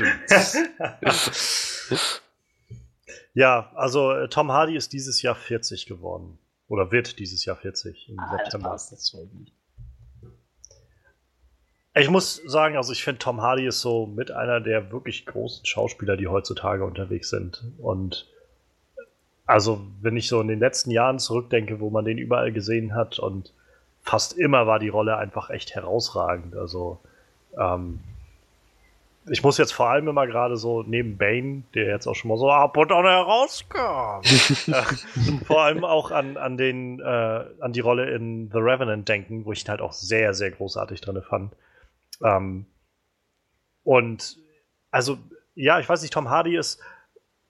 [3.34, 6.38] Ja, also äh, Tom Hardy ist dieses Jahr 40 geworden.
[6.68, 8.76] Oder wird dieses Jahr 40 im Ah, das September.
[11.94, 15.64] Ich muss sagen, also ich finde Tom Hardy ist so mit einer der wirklich großen
[15.64, 17.64] Schauspieler, die heutzutage unterwegs sind.
[17.78, 18.26] Und
[19.46, 23.18] also wenn ich so in den letzten Jahren zurückdenke, wo man den überall gesehen hat
[23.18, 23.54] und
[24.02, 26.54] fast immer war die Rolle einfach echt herausragend.
[26.54, 27.00] Also
[27.58, 28.00] ähm,
[29.28, 32.38] ich muss jetzt vor allem immer gerade so neben Bane, der jetzt auch schon mal
[32.38, 34.20] so ab und an herauskam,
[34.72, 39.44] äh, vor allem auch an, an, den, äh, an die Rolle in The Revenant denken,
[39.44, 41.52] wo ich ihn halt auch sehr, sehr großartig drin fand.
[42.22, 42.66] Ähm,
[43.82, 44.36] und
[44.90, 45.18] also,
[45.54, 46.80] ja, ich weiß nicht, Tom Hardy ist,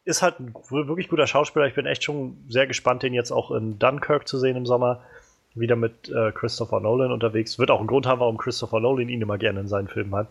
[0.04, 1.66] ist halt ein wirklich guter Schauspieler.
[1.66, 5.02] Ich bin echt schon sehr gespannt, den jetzt auch in Dunkirk zu sehen im Sommer.
[5.54, 7.58] Wieder mit äh, Christopher Nolan unterwegs.
[7.58, 10.28] Wird auch einen Grund haben, warum Christopher Nolan ihn immer gerne in seinen Filmen hat.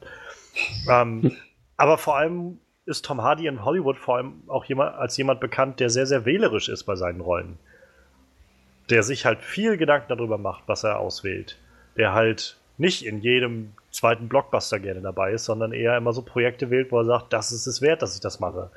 [0.89, 1.35] Ähm,
[1.77, 5.79] aber vor allem ist Tom Hardy in Hollywood vor allem auch jemand, als jemand bekannt,
[5.79, 7.57] der sehr, sehr wählerisch ist bei seinen Rollen.
[8.89, 11.57] Der sich halt viel Gedanken darüber macht, was er auswählt.
[11.97, 16.69] Der halt nicht in jedem zweiten Blockbuster gerne dabei ist, sondern eher immer so Projekte
[16.69, 18.69] wählt, wo er sagt, das ist es wert, dass ich das mache.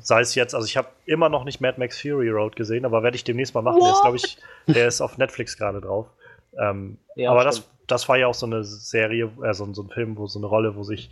[0.00, 3.02] Sei es jetzt, also ich habe immer noch nicht Mad Max Fury Road gesehen, aber
[3.02, 3.80] werde ich demnächst mal machen.
[3.80, 3.84] What?
[3.84, 6.06] Der ist, glaube ich, der ist auf Netflix gerade drauf.
[6.58, 9.90] Ähm, ja, aber das, das war ja auch so eine Serie, äh, so, so ein
[9.90, 11.10] Film, wo so eine Rolle, wo sich,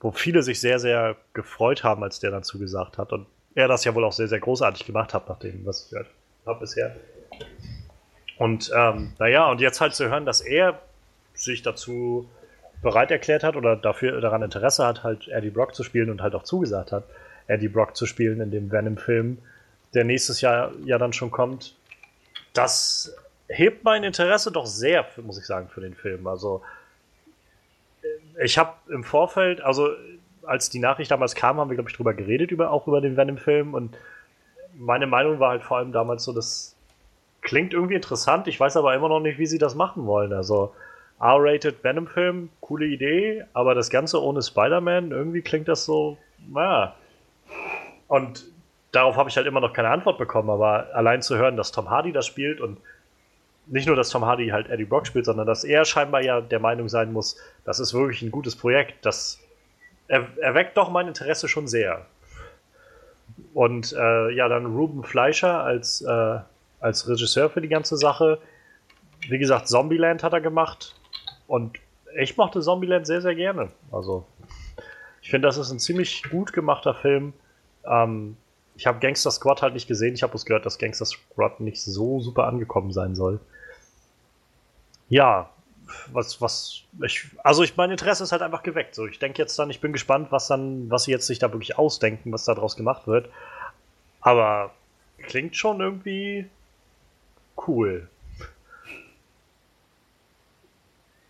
[0.00, 3.12] wo viele sich sehr, sehr gefreut haben, als der dann zugesagt hat.
[3.12, 5.90] Und er das ja wohl auch sehr, sehr großartig gemacht hat, nach dem, was ich
[5.90, 6.08] gehört
[6.44, 6.94] habe bisher.
[8.38, 10.80] Und ähm, naja, und jetzt halt zu hören, dass er
[11.34, 12.28] sich dazu
[12.82, 16.34] bereit erklärt hat oder dafür daran Interesse hat, halt Eddie Brock zu spielen und halt
[16.34, 17.04] auch zugesagt hat,
[17.46, 19.38] Eddie Brock zu spielen in dem Venom-Film,
[19.94, 21.74] der nächstes Jahr ja dann schon kommt.
[22.52, 23.16] Das
[23.48, 26.26] hebt mein Interesse doch sehr, muss ich sagen, für den Film.
[26.26, 26.62] Also
[28.42, 29.90] ich habe im Vorfeld, also
[30.44, 33.16] als die Nachricht damals kam, haben wir, glaube ich, drüber geredet, über, auch über den
[33.16, 33.96] Venom-Film und
[34.78, 36.76] meine Meinung war halt vor allem damals so, das
[37.40, 40.32] klingt irgendwie interessant, ich weiß aber immer noch nicht, wie sie das machen wollen.
[40.32, 40.74] Also
[41.20, 46.18] R-rated Venom-Film, coole Idee, aber das Ganze ohne Spider-Man, irgendwie klingt das so,
[46.48, 46.94] naja.
[48.08, 48.44] Und
[48.92, 51.88] darauf habe ich halt immer noch keine Antwort bekommen, aber allein zu hören, dass Tom
[51.88, 52.78] Hardy das spielt und
[53.66, 56.60] nicht nur, dass Tom Hardy halt Eddie Brock spielt, sondern dass er scheinbar ja der
[56.60, 59.40] Meinung sein muss, das ist wirklich ein gutes Projekt, das
[60.08, 62.06] er, erweckt doch mein Interesse schon sehr.
[63.54, 66.38] Und äh, ja, dann Ruben Fleischer als, äh,
[66.80, 68.38] als Regisseur für die ganze Sache.
[69.28, 70.94] Wie gesagt, Zombieland hat er gemacht.
[71.46, 71.78] Und
[72.18, 73.70] ich mochte Zombieland sehr, sehr gerne.
[73.90, 74.26] Also,
[75.22, 77.32] ich finde, das ist ein ziemlich gut gemachter Film.
[77.84, 78.36] Ähm,
[78.76, 80.14] ich habe Gangster Squad halt nicht gesehen.
[80.14, 83.40] Ich habe bloß gehört, dass Gangster Squad nicht so super angekommen sein soll.
[85.08, 85.50] Ja,
[86.12, 88.94] was, was, ich, also ich, mein Interesse ist halt einfach geweckt.
[88.94, 91.52] So, ich denke jetzt dann, ich bin gespannt, was dann, was sie jetzt sich da
[91.52, 93.28] wirklich ausdenken, was da draus gemacht wird.
[94.20, 94.72] Aber
[95.18, 96.46] klingt schon irgendwie
[97.66, 98.08] cool.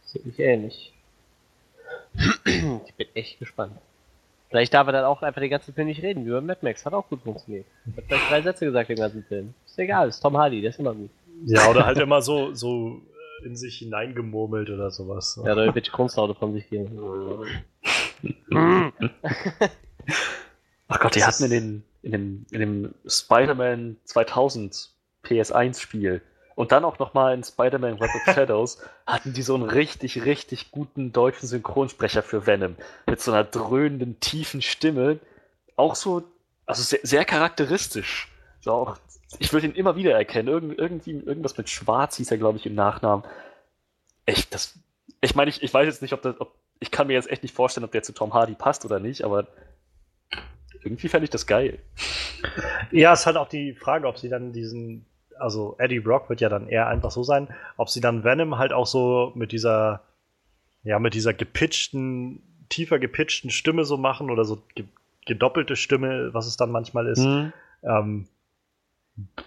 [0.05, 0.95] Sehe ich ähnlich.
[2.45, 3.77] ich bin echt gespannt.
[4.49, 6.87] Vielleicht darf er dann auch einfach den ganzen Film nicht reden, über Mad Max.
[6.87, 7.67] Hat auch gut funktioniert.
[7.97, 9.55] Hat vielleicht drei Sätze gesagt den ganzen Film.
[9.67, 11.11] Ist egal, ist Tom Hardy, der ist immer gut.
[11.45, 13.03] Ja, oder halt immer so, so
[13.45, 15.41] in sich hineingemurmelt oder sowas.
[15.45, 16.99] Ja, oder irgendwelche Kunstlaute von sich geben.
[20.89, 24.91] Ach Gott, die hatten in, den, in dem, in dem Spider-Man 2000
[25.25, 26.23] PS1 Spiel
[26.57, 30.71] und dann auch nochmal in Spider-Man Web of Shadows hatten die so einen richtig, richtig
[30.71, 32.77] guten deutschen Synchronsprecher für Venom.
[33.07, 35.21] Mit so einer dröhnenden, tiefen Stimme.
[35.77, 36.25] Auch so,
[36.65, 38.29] also sehr, sehr charakteristisch.
[38.61, 38.97] So auch,
[39.39, 40.49] ich würde ihn immer wieder erkennen.
[40.49, 43.25] Irgend, irgendwie, irgendwas mit Schwarz hieß er, glaube ich, im Nachnamen.
[44.25, 44.79] Echt, das.
[45.21, 46.41] Ich meine, ich, ich weiß jetzt nicht, ob das.
[46.41, 49.01] Ob, ich kann mir jetzt echt nicht vorstellen, ob der zu Tom Hardy passt oder
[49.01, 49.47] nicht, aber
[50.83, 51.79] irgendwie fände ich das geil.
[52.93, 55.07] Ja, es ist halt auch die Frage, ob sie dann diesen
[55.39, 58.73] also Eddie Brock wird ja dann eher einfach so sein, ob sie dann Venom halt
[58.73, 60.03] auch so mit dieser,
[60.83, 64.85] ja, mit dieser gepitchten, tiefer gepitchten Stimme so machen oder so ge
[65.25, 67.19] gedoppelte Stimme, was es dann manchmal ist.
[67.19, 67.53] Mhm.
[67.83, 68.29] Ähm,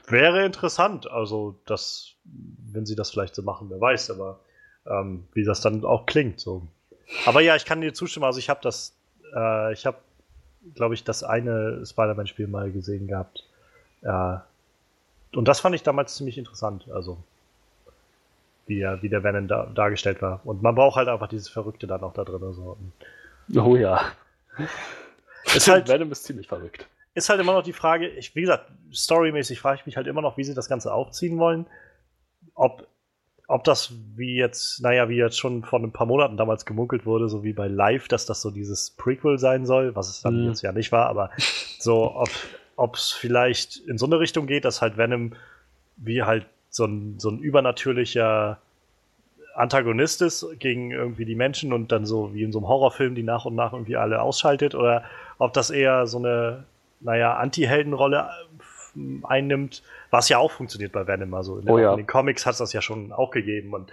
[0.07, 4.39] wäre interessant, also das, wenn sie das vielleicht so machen, wer weiß, aber
[4.87, 6.39] ähm, wie das dann auch klingt.
[6.39, 6.67] So.
[7.25, 8.95] Aber ja, ich kann dir zustimmen, also ich habe das,
[9.35, 9.97] äh, ich habe,
[10.75, 13.45] glaube ich, das eine Spider-Man-Spiel mal gesehen gehabt.
[14.01, 14.37] Äh,
[15.35, 17.17] und das fand ich damals ziemlich interessant, also
[18.65, 20.41] wie, er, wie der Venom da, dargestellt war.
[20.43, 22.53] Und man braucht halt einfach dieses Verrückte dann auch da drin.
[22.53, 22.77] So.
[23.55, 24.11] Oh ja.
[25.55, 26.87] Ist halt, Venom ist ziemlich verrückt.
[27.19, 30.21] Ist halt immer noch die Frage, ich, wie gesagt, storymäßig frage ich mich halt immer
[30.21, 31.65] noch, wie sie das Ganze aufziehen wollen.
[32.55, 32.87] Ob,
[33.49, 37.27] ob das wie jetzt, naja, wie jetzt schon vor ein paar Monaten damals gemunkelt wurde,
[37.27, 40.47] so wie bei Live, dass das so dieses Prequel sein soll, was es dann mhm.
[40.47, 41.29] jetzt ja nicht war, aber
[41.77, 42.23] so,
[42.77, 45.33] ob, es vielleicht in so eine Richtung geht, dass halt Venom
[45.97, 48.59] wie halt so ein, so ein übernatürlicher
[49.55, 53.23] Antagonist ist gegen irgendwie die Menschen und dann so wie in so einem Horrorfilm die
[53.23, 55.03] nach und nach irgendwie alle ausschaltet oder
[55.37, 56.63] ob das eher so eine,
[56.99, 58.29] naja, Anti-Heldenrolle
[59.23, 61.33] einnimmt, was ja auch funktioniert bei Venom.
[61.33, 61.91] Also in, den, Oh ja.
[61.91, 63.73] in den Comics hat es das ja schon auch gegeben.
[63.73, 63.91] Und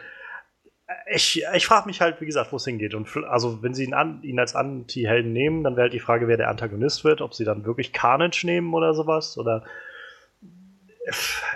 [1.11, 2.95] ich, ich frage mich halt, wie gesagt, wo es hingeht.
[2.95, 6.29] Und also, wenn sie ihn, an, ihn als Anti-Helden nehmen, dann wäre halt die Frage,
[6.29, 9.37] wer der Antagonist wird, ob sie dann wirklich Carnage nehmen oder sowas.
[9.37, 9.65] Oder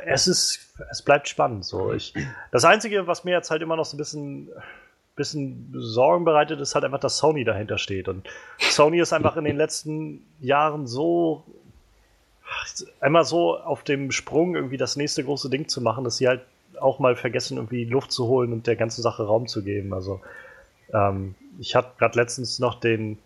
[0.05, 1.65] es ist, es bleibt spannend.
[1.65, 1.93] So.
[1.93, 2.15] Ich,
[2.53, 4.51] das Einzige, was mir jetzt halt immer noch so ein bisschen,
[5.21, 8.09] bisschen Sorgen bereitet, ist halt einfach, dass Sony dahinter steht.
[8.09, 8.27] Und
[8.59, 11.45] Sony ist einfach in den letzten Jahren so
[13.01, 16.43] einmal so auf dem Sprung, irgendwie das nächste große Ding zu machen, dass sie halt
[16.81, 19.93] auch mal vergessen, irgendwie Luft zu holen und der ganzen Sache Raum zu geben.
[19.93, 20.21] Also
[20.93, 23.19] ähm, ich hatte gerade letztens noch den,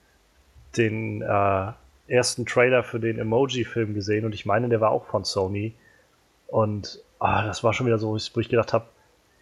[0.76, 1.72] den äh,
[2.09, 5.74] ersten Trailer für den Emoji-Film gesehen und ich meine, der war auch von Sony.
[6.49, 8.86] Und ah, das war schon wieder so, wo ich gedacht habe,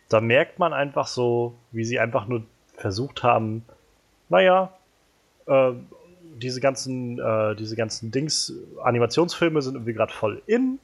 [0.09, 2.43] da merkt man einfach so, wie sie einfach nur
[2.77, 3.65] versucht haben,
[4.29, 4.73] naja,
[5.47, 5.73] äh,
[6.37, 10.79] diese ganzen, äh, diese ganzen Dings, Animationsfilme sind irgendwie gerade voll in.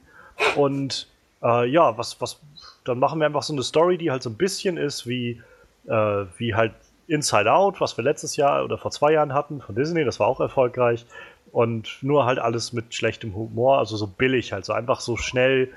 [0.55, 1.07] Und
[1.43, 2.39] äh, ja, was, was,
[2.85, 5.41] dann machen wir einfach so eine Story, die halt so ein bisschen ist wie,
[5.87, 6.73] äh, wie halt
[7.07, 10.27] Inside Out, was wir letztes Jahr oder vor zwei Jahren hatten von Disney, das war
[10.27, 11.05] auch erfolgreich.
[11.51, 15.69] Und nur halt alles mit schlechtem Humor, also so billig halt, so einfach so schnell,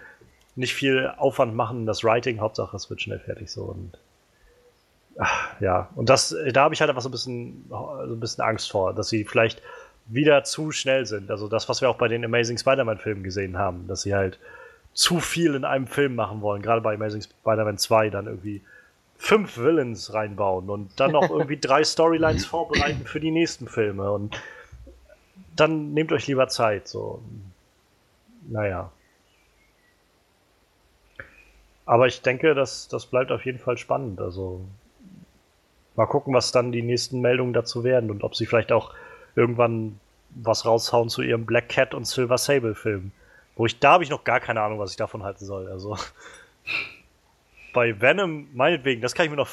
[0.54, 3.62] nicht viel Aufwand machen, das Writing, Hauptsache es wird schnell fertig so.
[3.62, 3.98] Und
[5.18, 8.44] ach, ja, und das, da habe ich halt einfach so ein bisschen, so ein bisschen
[8.44, 9.62] Angst vor, dass sie vielleicht
[10.06, 11.30] wieder zu schnell sind.
[11.30, 14.38] Also das, was wir auch bei den Amazing Spider-Man-Filmen gesehen haben, dass sie halt
[14.92, 18.62] zu viel in einem Film machen wollen, gerade bei Amazing Spider-Man 2 dann irgendwie
[19.16, 24.38] fünf Villains reinbauen und dann noch irgendwie drei Storylines vorbereiten für die nächsten Filme und
[25.56, 27.22] dann nehmt euch lieber Zeit, so.
[28.48, 28.90] Naja.
[31.84, 34.20] Aber ich denke, das, das bleibt auf jeden Fall spannend.
[34.20, 34.60] Also
[35.96, 38.94] mal gucken, was dann die nächsten Meldungen dazu werden und ob sie vielleicht auch
[39.34, 39.98] irgendwann
[40.30, 43.12] was raushauen zu ihrem Black Cat und Silver Sable Film.
[43.56, 45.68] Wo ich, da habe ich noch gar keine Ahnung, was ich davon halten soll.
[45.68, 45.96] Also
[47.74, 49.50] bei Venom, meinetwegen, das kann ich mir noch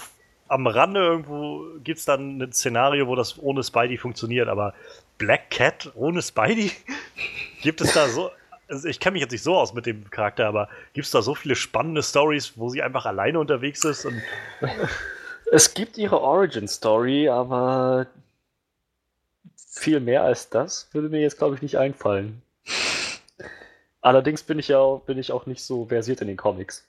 [0.48, 4.74] am Rande irgendwo gibt es dann ein Szenario, wo das ohne Spidey funktioniert, aber
[5.18, 6.72] Black Cat ohne Spidey?
[7.62, 8.32] gibt es da so.
[8.70, 11.22] Also ich kenne mich jetzt nicht so aus mit dem Charakter, aber gibt es da
[11.22, 14.22] so viele spannende Stories, wo sie einfach alleine unterwegs ist und
[15.52, 18.08] Es gibt ihre Origin-Story, aber
[19.56, 22.42] viel mehr als das würde mir jetzt, glaube ich, nicht einfallen.
[24.02, 26.88] Allerdings bin ich ja auch, bin ich auch nicht so versiert in den Comics.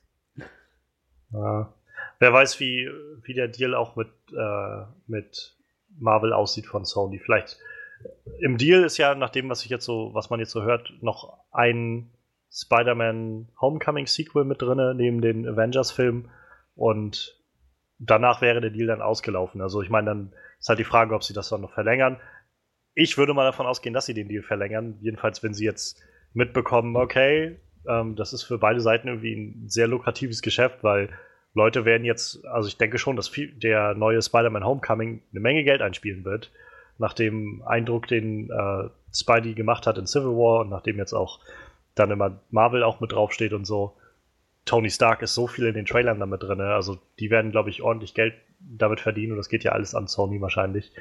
[1.32, 1.72] Ja.
[2.18, 2.90] Wer weiß, wie,
[3.22, 5.56] wie der Deal auch mit, äh, mit
[5.98, 7.18] Marvel aussieht von Sony.
[7.18, 7.58] Vielleicht
[8.38, 10.92] im Deal ist ja, nach dem, was ich jetzt so, was man jetzt so hört,
[11.00, 12.10] noch ein
[12.52, 16.30] Spider-Man Homecoming Sequel mit drin, neben den Avengers-Film.
[16.74, 17.38] Und
[17.98, 19.60] danach wäre der Deal dann ausgelaufen.
[19.60, 22.18] Also ich meine, dann ist halt die Frage, ob sie das dann noch verlängern.
[22.94, 24.98] Ich würde mal davon ausgehen, dass sie den Deal verlängern.
[25.00, 29.86] Jedenfalls, wenn sie jetzt mitbekommen, okay, ähm, das ist für beide Seiten irgendwie ein sehr
[29.86, 31.10] lukratives Geschäft, weil
[31.54, 35.64] Leute werden jetzt, also ich denke schon, dass viel, der neue Spider-Man Homecoming eine Menge
[35.64, 36.50] Geld einspielen wird,
[37.00, 41.40] nach dem Eindruck, den äh, Spidey gemacht hat in Civil War und nachdem jetzt auch
[41.94, 43.96] dann immer Marvel auch mit draufsteht und so.
[44.66, 47.82] Tony Stark ist so viel in den Trailern damit drin, also die werden, glaube ich,
[47.82, 50.92] ordentlich Geld damit verdienen und das geht ja alles an Sony wahrscheinlich.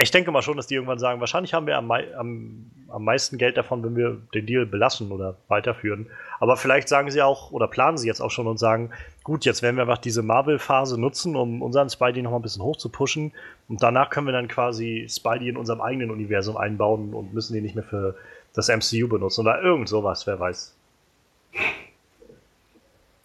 [0.00, 3.04] Ich denke mal schon, dass die irgendwann sagen, wahrscheinlich haben wir am, mei am, am
[3.04, 6.06] meisten Geld davon, wenn wir den Deal belassen oder weiterführen.
[6.40, 8.90] Aber vielleicht sagen sie auch oder planen sie jetzt auch schon und sagen,
[9.22, 12.62] gut, jetzt werden wir einfach diese Marvel-Phase nutzen, um unseren Spidey noch mal ein bisschen
[12.62, 13.32] hoch zu pushen.
[13.68, 17.62] Und danach können wir dann quasi Spidey in unserem eigenen Universum einbauen und müssen den
[17.62, 18.16] nicht mehr für
[18.54, 20.74] das MCU benutzen oder irgend sowas, wer weiß.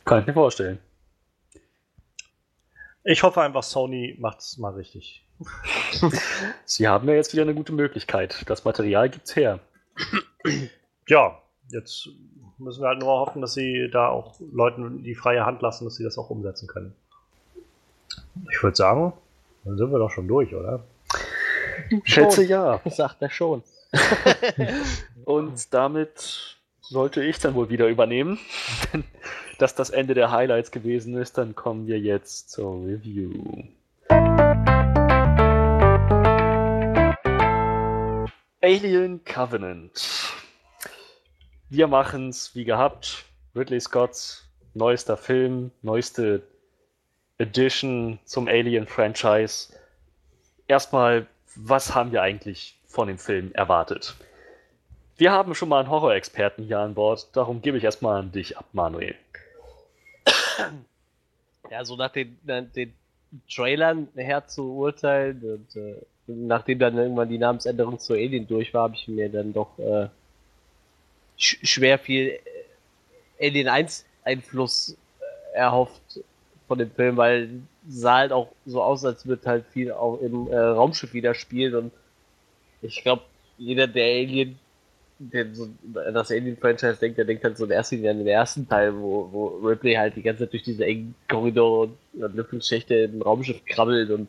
[0.03, 0.79] Kann ich mir vorstellen.
[3.05, 5.23] Ich hoffe einfach, Sony macht's mal richtig.
[6.65, 8.43] Sie haben ja jetzt wieder eine gute Möglichkeit.
[8.47, 9.59] Das Material gibt's her.
[11.07, 12.09] Ja, jetzt
[12.57, 15.95] müssen wir halt nur hoffen, dass sie da auch Leuten die freie Hand lassen, dass
[15.95, 16.93] sie das auch umsetzen können.
[18.51, 19.13] Ich würde sagen,
[19.63, 20.83] dann sind wir doch schon durch, oder?
[22.03, 22.81] Schätze ja.
[22.85, 23.63] Sagt er schon.
[25.25, 28.39] Und damit sollte ich dann wohl wieder übernehmen.
[28.93, 29.03] Denn
[29.57, 33.63] dass das Ende der Highlights gewesen ist, dann kommen wir jetzt zur Review.
[38.67, 40.33] Alien Covenant.
[41.69, 43.23] Wir machen's wie gehabt.
[43.55, 46.43] Ridley Scotts neuester Film, neueste
[47.37, 49.73] Edition zum Alien-Franchise.
[50.67, 54.17] Erstmal, was haben wir eigentlich von dem Film erwartet?
[55.15, 58.57] Wir haben schon mal einen Horror-Experten hier an Bord, darum gebe ich erstmal an dich
[58.57, 59.15] ab, Manuel.
[61.71, 62.93] Ja, so nach den, nach den
[63.49, 68.83] Trailern her zu urteilen und äh, nachdem dann irgendwann die Namensänderung zu Alien durch war,
[68.83, 70.07] habe ich mir dann doch äh,
[71.37, 72.39] sch schwer viel
[73.39, 76.19] Alien 1 Einfluss äh, erhofft
[76.67, 77.49] von dem Film, weil
[77.87, 81.75] sah halt auch so aus, als würde halt viel auch im äh, Raumschiff wieder spielen
[81.75, 81.91] und
[82.81, 83.23] ich glaube,
[83.57, 84.59] jeder, der Alien,
[85.19, 85.67] der so
[86.13, 89.29] das Alien-Franchise denkt, der denkt halt so in erster Linie an den ersten Teil, wo,
[89.31, 94.11] wo Ripley halt die ganze Zeit durch diese engen Korridore und Lüftungsschächte im Raumschiff krabbelt
[94.11, 94.27] und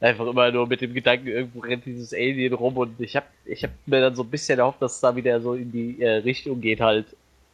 [0.00, 3.64] einfach immer nur mit dem Gedanken, irgendwo rennt dieses Alien rum und ich habe ich
[3.64, 6.16] hab mir dann so ein bisschen erhofft, dass es da wieder so in die äh,
[6.16, 7.06] Richtung geht halt,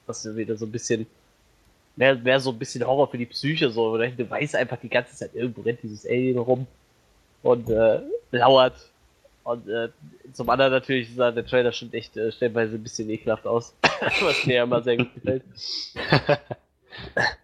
[0.07, 1.07] dass wir wieder so ein bisschen
[1.97, 4.09] mehr, mehr so ein bisschen Horror für die Psyche so, oder?
[4.09, 6.67] Du weißt einfach die ganze Zeit, irgendwo rennt dieses Alien rum
[7.43, 8.01] und äh,
[8.33, 8.75] lauert.
[9.45, 9.89] Und äh,
[10.33, 13.75] zum anderen natürlich sah der Trailer schon echt äh, stellenweise ein bisschen ekelhaft aus,
[14.21, 15.43] was mir ja immer sehr gut gefällt.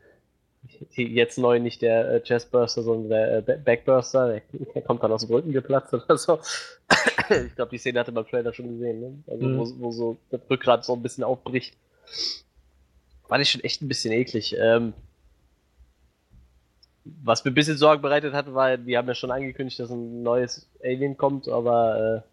[1.05, 4.40] Jetzt neu nicht der äh, Chestburster, sondern der äh, Backburster,
[4.74, 6.40] der, kommt dann aus dem Rücken geplatzt oder so.
[7.46, 9.22] ich glaube, die Szene hatte man Trailer schon gesehen, ne?
[9.26, 9.59] Also mhm.
[9.59, 11.76] wo, wo, so das Rückgrat so ein bisschen aufbricht.
[13.28, 14.57] War ich schon echt ein bisschen eklig.
[14.59, 14.94] Ähm,
[17.22, 20.22] was mir ein bisschen Sorgen bereitet hat, war, die haben ja schon angekündigt, dass ein
[20.22, 22.24] neues Alien kommt, aber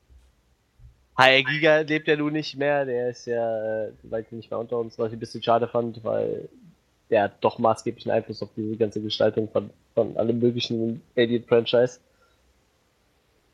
[1.18, 4.60] äh, HR Giga lebt ja nun nicht mehr, der ist ja äh, weit nicht mehr
[4.60, 6.50] unter uns, was ich ein bisschen schade fand, weil
[7.10, 12.00] der hat doch maßgeblichen Einfluss auf diese ganze Gestaltung von, von allem möglichen Alien-Franchise.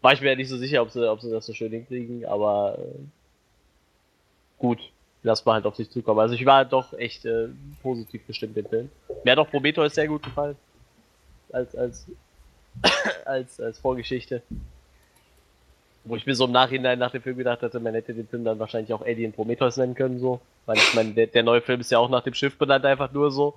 [0.02, 2.26] War ich mir ja nicht so sicher, ob sie, ob sie das so schön hinkriegen,
[2.26, 3.00] aber äh,
[4.58, 4.80] gut,
[5.24, 6.20] lass mal halt auf sich zukommen.
[6.20, 7.50] Also ich war doch echt äh,
[7.84, 8.90] positiv bestimmt den Film.
[9.24, 10.56] Mir hat auch Prometheus sehr gut gefallen
[11.52, 12.08] als, als,
[13.26, 14.42] als, als Vorgeschichte.
[16.04, 18.44] Wo ich mir so im Nachhinein nach dem Film gedacht hatte, man hätte den Film
[18.44, 20.42] dann wahrscheinlich auch Alien Prometheus nennen können, so.
[20.66, 23.12] Weil ich meine, der, der neue Film ist ja auch nach dem Schiff benannt, einfach
[23.12, 23.56] nur so.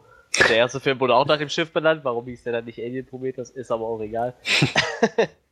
[0.49, 2.01] Der erste Film wurde auch nach dem Schiff benannt.
[2.05, 3.51] Warum hieß der dann nicht Alien Prometheus?
[3.51, 4.35] Ist aber auch egal.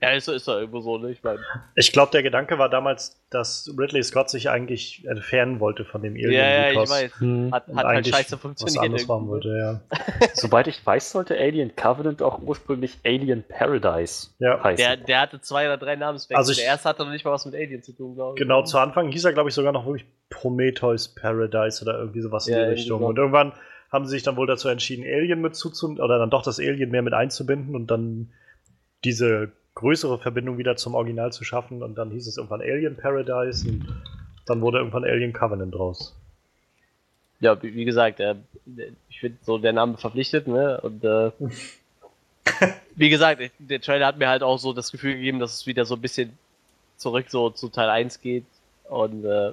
[0.00, 1.10] Ja, ist, ist doch irgendwo so, ne?
[1.10, 1.38] Ich meine.
[1.76, 6.14] Ich glaube, der Gedanke war damals, dass Ridley Scott sich eigentlich entfernen wollte von dem
[6.14, 6.32] Alien.
[6.32, 7.20] Ja, ja, ich weiß.
[7.20, 7.52] Hm.
[7.52, 9.08] Hat, hat halt scheiße funktioniert.
[9.08, 9.80] Was wollte, ja.
[10.34, 14.62] Soweit ich weiß, sollte Alien Covenant auch ursprünglich Alien Paradise ja.
[14.62, 14.84] heißen.
[14.84, 16.36] Der, der hatte zwei oder drei Namenswechsel.
[16.36, 18.42] Also ich, der erste hatte noch nicht mal was mit Alien zu tun, glaube ich.
[18.42, 22.46] Genau, zu Anfang hieß er, glaube ich, sogar noch wirklich Prometheus Paradise oder irgendwie sowas
[22.46, 23.02] ja, in die Richtung.
[23.02, 23.52] Und irgendwann
[23.92, 26.90] haben sie sich dann wohl dazu entschieden, Alien mit zuzunehmen, oder dann doch das Alien
[26.90, 28.32] mehr mit einzubinden und dann
[29.04, 31.82] diese größere Verbindung wieder zum Original zu schaffen.
[31.82, 33.86] Und dann hieß es irgendwann Alien Paradise und
[34.46, 36.14] dann wurde irgendwann Alien Covenant draus.
[37.40, 38.36] Ja, wie, wie gesagt, äh,
[39.08, 40.80] ich finde so der Name verpflichtet, ne?
[40.80, 41.30] Und äh,
[42.94, 45.84] wie gesagt, der Trailer hat mir halt auch so das Gefühl gegeben, dass es wieder
[45.84, 46.38] so ein bisschen
[46.96, 48.44] zurück so zu Teil 1 geht.
[48.88, 49.52] Und äh,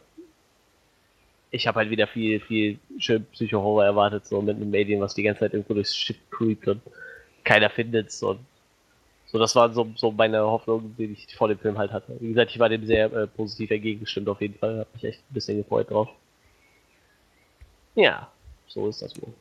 [1.52, 5.24] ich habe halt wieder viel, viel schön Psycho-Horror erwartet, so mit einem Alien, was die
[5.24, 6.82] ganze Zeit irgendwo durchs Schiff creept und
[7.44, 8.22] keiner findet es.
[8.22, 8.40] Und
[9.32, 12.18] so, das war so, so meine Hoffnung, die ich vor dem Film halt hatte.
[12.20, 14.80] Wie gesagt, ich war dem sehr äh, positiv entgegengestimmt auf jeden Fall.
[14.80, 16.10] Hab mich echt ein bisschen gefreut drauf.
[17.94, 18.32] Ja,
[18.68, 19.34] so ist das wohl.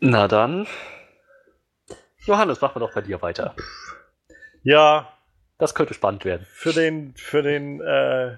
[0.00, 0.66] Na dann.
[2.24, 3.54] Johannes, machen wir doch bei dir weiter.
[4.62, 5.12] Ja.
[5.58, 6.44] Das könnte spannend werden.
[6.50, 8.36] Für den, für den, äh,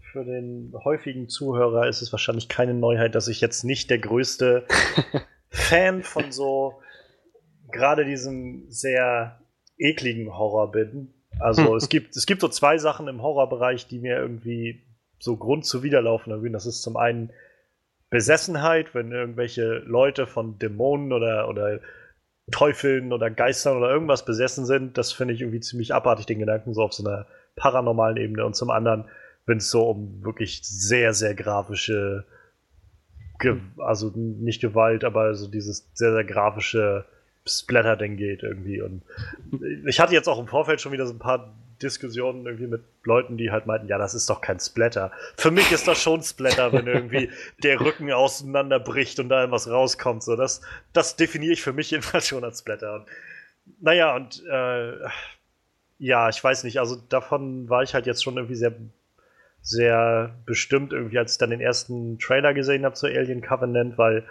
[0.00, 4.66] für den häufigen Zuhörer ist es wahrscheinlich keine Neuheit, dass ich jetzt nicht der größte
[5.50, 6.80] Fan von so
[7.74, 9.40] gerade diesem sehr
[9.76, 11.12] ekligen Horror bin.
[11.40, 14.82] Also es gibt, es gibt so zwei Sachen im Horrorbereich, die mir irgendwie
[15.18, 16.52] so Grund zuwiderlaufen.
[16.52, 17.30] Das ist zum einen
[18.10, 21.80] Besessenheit, wenn irgendwelche Leute von Dämonen oder, oder
[22.52, 24.96] Teufeln oder Geistern oder irgendwas besessen sind.
[24.96, 28.44] Das finde ich irgendwie ziemlich abartig, den Gedanken, so auf so einer paranormalen Ebene.
[28.44, 29.06] Und zum anderen,
[29.46, 32.24] wenn es so um wirklich sehr, sehr grafische,
[33.40, 37.06] Ge also nicht Gewalt, aber so dieses sehr, sehr grafische
[37.46, 38.80] Splatter-Ding geht irgendwie.
[38.80, 39.02] Und
[39.86, 43.36] ich hatte jetzt auch im Vorfeld schon wieder so ein paar Diskussionen irgendwie mit Leuten,
[43.36, 45.12] die halt meinten, ja, das ist doch kein Splatter.
[45.36, 47.30] Für mich ist das schon Splatter, wenn irgendwie
[47.62, 50.22] der Rücken auseinanderbricht und da was rauskommt.
[50.22, 52.94] So, das, das definiere ich für mich jedenfalls schon als Splatter.
[52.94, 53.06] Und,
[53.80, 54.98] naja, und äh,
[55.98, 58.74] ja, ich weiß nicht, also davon war ich halt jetzt schon irgendwie sehr,
[59.60, 64.24] sehr bestimmt, irgendwie, als ich dann den ersten Trailer gesehen habe zu Alien Covenant, weil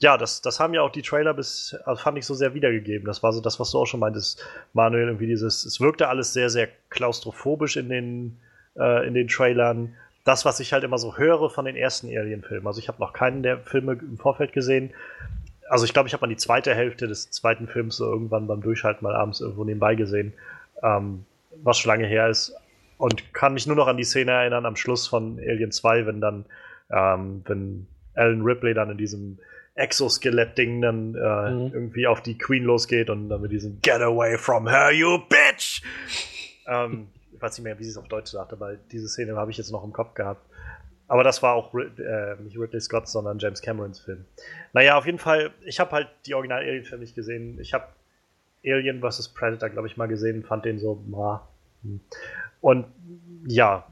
[0.00, 3.06] ja, das, das haben ja auch die Trailer bis, also fand ich so sehr wiedergegeben.
[3.06, 6.32] Das war so das, was du auch schon meintest, Manuel, irgendwie dieses, es wirkte alles
[6.32, 8.38] sehr, sehr klaustrophobisch in den,
[8.76, 9.94] äh, in den Trailern.
[10.24, 12.66] Das, was ich halt immer so höre von den ersten Alien-Filmen.
[12.66, 14.90] Also ich habe noch keinen der Filme im Vorfeld gesehen.
[15.68, 18.62] Also ich glaube, ich habe mal die zweite Hälfte des zweiten Films so irgendwann beim
[18.62, 20.32] Durchhalten mal abends irgendwo nebenbei gesehen,
[20.82, 21.24] ähm,
[21.62, 22.54] was schon lange her ist.
[22.98, 26.20] Und kann mich nur noch an die Szene erinnern am Schluss von Alien 2, wenn
[26.20, 26.44] dann,
[26.90, 29.38] ähm, wenn Alan Ripley dann in diesem
[29.78, 31.72] Exoskelett-Ding dann äh, mhm.
[31.72, 35.82] irgendwie auf die Queen losgeht und dann mit diesem Get away from her, you bitch!
[36.66, 39.50] ähm, ich weiß nicht mehr, wie sie es auf Deutsch sagt, aber diese Szene habe
[39.50, 40.44] ich jetzt noch im Kopf gehabt.
[41.06, 44.26] Aber das war auch äh, nicht Ridley Scott, sondern James Camerons Film.
[44.72, 47.58] Naja, auf jeden Fall, ich habe halt die Original Alien-Filme nicht gesehen.
[47.60, 47.86] Ich habe
[48.64, 49.28] Alien vs.
[49.28, 51.48] Predator, glaube ich, mal gesehen, fand den so, ma.
[52.60, 52.86] Und
[53.46, 53.86] ja,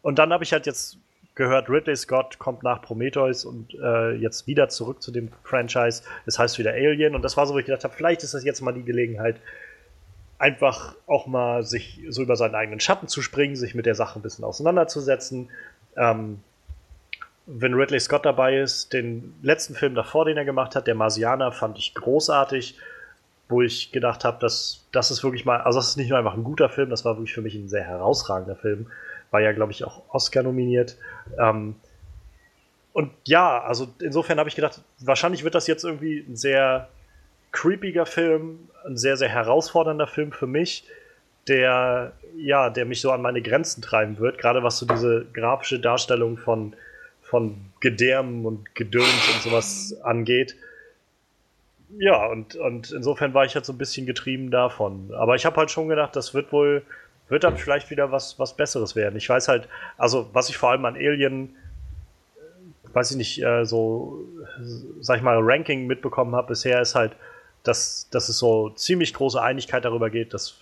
[0.00, 0.98] und dann habe ich halt jetzt
[1.34, 6.02] gehört, Ridley Scott kommt nach Prometheus und äh, jetzt wieder zurück zu dem Franchise.
[6.26, 7.14] Das heißt wieder Alien.
[7.14, 9.36] Und das war so, wo ich gedacht habe, vielleicht ist das jetzt mal die Gelegenheit,
[10.38, 14.18] einfach auch mal sich so über seinen eigenen Schatten zu springen, sich mit der Sache
[14.18, 15.50] ein bisschen auseinanderzusetzen.
[15.96, 16.40] Ähm,
[17.46, 21.52] wenn Ridley Scott dabei ist, den letzten Film davor, den er gemacht hat, der Marsianer,
[21.52, 22.76] fand ich großartig,
[23.48, 26.34] wo ich gedacht habe, dass das ist wirklich mal, also das ist nicht nur einfach
[26.34, 28.86] ein guter Film, das war wirklich für mich ein sehr herausragender Film.
[29.32, 30.96] War ja, glaube ich, auch Oscar nominiert.
[31.38, 31.74] Ähm,
[32.92, 36.88] und ja, also insofern habe ich gedacht, wahrscheinlich wird das jetzt irgendwie ein sehr
[37.50, 40.84] creepiger Film, ein sehr, sehr herausfordernder Film für mich,
[41.48, 45.80] der, ja, der mich so an meine Grenzen treiben wird, gerade was so diese grafische
[45.80, 46.74] Darstellung von,
[47.22, 50.56] von Gedärmen und Gedöns und sowas angeht.
[51.98, 55.12] Ja, und, und insofern war ich halt so ein bisschen getrieben davon.
[55.14, 56.82] Aber ich habe halt schon gedacht, das wird wohl,
[57.32, 59.16] wird dann vielleicht wieder was, was Besseres werden.
[59.16, 59.66] Ich weiß halt,
[59.96, 61.56] also was ich vor allem an Alien,
[62.92, 64.20] weiß ich nicht, äh, so,
[65.00, 67.16] sag ich mal, Ranking mitbekommen habe bisher, ist halt,
[67.62, 70.60] dass, dass es so ziemlich große Einigkeit darüber geht, dass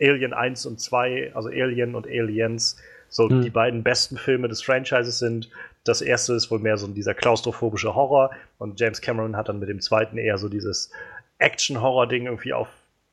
[0.00, 2.76] Alien 1 und 2, also Alien und Aliens,
[3.08, 3.42] so hm.
[3.42, 5.48] die beiden besten Filme des Franchises sind.
[5.84, 9.68] Das erste ist wohl mehr so dieser klaustrophobische Horror und James Cameron hat dann mit
[9.68, 10.90] dem zweiten eher so dieses
[11.38, 12.68] Action-Horror-Ding irgendwie auf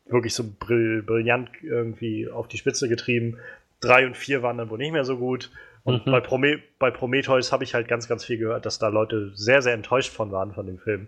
[0.08, 3.38] wirklich so brill brillant irgendwie auf die Spitze getrieben.
[3.80, 5.52] Drei und vier waren dann wohl nicht mehr so gut.
[5.84, 6.12] Und mhm.
[6.12, 9.62] bei, Prome bei Prometheus habe ich halt ganz, ganz viel gehört, dass da Leute sehr,
[9.62, 11.08] sehr enttäuscht von waren von dem Film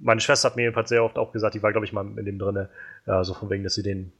[0.00, 2.24] meine Schwester hat mir jedenfalls sehr oft auch gesagt, die war, glaube ich, mal in
[2.24, 2.70] dem drinne,
[3.06, 4.12] äh, so von wegen, dass sie den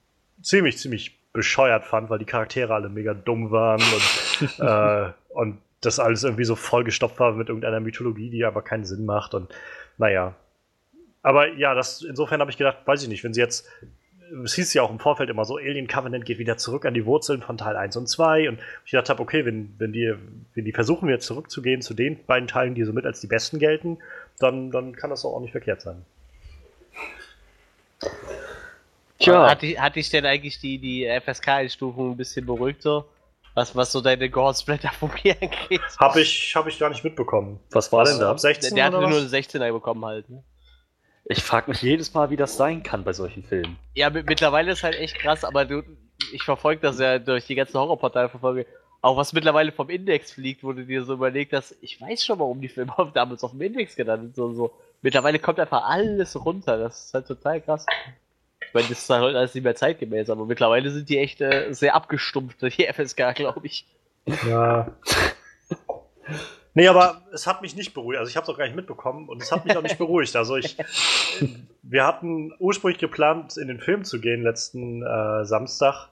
[0.43, 5.99] ziemlich, ziemlich bescheuert fand, weil die Charaktere alle mega dumm waren und, äh, und das
[5.99, 9.53] alles irgendwie so vollgestopft war mit irgendeiner Mythologie, die aber keinen Sinn macht und
[9.97, 10.35] naja.
[11.23, 13.68] Aber ja, das, insofern habe ich gedacht, weiß ich nicht, wenn sie jetzt,
[14.45, 17.07] es hieß ja auch im Vorfeld immer so, Alien Covenant geht wieder zurück an die
[17.07, 20.14] Wurzeln von Teil 1 und 2 und ich dachte habe, okay, wenn, wenn, die,
[20.55, 23.26] wenn die versuchen wir jetzt zurückzugehen zu den beiden Teilen, die so mit als die
[23.26, 23.99] besten gelten,
[24.39, 26.05] dann, dann kann das auch nicht verkehrt sein.
[29.18, 29.51] Tja.
[29.51, 33.05] Hat dich, hat dich denn eigentlich die, die FSK-Einstufung ein bisschen beruhigt so?
[33.55, 34.31] Was, was so deine
[35.24, 35.81] mir angeht?
[35.99, 37.61] Hab ich, hab ich gar nicht mitbekommen.
[37.70, 38.31] Was war denn da?
[38.31, 40.43] Ab 16 der, der hat nur eine 16er bekommen halt, ne?
[41.31, 43.78] Ich frage mich jedes Mal, wie das sein kann bei solchen Filmen.
[43.95, 45.85] Ja, mittlerweile ist halt echt krass, aber du,
[46.33, 48.66] ich verfolge das ja durch die ganzen Horrorportale verfolge.
[49.01, 52.41] Auch was mittlerweile vom Index fliegt, wo du dir so überlegt hast, ich weiß schon,
[52.41, 54.35] warum die Filme damals auf dem Index genannt sind.
[54.35, 54.72] So, so.
[55.03, 56.76] Mittlerweile kommt einfach alles runter.
[56.78, 57.87] Das ist halt total krass.
[58.66, 61.72] Ich meine, das ist halt alles nicht mehr zeitgemäß, aber mittlerweile sind die echt äh,
[61.72, 63.87] sehr abgestumpft, die FSK, glaube ich.
[64.49, 64.91] Ja.
[66.75, 68.18] Nee, aber es hat mich nicht beruhigt.
[68.18, 70.37] Also ich habe es auch gar nicht mitbekommen und es hat mich auch nicht beruhigt.
[70.37, 70.77] Also ich,
[71.83, 76.09] wir hatten ursprünglich geplant, in den Film zu gehen letzten äh, Samstag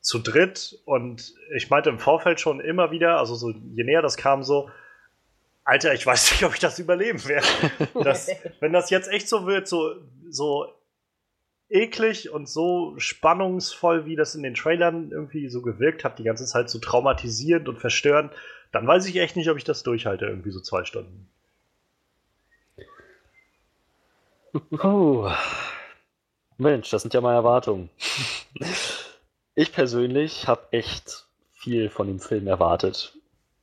[0.00, 4.16] zu dritt und ich meinte im Vorfeld schon immer wieder, also so je näher das
[4.16, 4.70] kam, so,
[5.64, 7.46] Alter, ich weiß nicht, ob ich das überleben werde.
[8.04, 8.30] Das,
[8.60, 9.96] wenn das jetzt echt so wird, so,
[10.30, 10.75] so
[11.68, 16.46] eklig und so spannungsvoll, wie das in den Trailern irgendwie so gewirkt hat, die ganze
[16.46, 18.32] Zeit so traumatisierend und verstörend,
[18.72, 21.28] dann weiß ich echt nicht, ob ich das durchhalte, irgendwie so zwei Stunden.
[24.82, 25.30] Oh.
[26.58, 27.90] Mensch, das sind ja mal Erwartungen.
[29.54, 33.16] Ich persönlich habe echt viel von dem Film erwartet.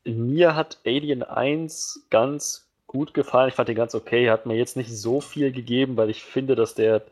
[0.04, 3.50] Mir hat Alien 1 ganz gut gefallen.
[3.50, 4.30] Ich fand den ganz okay.
[4.30, 7.04] Hat mir jetzt nicht so viel gegeben, weil ich finde, dass der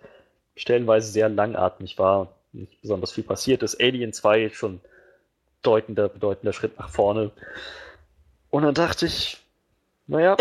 [0.56, 2.36] stellenweise sehr langatmig war.
[2.54, 3.82] Nicht besonders viel passiert ist.
[3.82, 4.82] Alien 2 schon
[5.62, 7.32] bedeutender, bedeutender Schritt nach vorne.
[8.50, 9.38] Und dann dachte ich,
[10.08, 10.36] naja,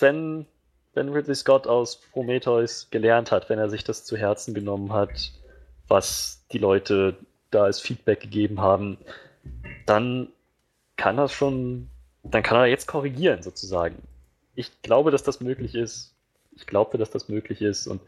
[0.00, 0.46] wenn,
[0.94, 5.32] wenn Ridley Scott aus Prometheus gelernt hat, wenn er sich das zu Herzen genommen hat,
[5.88, 7.16] was die Leute
[7.50, 8.98] da als Feedback gegeben haben,
[9.86, 10.28] dann
[10.96, 11.88] kann das schon,
[12.22, 13.96] dann kann er jetzt korrigieren sozusagen.
[14.54, 16.14] Ich glaube, dass das möglich ist.
[16.54, 18.02] Ich glaube, dass das möglich ist und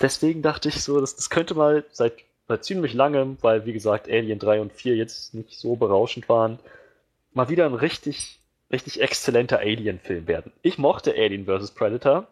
[0.00, 2.14] deswegen dachte ich so, dass das könnte mal seit,
[2.48, 6.58] seit ziemlich langem, weil wie gesagt Alien 3 und 4 jetzt nicht so berauschend waren,
[7.32, 8.40] mal wieder ein richtig,
[8.72, 10.52] richtig exzellenter Alien-Film werden.
[10.62, 11.72] Ich mochte Alien vs.
[11.72, 12.26] Predator,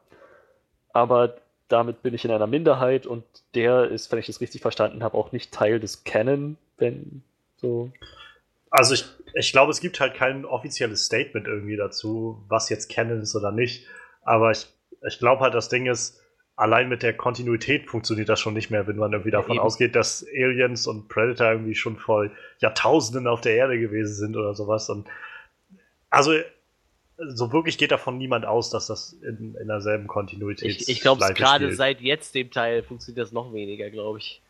[0.92, 1.36] aber
[1.68, 3.24] damit bin ich in einer Minderheit und
[3.54, 7.22] der ist, wenn ich das richtig verstanden habe, auch nicht Teil des Canon, wenn
[7.56, 7.92] so.
[8.70, 9.04] Also ich,
[9.34, 13.52] ich glaube, es gibt halt kein offizielles Statement irgendwie dazu, was jetzt Canon ist oder
[13.52, 13.86] nicht.
[14.22, 14.66] Aber ich,
[15.06, 16.20] ich glaube halt, das Ding ist,
[16.58, 19.94] allein mit der Kontinuität funktioniert das schon nicht mehr, wenn man irgendwie davon ja, ausgeht,
[19.94, 24.90] dass Aliens und Predator irgendwie schon vor Jahrtausenden auf der Erde gewesen sind oder sowas.
[24.90, 25.06] Und
[26.10, 26.32] Also,
[27.16, 31.32] so wirklich geht davon niemand aus, dass das in, in derselben Kontinuität Ich, ich glaube,
[31.32, 34.40] gerade seit jetzt dem Teil funktioniert das noch weniger, glaube ich.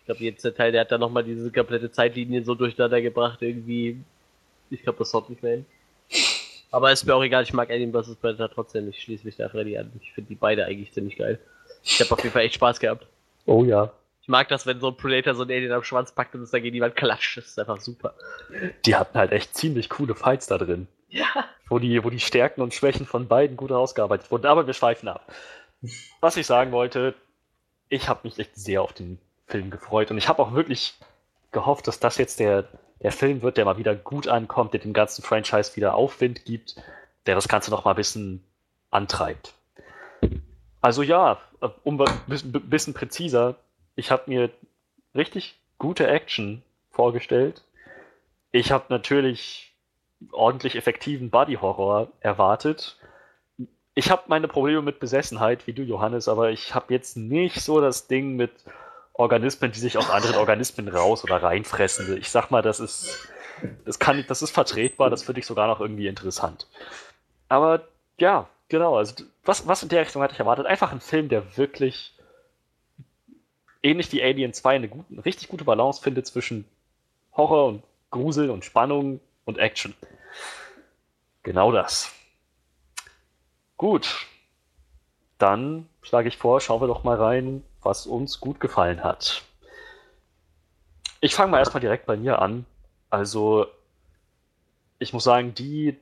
[0.00, 3.42] Ich glaube, jetzt der Teil, der hat dann nochmal diese komplette Zeitlinie so durcheinander gebracht,
[3.42, 3.98] irgendwie.
[4.70, 5.66] Ich glaube, das haut nicht mehr hin.
[6.74, 8.16] Aber ist mir auch egal, ich mag Alien vs.
[8.16, 8.88] Predator trotzdem.
[8.88, 9.92] Ich schließe mich da Freddy an.
[10.00, 11.38] Ich finde die beide eigentlich ziemlich geil.
[11.84, 13.06] Ich habe auf jeden Fall echt Spaß gehabt.
[13.46, 13.92] Oh ja.
[14.22, 16.50] Ich mag das, wenn so ein Predator so ein Alien am Schwanz packt und es
[16.50, 17.36] dagegen jemand klatscht.
[17.36, 18.14] Das ist einfach super.
[18.86, 20.88] Die hatten halt echt ziemlich coole Fights da drin.
[21.10, 21.26] Ja.
[21.68, 24.46] Wo die, wo die Stärken und Schwächen von beiden gut ausgearbeitet wurden.
[24.46, 25.32] Aber wir schweifen ab.
[26.20, 27.14] Was ich sagen wollte,
[27.88, 30.94] ich habe mich echt sehr auf den Film gefreut und ich habe auch wirklich
[31.52, 32.64] gehofft, dass das jetzt der,
[33.04, 36.76] der Film wird, der mal wieder gut ankommt, der dem ganzen Franchise wieder Aufwind gibt,
[37.26, 38.42] der das Ganze noch mal ein bisschen
[38.90, 39.52] antreibt.
[40.80, 41.38] Also ja,
[41.84, 43.56] um ein bisschen, bisschen präziser,
[43.94, 44.50] ich habe mir
[45.14, 47.62] richtig gute Action vorgestellt.
[48.52, 49.74] Ich habe natürlich
[50.32, 52.96] ordentlich effektiven Body-Horror erwartet.
[53.94, 57.82] Ich habe meine Probleme mit Besessenheit, wie du, Johannes, aber ich habe jetzt nicht so
[57.82, 58.52] das Ding mit
[59.14, 62.18] Organismen, die sich aus anderen Organismen raus oder reinfressen.
[62.18, 63.28] Ich sag mal, das ist,
[63.84, 66.66] das kann, das ist vertretbar, das finde ich sogar noch irgendwie interessant.
[67.48, 67.86] Aber
[68.18, 70.66] ja, genau, also was, was in der Richtung hatte ich erwartet?
[70.66, 72.12] Einfach ein Film, der wirklich
[73.84, 76.64] ähnlich wie Alien 2 eine, gute, eine richtig gute Balance findet zwischen
[77.36, 79.94] Horror und Grusel und Spannung und Action.
[81.44, 82.12] Genau das.
[83.76, 84.26] Gut.
[85.38, 89.42] Dann schlage ich vor, schauen wir doch mal rein, was uns gut gefallen hat.
[91.20, 92.66] Ich fange mal erstmal direkt bei mir an.
[93.10, 93.66] Also,
[94.98, 95.96] ich muss sagen, die,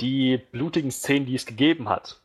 [0.00, 2.20] die blutigen Szenen, die es gegeben hat,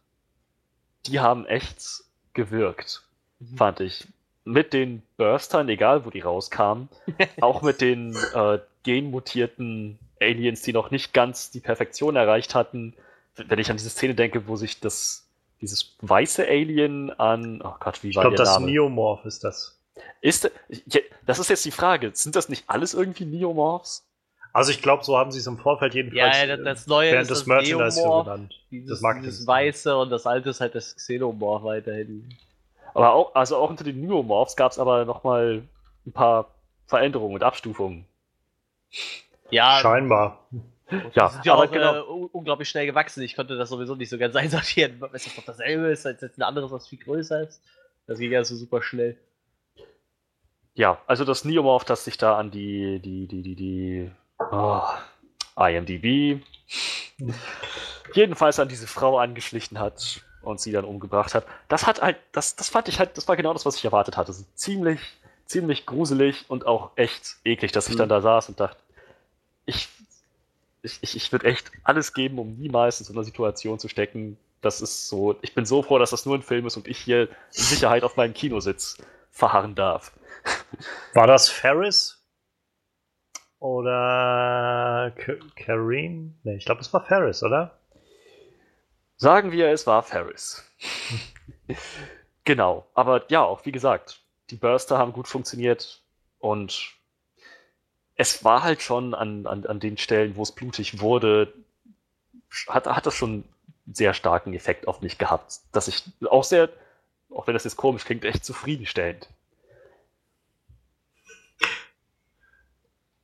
[1.05, 2.03] die haben echt
[2.33, 3.03] gewirkt,
[3.39, 3.57] mhm.
[3.57, 4.07] fand ich.
[4.45, 6.89] Mit den Burstern, egal wo die rauskamen,
[7.41, 12.93] auch mit den äh, genmutierten Aliens, die noch nicht ganz die Perfektion erreicht hatten.
[13.35, 15.22] Wenn ich an diese Szene denke, wo sich das,
[15.63, 18.71] dieses weiße Alien an, oh Gott, wie ich war glaub, der das Name?
[18.71, 19.79] Neomorph ist das.
[20.21, 22.11] Ist, ja, das ist jetzt die Frage.
[22.13, 24.05] Sind das nicht alles irgendwie Neomorphs?
[24.51, 27.23] Also ich glaube, so haben sie es im Vorfeld jedenfalls Ja, das, das Neue während
[27.23, 28.53] ist des das Merchandise Neomorph, genannt.
[28.69, 29.47] dieses, Das mag ich dieses.
[29.47, 32.29] Weiße und das Alte ist halt das Xenomorph weiterhin.
[32.93, 35.63] Aber auch, also auch unter den Neomorphs gab es aber nochmal
[36.05, 36.51] ein paar
[36.85, 38.05] Veränderungen und Abstufungen.
[39.49, 40.39] Ja, Scheinbar.
[41.13, 41.95] Ja, die sind ja aber auch genau.
[41.95, 43.21] äh, un- unglaublich schnell gewachsen.
[43.23, 44.99] Ich konnte das sowieso nicht so ganz einsortieren.
[45.13, 47.61] Nicht, ob das dasselbe ist, als jetzt ein anderes, was viel größer ist.
[48.07, 49.17] Das ging ja so super schnell.
[50.75, 54.11] Ja, also das Neomorph, das sich da an die, die, die, die, die,
[54.51, 54.81] oh,
[55.55, 56.41] IMDb,
[58.13, 61.45] jedenfalls an diese Frau angeschlichen hat und sie dann umgebracht hat.
[61.69, 64.17] Das hat halt, das, das fand ich halt, das war genau das, was ich erwartet
[64.17, 64.33] hatte.
[64.33, 64.99] So ziemlich,
[65.45, 68.77] ziemlich gruselig und auch echt eklig, dass ich dann da saß und dachte,
[69.65, 69.87] ich,
[70.83, 74.37] ich, ich, ich würde echt alles geben, um niemals in so einer Situation zu stecken.
[74.61, 76.99] Das ist so, ich bin so froh, dass das nur ein Film ist und ich
[76.99, 78.97] hier in Sicherheit auf meinem Kinositz
[79.31, 80.11] verharren darf.
[81.13, 82.19] War das Ferris?
[83.59, 86.37] Oder K Kareen?
[86.43, 87.79] Nee, ich glaube, es war Ferris, oder?
[89.15, 90.69] Sagen wir, es war Ferris.
[92.43, 96.03] genau, aber ja, auch wie gesagt, die Burster haben gut funktioniert
[96.39, 96.93] und
[98.15, 101.53] es war halt schon an, an, an den Stellen, wo es blutig wurde,
[102.67, 103.45] hat, hat das schon
[103.85, 106.69] einen sehr starken Effekt auf mich gehabt, dass ich auch sehr,
[107.29, 109.27] auch wenn das jetzt komisch klingt, echt zufriedenstellend.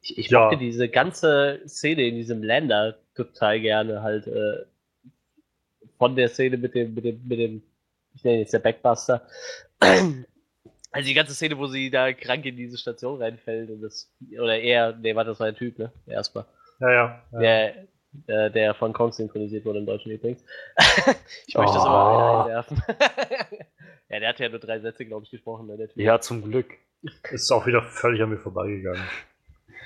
[0.01, 0.41] Ich, ich Ja.
[0.45, 4.65] mochte diese ganze Szene in diesem Länder total gerne halt äh,
[5.97, 7.63] von der Szene mit dem, mit dem, mit dem,
[8.15, 9.27] ich nenne jetzt der Backbuster.
[10.91, 14.57] Also die ganze Szene, wo sie da krank in diese Station reinfällt und das, oder
[14.59, 15.91] er, nee, warte, das war ein Typ, ne?
[16.07, 16.45] Erstmal.
[16.79, 17.23] Ja, ja.
[17.33, 17.39] ja.
[17.39, 17.73] Der,
[18.27, 20.43] der, der von Kong synchronisiert wurde im Deutschen übrigens.
[21.45, 21.87] ich möchte das Oh.
[21.87, 22.83] immer wieder einwerfen.
[24.09, 25.97] ja, der hat ja nur drei Sätze, glaube ich, gesprochen, ne, der Typ.
[25.97, 26.73] Ja, zum Glück.
[27.31, 29.01] Ist auch wieder völlig an mir vorbeigegangen.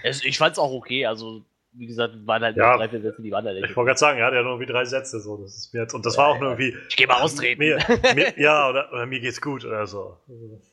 [0.04, 1.44] Es, ich fand's auch okay, also,
[1.76, 2.70] wie gesagt, waren halt Ja.
[2.70, 4.54] nur drei, vier Sätze, die waren halt Ich wollte gerade sagen, er hat ja nur
[4.54, 5.20] irgendwie drei Sätze.
[5.20, 5.38] So.
[5.38, 6.78] Das ist mir jetzt, und das war auch nur irgendwie.
[6.90, 7.60] Ich geh mal austreten.
[7.60, 7.78] Mir,
[8.16, 10.18] mir, ja, oder, oder mir geht's gut oder so.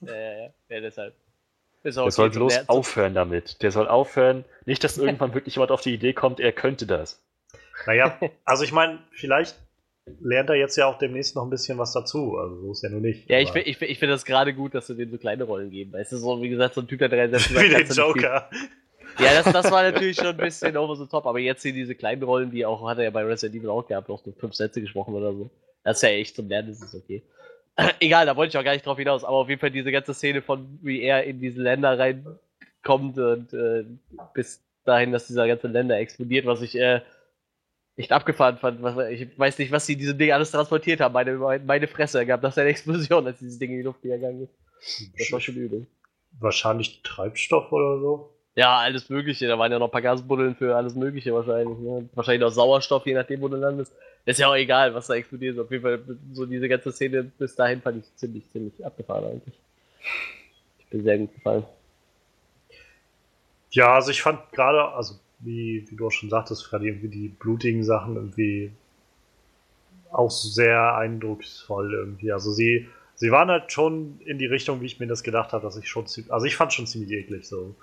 [0.02, 1.14] Ja, ja, ja, ja, deshalb.
[1.82, 3.62] Ist auch Der soll okay bloß zum- aufhören damit.
[3.62, 4.44] Der soll aufhören.
[4.66, 7.22] Nicht, dass irgendwann wirklich jemand auf die Idee kommt, er könnte das.
[7.86, 9.56] Naja, also ich meine, vielleicht
[10.20, 12.36] lernt er jetzt ja auch demnächst noch ein bisschen was dazu.
[12.36, 13.30] Also so ist ja nur nicht.
[13.30, 15.92] Ja, ich, ich, ich finde das gerade gut, dass du dem so kleine Rollen geben.
[15.92, 17.92] Weißt du, so wie gesagt, so ein Typ, der drei Sätze Wie den du nicht
[17.92, 18.50] viel- Joker.
[19.18, 21.94] Ja, das, das war natürlich schon ein bisschen over the top, aber jetzt hier diese
[21.94, 24.54] kleinen Rollen, die auch, hat er ja bei Resident Evil auch gehabt, auch nur fünf
[24.54, 25.50] Sätze gesprochen oder so.
[25.84, 27.22] Das ist ja echt zum Lernen, das ist okay.
[28.00, 30.14] Egal, da wollte ich auch gar nicht drauf hinaus, aber auf jeden Fall diese ganze
[30.14, 33.84] Szene von, wie er in diese Länder reinkommt und äh,
[34.34, 37.00] bis dahin, dass dieser ganze Länder explodiert, was ich äh,
[37.96, 38.82] echt abgefahren fand.
[38.82, 41.12] Was, ich weiß nicht, was sie diesem Ding alles transportiert haben.
[41.12, 45.12] Meine, meine Fresse gab das eine Explosion, als dieses Ding in die Luft gegangen ist.
[45.18, 45.86] Das war schon übel.
[46.38, 48.39] Wahrscheinlich Treibstoff oder so.
[48.60, 49.48] Ja, alles Mögliche.
[49.48, 51.78] Da waren ja noch ein paar Gasbuddeln für alles Mögliche wahrscheinlich.
[51.78, 52.10] Ne?
[52.12, 53.90] Wahrscheinlich noch Sauerstoff, je nachdem, wo du landest.
[54.26, 55.60] Ist ja auch egal, was da explodiert ist.
[55.62, 55.98] Auf jeden Fall,
[56.34, 59.54] so diese ganze Szene bis dahin fand ich ziemlich, ziemlich abgefahren eigentlich.
[60.78, 61.64] Ich bin sehr gut gefallen.
[63.70, 67.28] Ja, also ich fand gerade, also wie, wie du auch schon sagtest, Freddy, irgendwie die
[67.28, 68.72] blutigen Sachen irgendwie
[70.10, 72.30] auch sehr eindrucksvoll irgendwie.
[72.30, 75.62] Also sie, sie waren halt schon in die Richtung, wie ich mir das gedacht habe,
[75.62, 77.74] dass ich schon ziemlich, also ich fand schon ziemlich eklig so.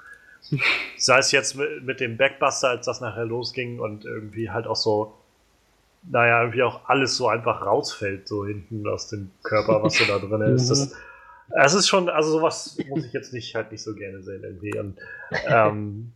[0.97, 4.75] Sei es jetzt mit, mit dem Backbuster, als das nachher losging und irgendwie halt auch
[4.75, 5.13] so,
[6.09, 10.19] naja, irgendwie auch alles so einfach rausfällt, so hinten aus dem Körper, was so da
[10.19, 10.69] drin ist.
[10.69, 10.95] Das,
[11.63, 14.77] es ist schon, also sowas muss ich jetzt nicht halt nicht so gerne sehen irgendwie.
[14.77, 14.97] Und
[15.47, 16.13] ähm,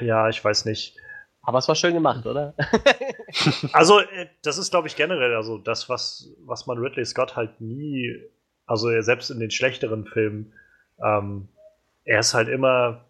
[0.00, 0.96] ja, ich weiß nicht.
[1.42, 2.54] Aber es war schön gemacht, oder?
[3.72, 7.60] also, äh, das ist, glaube ich, generell, also das, was, was man Ridley Scott halt
[7.60, 8.20] nie,
[8.66, 10.52] also selbst in den schlechteren Filmen,
[11.02, 11.48] ähm,
[12.04, 13.04] er ist halt immer,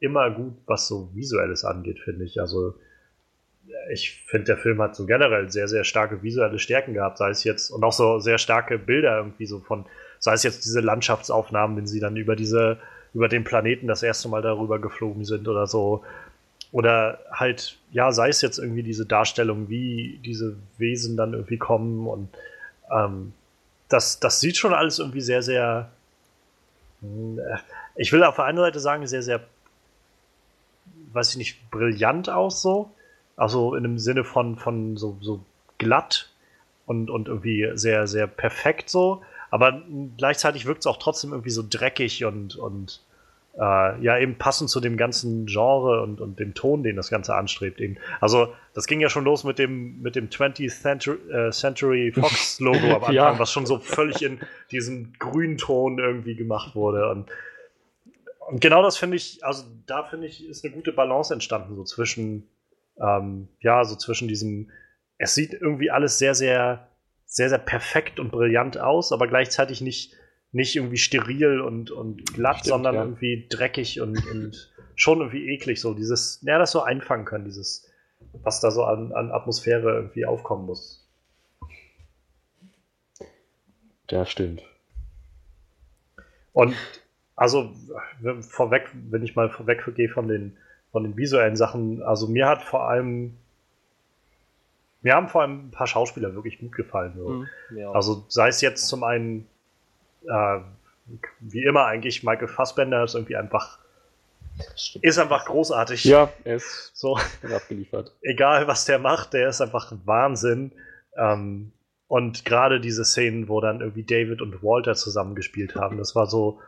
[0.00, 2.40] immer gut, was so Visuelles angeht, finde ich.
[2.40, 2.74] Also,
[3.90, 7.44] ich finde, der Film hat so generell sehr, sehr starke visuelle Stärken gehabt, sei es
[7.44, 9.84] jetzt, und auch so sehr starke Bilder irgendwie so von,
[10.18, 12.78] sei es jetzt diese Landschaftsaufnahmen, wenn sie dann über diese,
[13.14, 16.02] über den Planeten das erste Mal darüber geflogen sind oder so.
[16.70, 22.06] Oder halt, ja, sei es jetzt irgendwie diese Darstellung, wie diese Wesen dann irgendwie kommen
[22.06, 22.28] und
[22.90, 23.32] ähm,
[23.88, 25.90] das, das sieht schon alles irgendwie sehr, sehr.
[27.02, 27.56] Äh,
[27.96, 29.40] ich will auf der einen Seite sagen, sehr, sehr,
[31.12, 32.90] weiß ich nicht, brillant aus so.
[33.36, 35.44] Also in dem Sinne von, von so, so
[35.78, 36.30] glatt
[36.86, 39.22] und, und irgendwie sehr, sehr perfekt so.
[39.50, 39.82] Aber
[40.16, 43.00] gleichzeitig wirkt es auch trotzdem irgendwie so dreckig und, und
[43.58, 47.34] äh, ja, eben passend zu dem ganzen Genre und, und dem Ton, den das Ganze
[47.34, 47.80] anstrebt.
[47.80, 47.96] Eben.
[48.20, 52.60] Also, das ging ja schon los mit dem, mit dem 20th Century, äh, Century Fox
[52.60, 53.38] Logo am Anfang, ja.
[53.38, 54.38] was schon so völlig in
[54.70, 57.10] diesem grünen Ton irgendwie gemacht wurde.
[57.10, 57.26] Und,
[58.48, 61.84] und genau das finde ich, also da finde ich, ist eine gute Balance entstanden, so
[61.84, 62.48] zwischen,
[63.00, 64.70] ähm, ja, so zwischen diesem,
[65.18, 66.88] es sieht irgendwie alles sehr, sehr
[67.28, 70.14] sehr, sehr perfekt und brillant aus, aber gleichzeitig nicht,
[70.50, 73.02] nicht irgendwie steril und, und glatt, Stimmt, sondern ja.
[73.02, 75.78] irgendwie dreckig und, und schon irgendwie eklig.
[75.78, 77.86] So dieses, ja, das so einfangen können, dieses,
[78.42, 81.06] was da so an, an Atmosphäre irgendwie aufkommen muss.
[84.10, 84.62] Ja, stimmt.
[86.54, 86.74] Und
[87.38, 87.72] also
[88.40, 90.56] vorweg, wenn ich mal vorweg gehe von den,
[90.90, 93.34] von den visuellen Sachen, also mir hat vor allem
[95.00, 97.12] mir haben vor allem ein paar Schauspieler wirklich gut gefallen.
[97.16, 97.28] So.
[97.28, 97.92] Mhm, ja.
[97.92, 99.46] Also sei es jetzt zum einen,
[100.26, 100.58] äh,
[101.38, 103.78] wie immer eigentlich, Michael Fassbender ist irgendwie einfach
[105.02, 106.02] ist einfach großartig.
[106.04, 108.12] Ja, er ist so abgeliefert.
[108.22, 110.72] Egal, was der macht, der ist einfach Wahnsinn.
[111.16, 111.70] Ähm,
[112.08, 116.60] und gerade diese Szenen, wo dann irgendwie David und Walter zusammengespielt haben, das war so,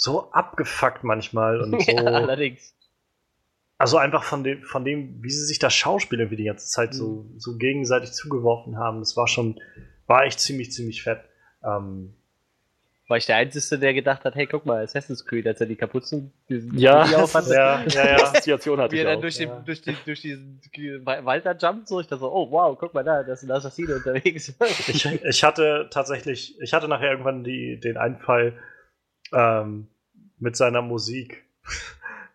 [0.00, 1.92] so abgefuckt manchmal und so.
[1.92, 2.74] Ja, allerdings.
[3.76, 6.94] Also einfach von dem, von dem, wie sie sich das Schauspiel irgendwie die ganze Zeit
[6.94, 7.38] so, mhm.
[7.38, 9.60] so gegenseitig zugeworfen haben, das war schon,
[10.06, 11.20] war echt ziemlich, ziemlich fett.
[11.62, 12.14] Ähm,
[13.08, 15.76] war ich der Einzige, der gedacht hat, hey, guck mal, Assassin's Creed, als er die
[15.76, 17.52] Kapuzen ja, die aufhatte.
[17.52, 18.22] ja, ja, ja.
[18.22, 19.60] Assoziation hatte Wie er dann durch, den, ja.
[19.60, 20.60] durch, die, durch diesen
[21.04, 23.50] Wald da jumpt, so, ich dachte so, oh wow, guck mal da, da ist ein
[23.50, 24.54] Assassine unterwegs.
[24.88, 28.54] ich, ich hatte tatsächlich, ich hatte nachher irgendwann die, den Einfall
[29.32, 29.88] ähm,
[30.38, 31.44] mit seiner Musik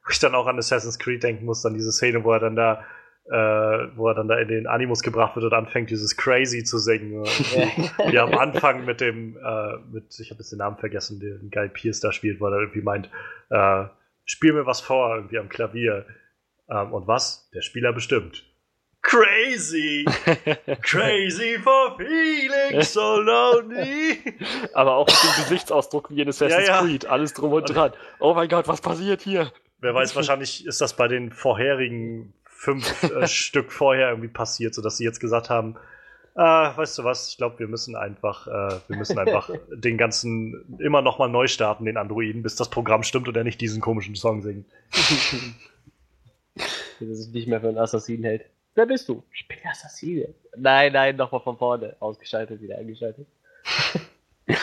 [0.05, 2.55] wo ich dann auch an Assassin's Creed denken muss, dann diese Szene, wo er dann
[2.55, 2.85] da,
[3.25, 6.77] äh, wo er dann da in den Animus gebracht wird und anfängt, dieses Crazy zu
[6.77, 7.23] singen.
[8.07, 11.69] Wie am Anfang mit dem, äh, mit, ich habe jetzt den Namen vergessen, den Guy
[11.69, 13.09] Pierce da spielt, wo er irgendwie meint,
[13.49, 13.85] äh,
[14.25, 16.05] spiel mir was vor, irgendwie am Klavier.
[16.69, 17.49] Ähm, und was?
[17.55, 18.45] Der Spieler bestimmt.
[19.05, 20.03] Crazy!
[20.81, 24.17] Crazy for feeling so lonely!
[24.73, 26.81] Aber auch mit dem Gesichtsausdruck wie in Assassin's ja, ja.
[26.81, 27.91] Creed, alles drum und dran.
[28.19, 29.51] Oh mein Gott, was passiert hier?
[29.79, 34.97] Wer weiß, wahrscheinlich ist das bei den vorherigen fünf äh, Stück vorher irgendwie passiert, sodass
[34.97, 35.75] sie jetzt gesagt haben,
[36.35, 40.79] äh, weißt du was, ich glaube, wir müssen einfach, äh, wir müssen einfach den ganzen
[40.79, 43.81] immer noch mal neu starten, den Androiden, bis das Programm stimmt und er nicht diesen
[43.81, 44.65] komischen Song singt.
[46.99, 48.49] Dass es nicht mehr für einen Assassin hält.
[48.75, 49.23] Wer bist du?
[49.33, 50.33] Ich bin der Assassine.
[50.55, 51.95] Nein, nein, nochmal von vorne.
[51.99, 53.25] Ausgeschaltet, wieder eingeschaltet.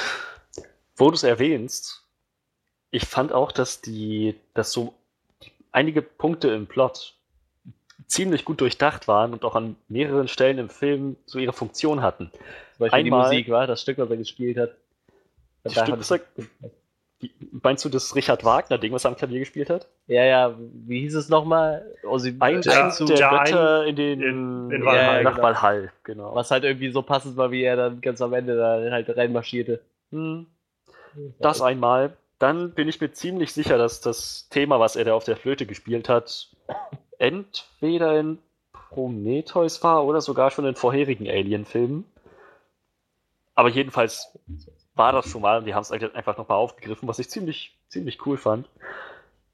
[0.96, 2.04] Wo du es erwähnst,
[2.90, 4.94] ich fand auch, dass die, dass so
[5.72, 7.14] einige Punkte im Plot
[8.06, 12.30] ziemlich gut durchdacht waren und auch an mehreren Stellen im Film so ihre Funktion hatten.
[12.30, 14.76] Zum Beispiel Einmal, die Musik war, das Stück, was er gespielt hat.
[15.66, 16.20] Stück, was er,
[17.50, 19.88] meinst du das Richard Wagner-Ding, was er am Klavier gespielt hat?
[20.06, 21.84] Ja, ja, wie hieß es nochmal?
[22.04, 25.34] Ozzy Ein, Der- eins zu, der der Götter in den in- in ja, Valhall, nach
[25.36, 25.42] genau.
[25.46, 26.34] Valhall, genau.
[26.34, 29.80] was halt irgendwie so passend war, wie er dann ganz am Ende da halt reinmarschierte.
[30.10, 30.46] Hm,
[31.38, 32.16] das einmal.
[32.38, 35.64] Dann bin ich mir ziemlich sicher, dass das Thema, was er da auf der Flöte
[35.66, 36.48] gespielt hat,
[37.18, 38.38] entweder in
[38.90, 42.04] Prometheus war oder sogar schon in vorherigen Alien-Filmen.
[43.54, 44.36] Aber jedenfalls
[44.94, 48.24] war das schon mal und die haben es einfach nochmal aufgegriffen, was ich ziemlich, ziemlich
[48.26, 48.68] cool fand.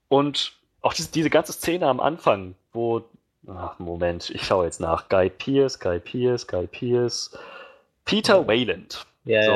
[0.08, 3.04] Und auch diese, diese ganze Szene am Anfang, wo.
[3.46, 5.08] Ach, Moment, ich schaue jetzt nach.
[5.08, 7.38] Guy Pierce, Guy Pierce, Guy Pierce.
[8.04, 9.06] Peter Wayland.
[9.24, 9.52] Ja, so.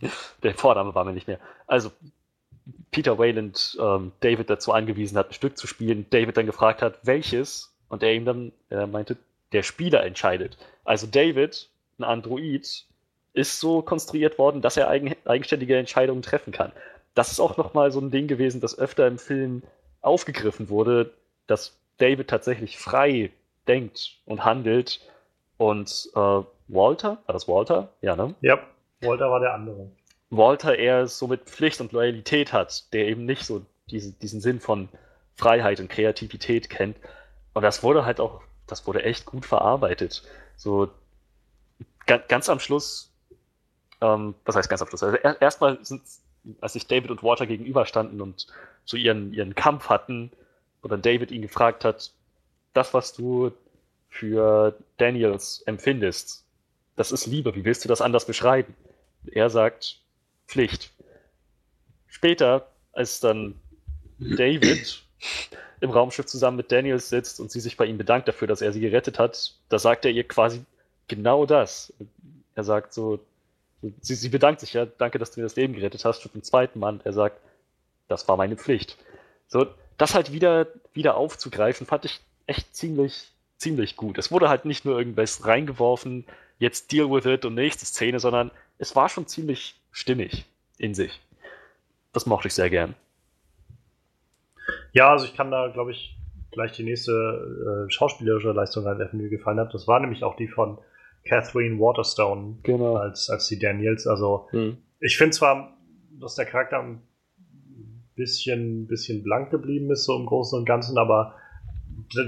[0.00, 0.10] ja.
[0.42, 1.38] Der Vorname war mir nicht mehr.
[1.66, 1.92] Also,
[2.90, 6.06] Peter Wayland ähm, David dazu angewiesen hat, ein Stück zu spielen.
[6.10, 7.72] David dann gefragt hat, welches.
[7.88, 9.16] Und er ihm dann äh, meinte,
[9.52, 10.56] der Spieler entscheidet.
[10.84, 11.68] Also, David,
[11.98, 12.84] ein Android,
[13.40, 16.72] ist so konstruiert worden, dass er eigen, eigenständige Entscheidungen treffen kann.
[17.14, 19.62] Das ist auch nochmal so ein Ding gewesen, das öfter im Film
[20.00, 21.12] aufgegriffen wurde,
[21.46, 23.30] dass David tatsächlich frei
[23.66, 25.00] denkt und handelt.
[25.56, 27.88] Und äh, Walter, war das Walter?
[28.00, 28.34] Ja, ne?
[28.40, 28.58] Ja,
[29.00, 29.90] Walter war der andere.
[30.30, 34.60] Walter eher so mit Pflicht und Loyalität hat, der eben nicht so diese, diesen Sinn
[34.60, 34.88] von
[35.34, 36.96] Freiheit und Kreativität kennt.
[37.52, 40.22] Und das wurde halt auch, das wurde echt gut verarbeitet.
[40.56, 40.88] So
[42.06, 43.09] ga, ganz am Schluss,
[44.00, 45.02] ähm, was heißt ganz am Schluss?
[45.02, 46.02] Also er, erstmal sind,
[46.60, 48.46] als sich David und Walter gegenüberstanden und
[48.84, 50.30] so ihren, ihren Kampf hatten,
[50.82, 52.12] wo dann David ihn gefragt hat,
[52.72, 53.52] das, was du
[54.08, 56.44] für Daniels empfindest,
[56.96, 58.74] das ist Liebe, wie willst du das anders beschreiben?
[59.30, 60.00] Er sagt,
[60.46, 60.90] Pflicht.
[62.08, 63.54] Später, als dann
[64.18, 65.02] David
[65.80, 68.72] im Raumschiff zusammen mit Daniels sitzt und sie sich bei ihm bedankt dafür, dass er
[68.72, 70.64] sie gerettet hat, da sagt er ihr quasi
[71.08, 71.92] genau das.
[72.54, 73.20] Er sagt so,
[74.00, 76.42] sie, sie bedankt sich ja, danke, dass du mir das Leben gerettet hast, für den
[76.42, 77.00] zweiten Mann.
[77.04, 77.40] Er sagt,
[78.08, 78.98] das war meine Pflicht.
[79.48, 79.66] So,
[79.98, 84.18] das halt wieder, wieder aufzugreifen, fand ich echt ziemlich, ziemlich gut.
[84.18, 86.24] Es wurde halt nicht nur irgendwas reingeworfen,
[86.58, 90.46] jetzt deal with it und nächste Szene, sondern es war schon ziemlich stimmig
[90.78, 91.20] in sich.
[92.12, 92.94] Das mochte ich sehr gern.
[94.92, 96.16] Ja, also ich kann da, glaube ich,
[96.50, 99.72] gleich die nächste äh, schauspielerische Leistung reinwerfen, die mir gefallen hat.
[99.74, 100.78] Das war nämlich auch die von
[101.24, 102.96] Catherine Waterstone Genau.
[102.96, 104.06] als, als die Daniels.
[104.06, 104.78] Also Hm.
[105.00, 105.76] ich finde zwar,
[106.20, 107.02] dass der Charakter ein
[108.16, 111.34] bisschen, bisschen blank geblieben ist, so im Großen und Ganzen, aber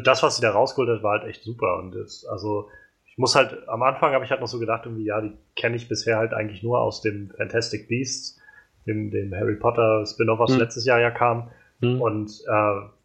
[0.05, 1.79] das, was sie da rausgeholt hat, war halt echt super.
[1.79, 2.69] Und das, also
[3.07, 5.77] ich muss halt, am Anfang habe ich halt noch so gedacht, irgendwie, ja, die kenne
[5.77, 8.41] ich bisher halt eigentlich nur aus dem Fantastic Beasts,
[8.87, 10.59] dem, dem Harry Potter Spin-off, was Hm.
[10.61, 11.51] letztes Jahr ja kam.
[11.81, 12.01] Hm.
[12.01, 12.51] Und äh,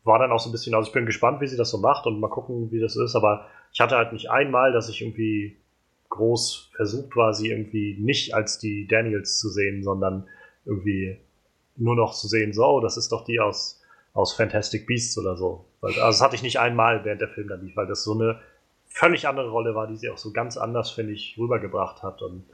[0.04, 2.06] war dann auch so ein bisschen, also ich bin gespannt, wie sie das so macht
[2.06, 5.58] und mal gucken, wie das ist, aber ich hatte halt nicht einmal, dass ich irgendwie
[6.10, 10.28] groß versucht war, sie irgendwie nicht als die Daniels zu sehen, sondern
[10.66, 11.20] irgendwie
[11.76, 13.82] nur noch zu sehen, so, oh, das ist doch die aus,
[14.14, 15.66] aus Fantastic Beasts oder so.
[15.82, 18.40] Also das hatte ich nicht einmal, während der Film da lief, weil das so eine
[18.88, 22.22] völlig andere Rolle war, die sie auch so ganz anders, finde ich, rübergebracht hat.
[22.22, 22.46] Und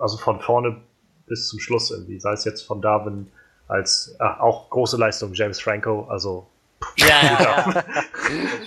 [0.00, 0.80] also von vorne
[1.26, 3.28] bis zum Schluss irgendwie, sei es jetzt von Darwin
[3.68, 6.46] als ah, auch große Leistung, James Franco, also
[6.96, 7.84] Ja, ja, ja.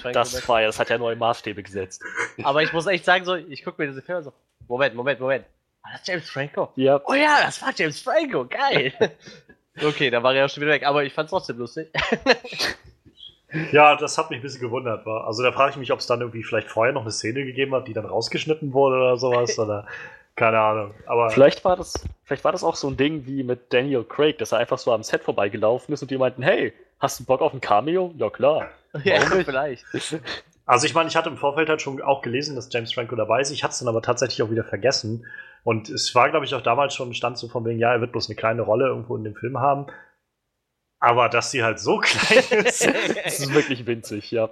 [0.13, 2.03] Das war ja, das hat ja neue Maßstäbe gesetzt.
[2.43, 4.33] Aber ich muss echt sagen, so, ich gucke mir diese Filme so,
[4.67, 5.45] Moment, Moment, Moment.
[5.81, 6.71] War das James Franco?
[6.75, 8.93] Ja, Oh ja, das war James Franco, geil.
[9.83, 11.89] okay, da war er ja schon wieder weg, aber ich fand's trotzdem lustig.
[13.71, 15.05] Ja, das hat mich ein bisschen gewundert.
[15.05, 15.27] War.
[15.27, 17.73] Also da frage ich mich, ob es dann irgendwie vielleicht vorher noch eine Szene gegeben
[17.73, 19.57] hat, die dann rausgeschnitten wurde oder sowas.
[19.59, 19.87] oder
[20.36, 20.94] keine Ahnung.
[21.06, 21.94] Aber vielleicht war das,
[22.24, 24.91] vielleicht war das auch so ein Ding wie mit Daniel Craig, dass er einfach so
[24.94, 28.14] am Set vorbeigelaufen ist und die meinten, hey, hast du Bock auf ein Cameo?
[28.18, 28.70] Ja klar.
[29.03, 29.86] ja, vielleicht.
[30.66, 33.41] also ich meine, ich hatte im Vorfeld halt schon auch gelesen, dass James Franco dabei
[33.41, 33.52] ist.
[33.52, 35.26] Ich hatte es dann aber tatsächlich auch wieder vergessen.
[35.64, 38.12] Und es war, glaube ich, auch damals schon stand so von wegen, ja, er wird
[38.12, 39.88] bloß eine kleine Rolle irgendwo in dem Film haben.
[40.99, 44.49] Aber dass sie halt so klein ist, Das ist wirklich winzig, ja.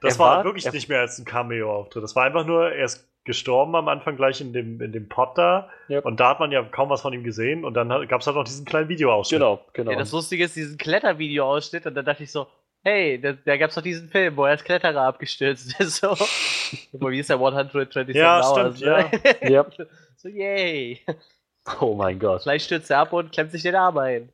[0.00, 2.02] das Er war, war- wirklich er- nicht mehr als ein Cameo-Auftritt.
[2.02, 5.36] Das war einfach nur, er ist gestorben am Anfang gleich in dem, in dem Pot
[5.36, 5.68] da.
[5.88, 6.00] Ja.
[6.00, 7.64] Und da hat man ja kaum was von ihm gesehen.
[7.64, 9.40] Und dann gab es halt noch diesen kleinen Videoausschnitt.
[9.40, 9.90] Genau, genau.
[9.90, 12.46] Ja, das Lustige ist, diesen Klettervideo-Ausschnitt und dann dachte ich so,
[12.82, 16.00] hey, da, da gab's doch diesen Film, wo er als Kletterer abgestürzt ist.
[16.00, 16.16] So.
[16.94, 19.10] Aber Wie ist der 127 Ja, Hours, stimmt, ne?
[19.42, 19.48] ja.
[19.48, 19.66] ja.
[20.16, 21.00] So, yay.
[21.80, 22.42] Oh mein Gott.
[22.42, 24.30] Gleich stürzt er ab und klemmt sich den Arm ein.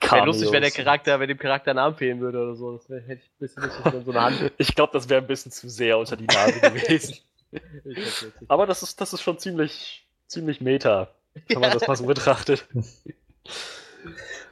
[0.00, 0.70] Wäre lustig, wenn der.
[0.70, 2.76] Charakter, wenn dem Charakter ein Arm fehlen würde oder so.
[2.76, 3.62] Das wär, hätte ich ein bisschen
[3.92, 4.52] wenn so eine Hand.
[4.58, 7.16] Ich glaube, das wäre ein bisschen zu sehr unter die Nase gewesen.
[8.48, 11.08] Aber das ist, das ist schon ziemlich, ziemlich meta,
[11.48, 12.66] wenn man das mal so betrachtet.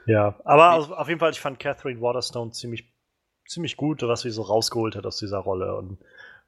[0.07, 2.93] Ja, aber also auf jeden Fall, ich fand Catherine Waterstone ziemlich,
[3.47, 5.77] ziemlich gut, was sie so rausgeholt hat aus dieser Rolle.
[5.77, 5.99] Und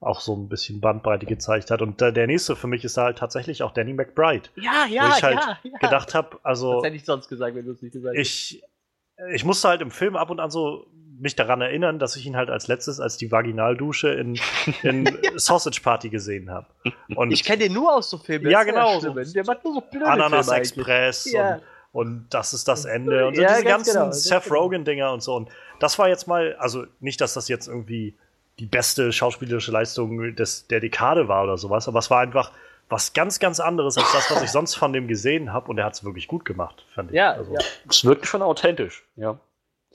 [0.04, 1.82] auch so ein bisschen Bandbreite gezeigt hat.
[1.82, 4.50] Und äh, der nächste für mich ist halt tatsächlich auch Danny McBride.
[4.56, 5.78] Ja, wo ja, ich halt ja, ja.
[5.78, 8.52] gedacht habe, also Das hätte ich sonst gesagt, wenn du es nicht gesagt hättest.
[8.52, 8.62] ich,
[9.32, 10.86] ich musste halt im Film ab und an so
[11.18, 14.38] mich daran erinnern, dass ich ihn halt als letztes als die Vaginaldusche in,
[14.82, 16.66] in Sausage Party gesehen habe.
[17.30, 18.50] Ich kenne den nur aus so Filmen.
[18.50, 20.58] Ja, genau, so- Der macht nur so blöde Ananas Filme.
[20.60, 21.54] Express Ja.
[21.92, 24.54] und, und das ist das Ende und so Ja, diese ganz ganzen genau, Seth genau.
[24.56, 25.34] Rogen-Dinger und so.
[25.36, 25.48] Und
[25.80, 28.14] das war jetzt mal, also nicht, dass das jetzt irgendwie
[28.58, 32.52] die beste schauspielerische Leistung des, der Dekade war oder sowas, aber es war einfach
[32.88, 35.68] was ganz, ganz anderes als das, was ich sonst von dem gesehen habe.
[35.70, 37.16] Und er hat es wirklich gut gemacht, fand ich.
[37.16, 37.60] Ja, also, ja.
[37.88, 39.38] Es wirkt schon authentisch, ja.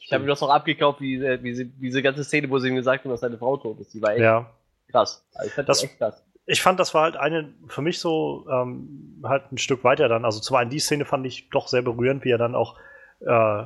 [0.10, 2.70] Ich habe mir das noch abgekauft, wie, äh, wie sie, diese ganze Szene, wo sie
[2.70, 3.94] ihm gesagt haben, dass seine Frau tot ist.
[3.94, 4.50] Die war echt ja.
[4.92, 5.24] krass.
[5.36, 6.24] Also ich fand das, Das- echt krass.
[6.48, 10.26] ich fand, das war halt eine, für mich so ähm, halt ein Stück weiter dann.
[10.26, 12.76] Also zum einen die Szene fand ich doch sehr berührend, wie er dann auch,
[13.22, 13.64] äh,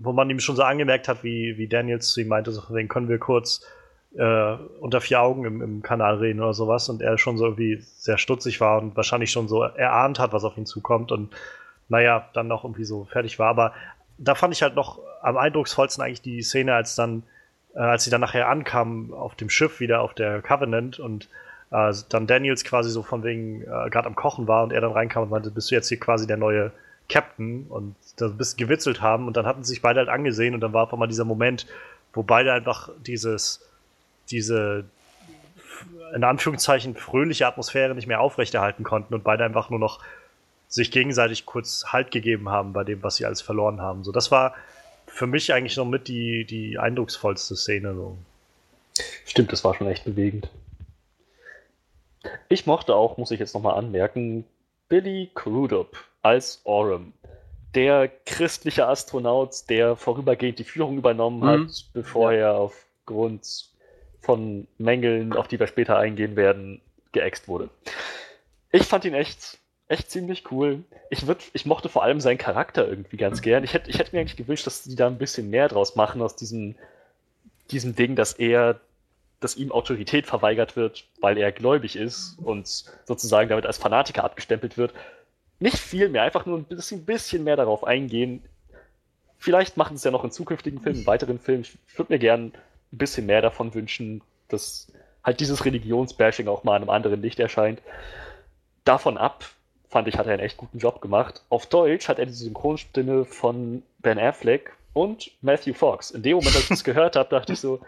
[0.00, 2.76] wo man ihm schon so angemerkt hat, wie, wie Daniels zu ihm meinte, so, von
[2.76, 3.64] wegen können wir kurz
[4.14, 7.78] äh, unter vier Augen im, im Kanal reden oder sowas und er schon so irgendwie
[7.80, 11.32] sehr stutzig war und wahrscheinlich schon so erahnt hat, was auf ihn zukommt und
[11.88, 13.48] naja, dann noch irgendwie so fertig war.
[13.48, 13.72] Aber
[14.22, 17.22] da fand ich halt noch am eindrucksvollsten eigentlich die Szene, als dann,
[17.74, 21.28] äh, als sie dann nachher ankamen auf dem Schiff wieder auf der Covenant und
[21.70, 24.92] äh, dann Daniels quasi so von wegen äh, gerade am Kochen war und er dann
[24.92, 26.72] reinkam und meinte, bist du jetzt hier quasi der neue
[27.08, 27.66] Captain?
[27.68, 30.60] Und da ein bisschen gewitzelt haben und dann hatten sie sich beide halt angesehen und
[30.60, 31.66] dann war auf einmal dieser Moment,
[32.12, 33.66] wo beide einfach dieses,
[34.30, 34.84] diese
[36.14, 40.00] in Anführungszeichen fröhliche Atmosphäre nicht mehr aufrechterhalten konnten und beide einfach nur noch
[40.72, 44.04] sich gegenseitig kurz Halt gegeben haben bei dem, was sie alles verloren haben.
[44.04, 44.54] So, das war
[45.06, 47.94] für mich eigentlich noch mit die, die eindrucksvollste Szene.
[47.94, 48.16] So.
[49.26, 50.48] Stimmt, das war schon echt bewegend.
[52.48, 54.44] Ich mochte auch, muss ich jetzt nochmal anmerken,
[54.88, 57.12] Billy Crudup als Orem.
[57.74, 61.70] Der christliche Astronaut, der vorübergehend die Führung übernommen hat, Mhm.
[61.94, 63.70] bevor er aufgrund
[64.20, 66.80] von Mängeln, auf die wir später eingehen werden,
[67.12, 67.70] geäxt wurde.
[68.70, 69.58] Ich fand ihn echt,
[69.92, 70.84] echt ziemlich cool.
[71.10, 73.62] Ich, würd, ich mochte vor allem seinen Charakter irgendwie ganz gern.
[73.62, 76.22] Ich hätte ich hätte mir eigentlich gewünscht, dass die da ein bisschen mehr draus machen
[76.22, 76.74] aus diesem,
[77.70, 78.80] diesem Ding, dass er,
[79.40, 82.66] dass ihm Autorität verweigert wird, weil er gläubig ist und
[83.04, 84.94] sozusagen damit als Fanatiker abgestempelt wird.
[85.60, 88.42] Nicht viel mehr, einfach nur ein bisschen, bisschen mehr darauf eingehen.
[89.38, 91.64] Vielleicht machen es ja noch in zukünftigen Filmen, in weiteren Filmen.
[91.86, 92.52] Ich würde mir gern
[92.92, 94.90] ein bisschen mehr davon wünschen, dass
[95.22, 97.82] halt dieses Religionsbashing auch mal in einem anderen Licht erscheint.
[98.84, 99.44] Davon ab,
[99.92, 101.42] fand ich, hat er einen echt guten Job gemacht.
[101.50, 106.10] Auf Deutsch hat er die Synchronstimme von Ben Affleck und Matthew Fox.
[106.10, 107.80] In dem Moment, als ich das gehört habe, dachte ich so,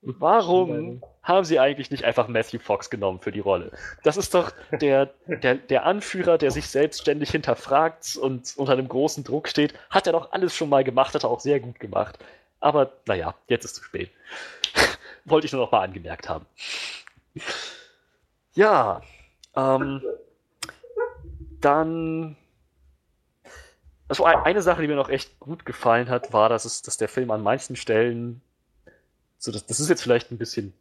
[0.00, 3.72] warum haben sie eigentlich nicht einfach Matthew Fox genommen für die Rolle?
[4.04, 8.88] Das ist doch der, der, der Anführer, der sich selbst ständig hinterfragt und unter einem
[8.88, 9.74] großen Druck steht.
[9.90, 12.18] Hat er doch alles schon mal gemacht, hat er auch sehr gut gemacht.
[12.60, 14.10] Aber naja, jetzt ist zu spät.
[15.24, 16.46] Wollte ich nur noch mal angemerkt haben.
[18.54, 19.02] Ja,
[19.56, 20.00] ähm,
[21.60, 22.36] dann.
[24.08, 26.96] Also ein- eine Sache, die mir noch echt gut gefallen hat, war, dass, es, dass
[26.98, 28.42] der Film an manchen Stellen,
[29.38, 30.74] so das, das ist jetzt vielleicht ein bisschen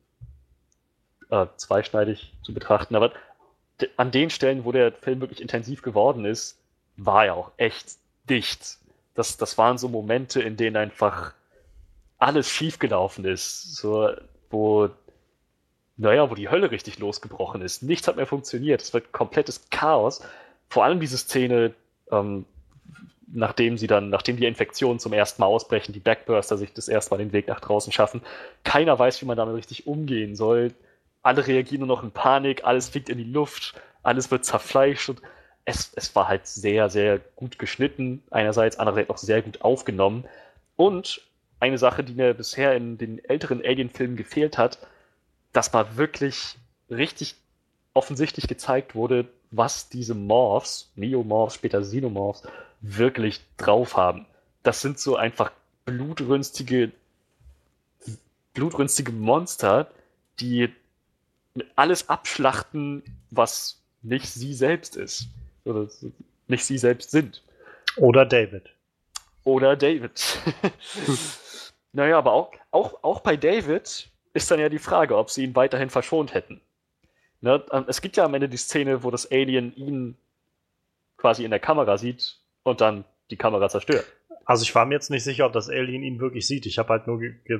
[1.29, 3.11] äh, zweischneidig zu betrachten, aber
[3.97, 6.59] an den Stellen, wo der Film wirklich intensiv geworden ist,
[6.97, 7.97] war er auch echt
[8.29, 8.77] dicht.
[9.15, 11.33] Das, das waren so Momente, in denen einfach
[12.19, 13.75] alles schiefgelaufen ist.
[13.75, 14.11] So,
[14.49, 14.89] wo,
[15.97, 17.83] naja, wo die Hölle richtig losgebrochen ist.
[17.83, 18.81] Nichts hat mehr funktioniert.
[18.81, 20.21] Es war komplettes Chaos.
[20.69, 21.73] Vor allem diese Szene,
[22.11, 22.45] ähm,
[23.31, 27.11] nachdem sie dann, nachdem die Infektionen zum ersten Mal ausbrechen, die Backburster sich das erste
[27.11, 28.21] Mal den Weg nach draußen schaffen.
[28.63, 30.73] Keiner weiß, wie man damit richtig umgehen soll.
[31.21, 33.73] Alle reagieren nur noch in Panik, alles fliegt in die Luft,
[34.03, 35.21] alles wird zerfleischt und
[35.65, 40.25] es, es war halt sehr, sehr gut geschnitten, einerseits, andererseits auch sehr gut aufgenommen.
[40.75, 41.21] Und
[41.59, 44.79] eine Sache, die mir bisher in den älteren Alien-Filmen gefehlt hat,
[45.51, 46.55] dass mal wirklich
[46.89, 47.35] richtig
[47.93, 52.43] offensichtlich gezeigt wurde, was diese Morphs, Neomorphs, später Xenomorphs,
[52.81, 54.25] wirklich drauf haben.
[54.63, 55.51] Das sind so einfach
[55.85, 56.91] blutrünstige,
[58.53, 59.89] blutrünstige Monster,
[60.39, 60.73] die
[61.75, 65.27] alles abschlachten, was nicht sie selbst ist.
[65.65, 65.87] Oder
[66.47, 67.43] nicht sie selbst sind.
[67.97, 68.69] Oder David.
[69.43, 70.39] Oder David.
[71.93, 75.55] naja, aber auch, auch, auch bei David ist dann ja die Frage, ob sie ihn
[75.55, 76.61] weiterhin verschont hätten.
[77.41, 77.63] Ne?
[77.87, 80.17] Es gibt ja am Ende die Szene, wo das Alien ihn
[81.17, 84.05] quasi in der Kamera sieht und dann die Kamera zerstört.
[84.45, 86.65] Also ich war mir jetzt nicht sicher, ob das Alien ihn wirklich sieht.
[86.65, 87.59] Ich habe halt nur ge ge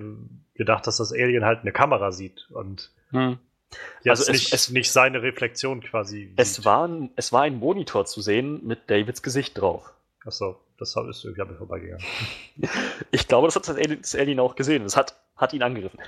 [0.55, 4.91] gedacht, dass das Alien halt eine Kamera sieht und jetzt Also es- nicht, es- nicht
[4.91, 6.33] seine Reflexion quasi.
[6.35, 6.65] Es sieht.
[6.65, 9.93] war, ein, es war ein Monitor zu sehen mit Davids Gesicht drauf.
[10.25, 12.03] Achso, das ist irgendwie an mir vorbeigegangen.
[13.11, 14.83] Ich glaube, das hat das Alien, das Alien auch gesehen.
[14.83, 15.99] Das hat, hat ihn angegriffen.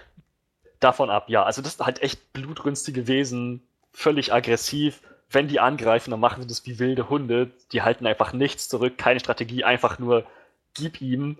[0.81, 1.43] Davon ab, ja.
[1.43, 3.61] Also das sind halt echt blutrünstige Wesen,
[3.93, 5.01] völlig aggressiv.
[5.29, 7.51] Wenn die angreifen, dann machen sie das wie wilde Hunde.
[7.71, 10.25] Die halten einfach nichts zurück, keine Strategie, einfach nur
[10.73, 11.37] gib ihm.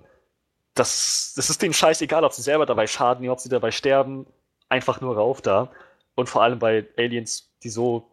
[0.74, 4.26] Das, das ist denen scheißegal, ob sie selber dabei schaden, ob sie dabei sterben.
[4.70, 5.70] Einfach nur rauf da.
[6.16, 8.08] Und vor allem bei Aliens, die so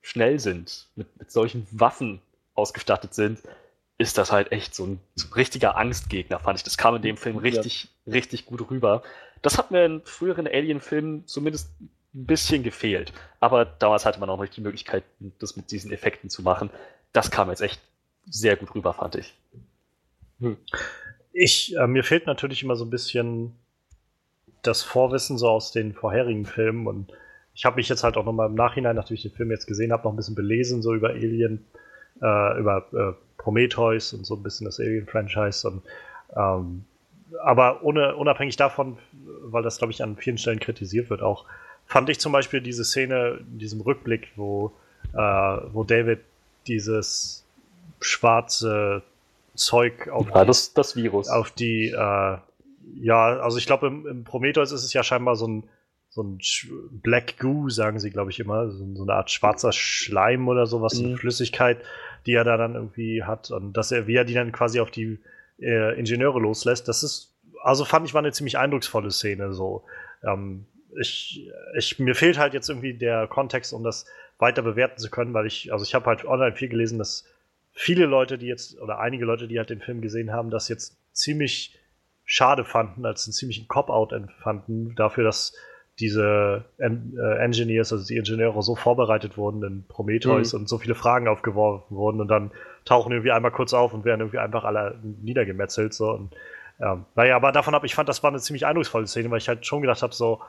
[0.00, 2.22] schnell sind, mit, mit solchen Waffen
[2.54, 3.40] ausgestattet sind,
[3.98, 6.64] ist das halt echt so ein, so ein richtiger Angstgegner, fand ich.
[6.64, 8.12] Das kam in dem Film richtig, ja.
[8.12, 9.02] richtig gut rüber.
[9.42, 11.70] Das hat mir in früheren Alien-Filmen zumindest
[12.14, 13.12] ein bisschen gefehlt.
[13.40, 15.04] Aber damals hatte man auch nicht die Möglichkeit,
[15.38, 16.70] das mit diesen Effekten zu machen.
[17.12, 17.80] Das kam jetzt echt
[18.26, 19.34] sehr gut rüber, fand ich.
[20.40, 20.56] Hm.
[21.32, 23.54] Ich, äh, mir fehlt natürlich immer so ein bisschen
[24.62, 27.12] das Vorwissen so aus den vorherigen Filmen und
[27.54, 29.92] ich habe mich jetzt halt auch nochmal im Nachhinein, nachdem ich den Film jetzt gesehen
[29.92, 31.66] habe, noch ein bisschen belesen, so über Alien,
[32.22, 35.68] äh, über äh, Prometheus und so ein bisschen das Alien-Franchise.
[35.68, 35.82] Und,
[36.36, 36.84] ähm,
[37.42, 38.98] aber ohne, unabhängig davon,
[39.42, 41.44] weil das, glaube ich, an vielen Stellen kritisiert wird, auch
[41.86, 44.72] fand ich zum Beispiel diese Szene in diesem Rückblick, wo,
[45.14, 46.20] äh, wo David
[46.66, 47.44] dieses
[48.00, 49.02] schwarze
[49.54, 51.28] Zeug auf ja, die, das, das Virus.
[51.28, 52.38] Auf die, äh,
[53.00, 55.64] ja, also ich glaube, im, im, Prometheus ist es ja scheinbar so ein,
[56.10, 56.38] so ein
[56.90, 58.70] Black Goo, sagen sie, glaube ich, immer.
[58.70, 61.06] So, so, eine Art schwarzer Schleim oder sowas, mhm.
[61.06, 61.78] eine Flüssigkeit,
[62.26, 63.50] die er da dann irgendwie hat.
[63.50, 65.18] Und dass er, wie er die dann quasi auf die
[65.60, 69.52] äh, Ingenieure loslässt, das ist, also fand ich, war eine ziemlich eindrucksvolle Szene.
[69.52, 69.84] So.
[70.22, 70.66] Ähm,
[71.00, 74.06] ich, ich, mir fehlt halt jetzt irgendwie der Kontext, um das
[74.38, 77.26] weiter bewerten zu können, weil ich, also ich habe halt online viel gelesen, dass
[77.72, 80.96] viele Leute, die jetzt, oder einige Leute, die halt den Film gesehen haben, das jetzt
[81.12, 81.78] ziemlich
[82.24, 85.54] schade fanden, als einen ziemlichen Cop-Out empfanden, dafür, dass
[86.00, 90.60] diese en äh, Engineers, also die Ingenieure, so vorbereitet wurden in Prometheus mhm.
[90.60, 92.50] und so viele Fragen aufgeworfen wurden und dann
[92.84, 95.92] tauchen irgendwie einmal kurz auf und werden irgendwie einfach alle niedergemetzelt.
[95.92, 96.10] So.
[96.10, 96.34] Und,
[96.78, 97.04] ja.
[97.16, 99.66] Naja, aber davon ab, ich fand, das war eine ziemlich eindrucksvolle Szene, weil ich halt
[99.66, 100.40] schon gedacht habe, so,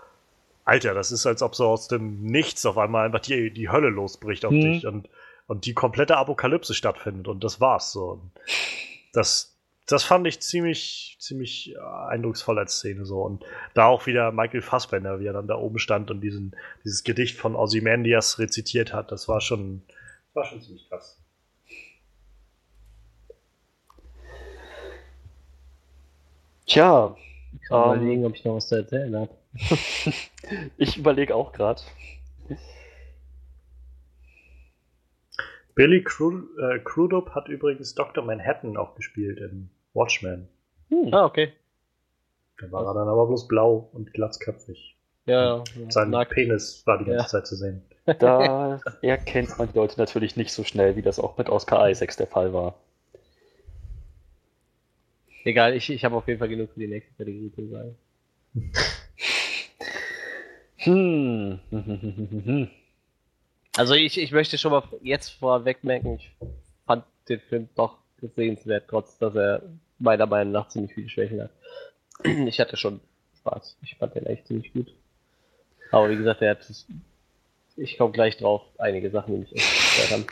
[0.66, 3.90] Alter, das ist, als ob so aus dem Nichts auf einmal einfach die, die Hölle
[3.90, 4.62] losbricht auf mhm.
[4.62, 5.10] dich und,
[5.48, 8.22] und die komplette Apokalypse stattfindet und das war's so.
[9.14, 9.49] Das,
[9.91, 13.22] das fand ich ziemlich, ziemlich äh, eindrucksvoll als Szene so.
[13.22, 13.44] Und
[13.74, 17.38] da auch wieder Michael Fassbender, wie er dann da oben stand und diesen, dieses Gedicht
[17.38, 21.20] von Ozymandias rezitiert hat, das war schon, das war schon ziemlich krass.
[26.68, 27.16] Tja.
[27.53, 29.32] Ich kann um, überlegen, ob ich noch was zu erzählen habe.
[30.78, 31.82] ich überlege auch gerade.
[35.74, 38.24] Billy äh, Crudup hat übrigens Dr.
[38.24, 40.48] Manhattan auch gespielt in Watchmen.
[40.90, 41.14] Hm.
[41.14, 41.52] Ah, okay.
[42.60, 44.96] Da war er dann aber bloß blau und glatzköpfig.
[45.26, 46.32] Ja, Sein nackt.
[46.32, 47.28] Penis war die ganze ja.
[47.28, 47.84] Zeit zu sehen.
[48.18, 52.18] Da erkennt man die Leute natürlich nicht so schnell, wie das auch mit Oscar Isaacs
[52.18, 52.74] der Fall war.
[55.44, 57.96] Egal, ich, ich habe auf jeden Fall genug für die nächste Kategorie zu sagen.
[60.78, 62.70] hm.
[63.78, 66.32] Also ich, ich möchte schon mal jetzt vorweg merken, ich
[66.88, 68.00] fand den Film doch
[68.36, 69.62] sehenswert, trotz dass er
[70.00, 71.52] meiner Meinung nach ziemlich viele Schwächen hat.
[72.24, 73.00] Ich hatte schon
[73.40, 73.78] Spaß.
[73.82, 74.94] Ich fand den echt ziemlich gut.
[75.92, 76.68] Aber wie gesagt, er hat
[77.82, 80.28] ich komme gleich drauf, einige Sachen, die mich echt gestört haben.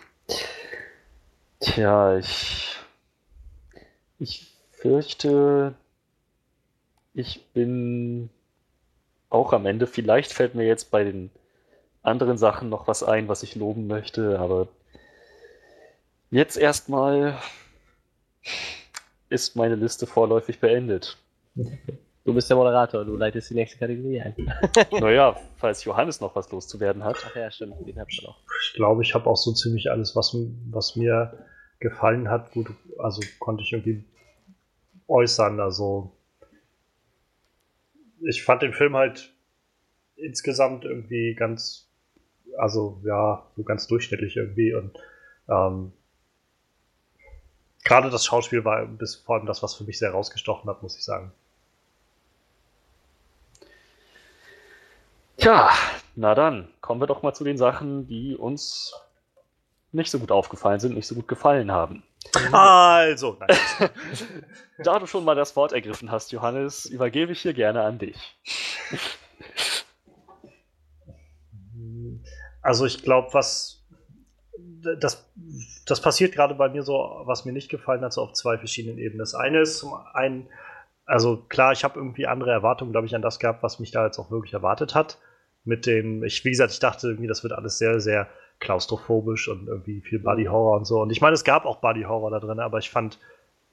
[1.59, 2.75] Tja, ich.
[4.19, 5.75] Ich fürchte,
[7.13, 8.29] ich bin
[9.29, 9.87] auch am Ende.
[9.87, 11.29] Vielleicht fällt mir jetzt bei den
[12.01, 14.67] anderen Sachen noch was ein, was ich loben möchte, aber
[16.31, 17.39] jetzt erstmal
[19.29, 21.17] ist meine Liste vorläufig beendet.
[22.23, 24.35] Du bist der Moderator, du leitest die nächste Kategorie ein.
[24.91, 27.15] naja, falls Johannes noch was loszuwerden hat.
[27.25, 28.41] Ach ja, stimmt, den hab ich noch.
[28.63, 30.35] Ich glaube, ich habe auch so ziemlich alles, was,
[30.69, 31.45] was mir
[31.79, 32.51] gefallen hat.
[32.51, 32.67] Gut,
[32.99, 34.03] also konnte ich irgendwie
[35.07, 35.59] äußern.
[35.59, 36.17] Also
[38.27, 39.33] ich fand den Film halt
[40.15, 41.89] insgesamt irgendwie ganz,
[42.57, 44.97] also ja, so ganz durchschnittlich irgendwie und
[45.47, 45.93] ähm,
[47.87, 50.97] gerade das Schauspiel war bis vor allem das, was für mich sehr rausgestochen hat, muss
[50.97, 51.31] ich sagen.
[55.37, 55.69] Tja,
[56.15, 58.93] na dann, kommen wir doch mal zu den Sachen, die uns
[59.91, 62.03] nicht so gut aufgefallen sind, nicht so gut gefallen haben.
[62.51, 63.57] Also, nein.
[64.83, 68.35] da du schon mal das Wort ergriffen hast, Johannes, übergebe ich hier gerne an dich.
[72.61, 73.76] Also ich glaube, was
[74.95, 75.29] das,
[75.85, 78.97] das passiert gerade bei mir so, was mir nicht gefallen hat, so auf zwei verschiedenen
[78.97, 79.19] Ebenen.
[79.19, 80.47] Das eine ist zum einen,
[81.05, 84.05] also klar, ich habe irgendwie andere Erwartungen, glaube ich, an das gehabt, was mich da
[84.05, 85.17] jetzt auch wirklich erwartet hat.
[85.63, 88.27] Mit dem, ich, wie gesagt, ich dachte irgendwie, das wird alles sehr, sehr
[88.59, 91.01] klaustrophobisch und irgendwie viel Body Horror und so.
[91.01, 93.19] Und ich meine, es gab auch Body Horror da drin, aber ich fand,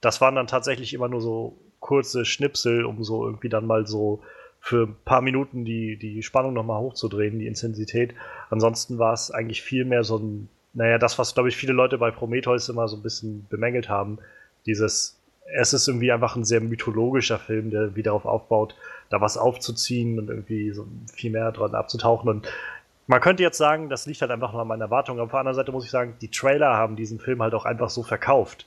[0.00, 4.22] das waren dann tatsächlich immer nur so kurze Schnipsel, um so irgendwie dann mal so
[4.64, 8.14] für ein paar Minuten die, die Spannung nochmal hochzudrehen, die Intensität.
[8.48, 11.98] Ansonsten war es eigentlich viel mehr so ein, naja, das, was, glaube ich, viele Leute
[11.98, 14.18] bei Prometheus immer so ein bisschen bemängelt haben.
[14.66, 15.18] Dieses,
[15.54, 18.74] es ist irgendwie einfach ein sehr mythologischer Film, der wieder darauf aufbaut,
[19.10, 22.28] da was aufzuziehen und irgendwie so viel mehr dran abzutauchen.
[22.28, 22.48] Und
[23.06, 25.18] man könnte jetzt sagen, das liegt halt einfach noch an meinen Erwartungen.
[25.18, 27.64] Aber auf der anderen Seite muss ich sagen, die Trailer haben diesen Film halt auch
[27.64, 28.66] einfach so verkauft.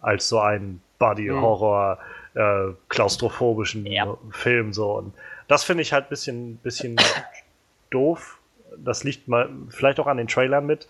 [0.00, 1.98] Als so ein Body-Horror,
[2.34, 4.16] äh, klaustrophobischen Ja.
[4.30, 4.72] Film.
[4.72, 4.92] So.
[4.92, 5.14] Und
[5.48, 6.96] das finde ich halt ein bisschen, bisschen
[7.90, 8.38] doof.
[8.76, 10.86] Das liegt mal vielleicht auch an den Trailern mit,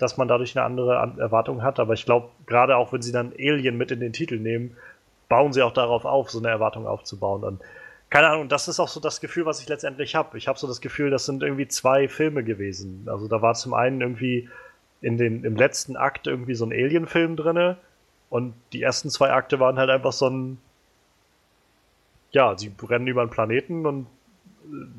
[0.00, 1.78] dass man dadurch eine andere An Erwartung hat.
[1.78, 4.76] Aber ich glaube, gerade auch wenn sie dann Alien mit in den Titel nehmen,
[5.28, 7.44] bauen sie auch darauf auf, so eine Erwartung aufzubauen.
[7.44, 7.60] Und
[8.08, 10.36] keine Ahnung, das ist auch so das Gefühl, was ich letztendlich habe.
[10.38, 13.06] Ich habe so das Gefühl, das sind irgendwie zwei Filme gewesen.
[13.06, 14.48] Also da war zum einen irgendwie
[15.00, 17.76] in den, im letzten Akt irgendwie so ein Alien-Film drinne
[18.28, 20.58] und die ersten zwei Akte waren halt einfach so ein
[22.32, 24.06] ja, sie rennen über einen Planeten und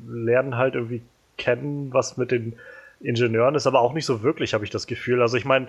[0.06, 1.02] lernen halt irgendwie
[1.38, 2.54] kennen, was mit den
[3.02, 5.22] Ingenieuren ist, aber auch nicht so wirklich, habe ich das Gefühl.
[5.22, 5.68] Also ich meine,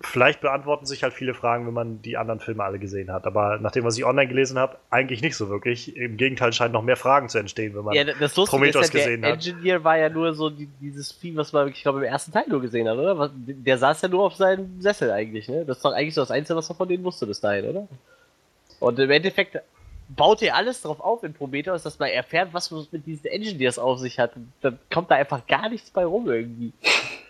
[0.00, 3.26] vielleicht beantworten sich halt viele Fragen, wenn man die anderen Filme alle gesehen hat.
[3.26, 5.96] Aber nach dem, was ich online gelesen habe, eigentlich nicht so wirklich.
[5.96, 7.94] Im Gegenteil scheinen noch mehr Fragen zu entstehen, wenn man.
[7.94, 9.46] Ja, das Lustige Prometheus ist ja, gesehen der hat.
[9.46, 12.44] Engineer war ja nur so die, dieses Vieh, was man, ich glaube, im ersten Teil
[12.48, 13.30] nur gesehen hat, oder?
[13.34, 15.64] Der saß ja nur auf seinem Sessel eigentlich, ne?
[15.64, 17.88] Das ist doch eigentlich so das Einzige, was man von denen wusste bis dahin, oder?
[18.80, 19.58] Und im Endeffekt
[20.08, 23.78] baut er alles darauf auf in Prometheus, dass man erfährt, was es mit diesen Engineers
[23.78, 24.32] auf sich hat.
[24.60, 26.72] Dann kommt da einfach gar nichts bei rum irgendwie.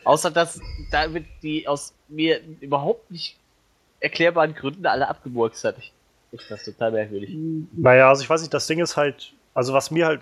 [0.04, 3.36] Außer dass damit die aus mir überhaupt nicht
[4.00, 5.78] erklärbaren Gründen alle abgemurkst hat.
[5.78, 5.92] Ich
[6.30, 7.34] finde das total merkwürdig.
[7.72, 10.20] Naja, also ich weiß nicht, das Ding ist halt, also was mir halt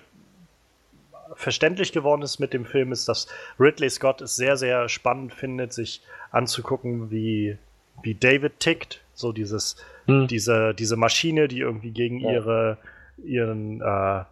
[1.34, 3.26] verständlich geworden ist mit dem Film, ist, dass
[3.58, 7.58] Ridley Scott es sehr, sehr spannend findet, sich anzugucken, wie,
[8.04, 9.00] wie David tickt.
[9.14, 9.76] So dieses,
[10.06, 10.26] Hm.
[10.28, 12.32] diese, diese Maschine, die irgendwie gegen Ja.
[12.32, 12.78] ihre,
[13.24, 14.24] ihren, äh,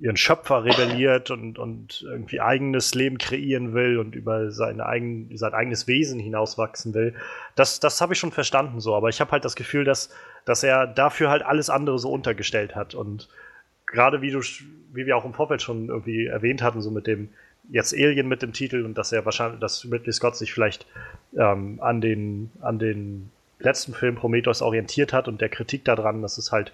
[0.00, 5.54] ihren Schöpfer rebelliert und, und irgendwie eigenes Leben kreieren will und über seine eigen, sein
[5.54, 7.14] eigenes Wesen hinauswachsen will.
[7.54, 10.10] Das, das habe ich schon verstanden so, aber ich habe halt das Gefühl, dass,
[10.44, 12.94] dass er dafür halt alles andere so untergestellt hat.
[12.96, 13.28] Und
[13.86, 14.40] gerade wie du,
[14.92, 17.28] wie wir auch im Vorfeld schon irgendwie erwähnt hatten, so mit dem
[17.70, 20.86] jetzt Alien mit dem Titel und dass er wahrscheinlich, dass Ridley Scott sich vielleicht
[21.36, 26.38] ähm, an den, an den letzten Film Prometheus orientiert hat und der Kritik daran, dass
[26.38, 26.72] es halt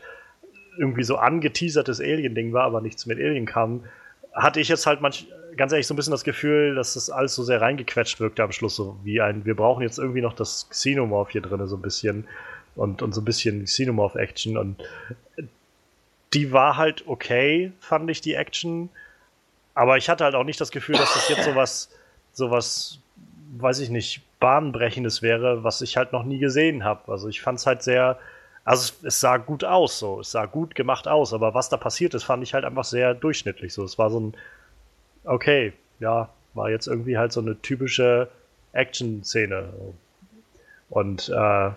[0.79, 3.85] irgendwie so angeteasertes Alien-Ding war, aber nichts mit Alien kam,
[4.33, 7.35] hatte ich jetzt halt manch, ganz ehrlich so ein bisschen das Gefühl, dass das alles
[7.35, 10.69] so sehr reingequetscht wirkte am Schluss, so wie ein, wir brauchen jetzt irgendwie noch das
[10.71, 12.27] Xenomorph hier drin, so ein bisschen
[12.77, 14.83] und, und so ein bisschen Xenomorph-Action und
[16.33, 18.89] die war halt okay, fand ich, die Action,
[19.75, 21.91] aber ich hatte halt auch nicht das Gefühl, dass das jetzt sowas,
[22.33, 22.99] sowas,
[23.57, 27.13] weiß ich nicht, bahnbrechendes wäre, was ich halt noch nie gesehen habe.
[27.13, 28.19] Also ich fand es halt sehr,
[28.65, 32.15] also es, sah gut aus, so, es sah gut gemacht aus, aber was da passiert
[32.15, 33.75] ist, fand ich halt einfach sehr durchschnittlich.
[33.75, 34.35] So, es war so ein,
[35.25, 38.29] okay, ja, war jetzt irgendwie halt so eine typische
[38.73, 39.69] Action-Szene.
[40.89, 41.71] Und äh,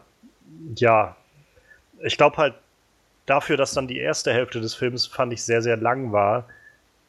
[0.75, 1.15] ja,
[2.01, 2.55] ich glaube halt
[3.25, 6.45] dafür, dass dann die erste Hälfte des Films fand ich sehr, sehr lang war,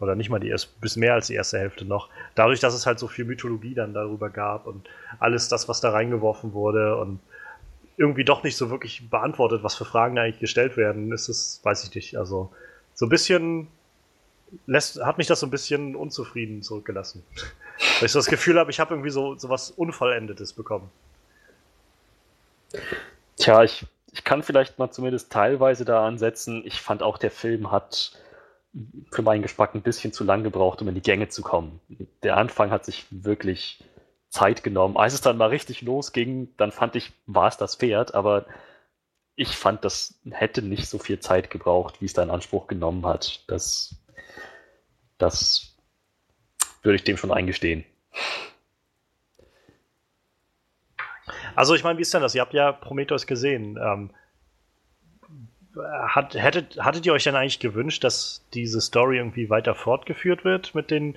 [0.04, 2.86] oder nicht mal die erste, bis mehr als die erste Hälfte noch, dadurch, dass es
[2.86, 7.18] halt so viel Mythologie dann darüber gab und alles das, was da reingeworfen wurde und
[7.96, 11.60] irgendwie doch nicht so wirklich beantwortet, was für Fragen da eigentlich gestellt werden, ist es,
[11.62, 12.52] weiß ich nicht, also
[12.94, 13.68] so ein bisschen
[14.66, 17.24] lässt, hat mich das so ein bisschen unzufrieden zurückgelassen.
[17.98, 20.90] Weil ich so das Gefühl habe, ich habe irgendwie so, so was Unvollendetes bekommen.
[23.36, 26.62] Tja, ich, ich kann vielleicht mal zumindest teilweise da ansetzen.
[26.64, 28.12] Ich fand auch, der Film hat
[29.10, 31.80] für meinen Geschmack ein bisschen zu lang gebraucht, um in die Gänge zu kommen.
[32.22, 33.84] Der Anfang hat sich wirklich
[34.28, 34.96] Zeit genommen.
[34.96, 38.46] Als es dann mal richtig losging, dann fand ich, war es das Pferd, aber
[39.36, 43.06] ich fand, das hätte nicht so viel Zeit gebraucht, wie es da in Anspruch genommen
[43.06, 43.44] hat.
[43.48, 43.96] Das,
[45.18, 45.76] das
[46.82, 47.84] würde ich dem schon eingestehen.
[51.54, 52.34] Also ich meine, wie ist denn das?
[52.34, 53.78] Ihr habt ja Prometheus gesehen.
[53.80, 54.10] Ähm,
[55.76, 60.74] hat, hättet, hattet ihr euch denn eigentlich gewünscht, dass diese Story irgendwie weiter fortgeführt wird
[60.74, 61.16] mit den,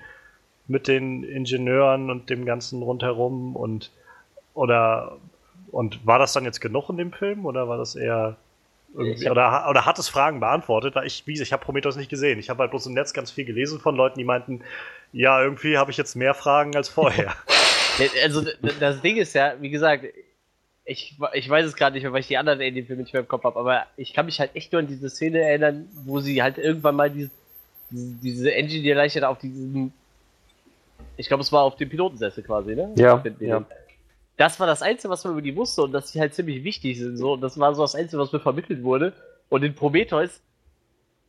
[0.67, 3.91] mit den Ingenieuren und dem ganzen rundherum und
[4.53, 5.17] oder
[5.71, 8.37] und war das dann jetzt genug in dem Film oder war das eher
[8.95, 10.95] hab- oder, oder hat es Fragen beantwortet?
[10.95, 12.39] Weil ich, wie gesagt, ich habe Prometheus nicht gesehen.
[12.39, 14.61] Ich habe halt bloß im Netz ganz viel gelesen von Leuten, die meinten,
[15.11, 17.33] ja, irgendwie habe ich jetzt mehr Fragen als vorher.
[18.23, 18.45] Also
[18.79, 20.05] das Ding ist ja, wie gesagt,
[20.87, 23.27] ich, ich weiß es gerade nicht mehr, weil ich die anderen Alien-Filme nicht mehr im
[23.27, 26.41] Kopf habe, aber ich kann mich halt echt nur an diese Szene erinnern, wo sie
[26.41, 27.29] halt irgendwann mal diese,
[27.89, 29.91] diese, diese Engineer-Leiche da auf diesem,
[31.17, 32.93] ich glaube, es war auf dem Pilotensessel quasi, ne?
[32.95, 33.65] Ja, ja.
[34.37, 36.97] Das war das Einzige, was man über die wusste und dass sie halt ziemlich wichtig
[36.97, 39.11] sind, so, und das war so das Einzige, was mir vermittelt wurde.
[39.49, 40.41] Und in Prometheus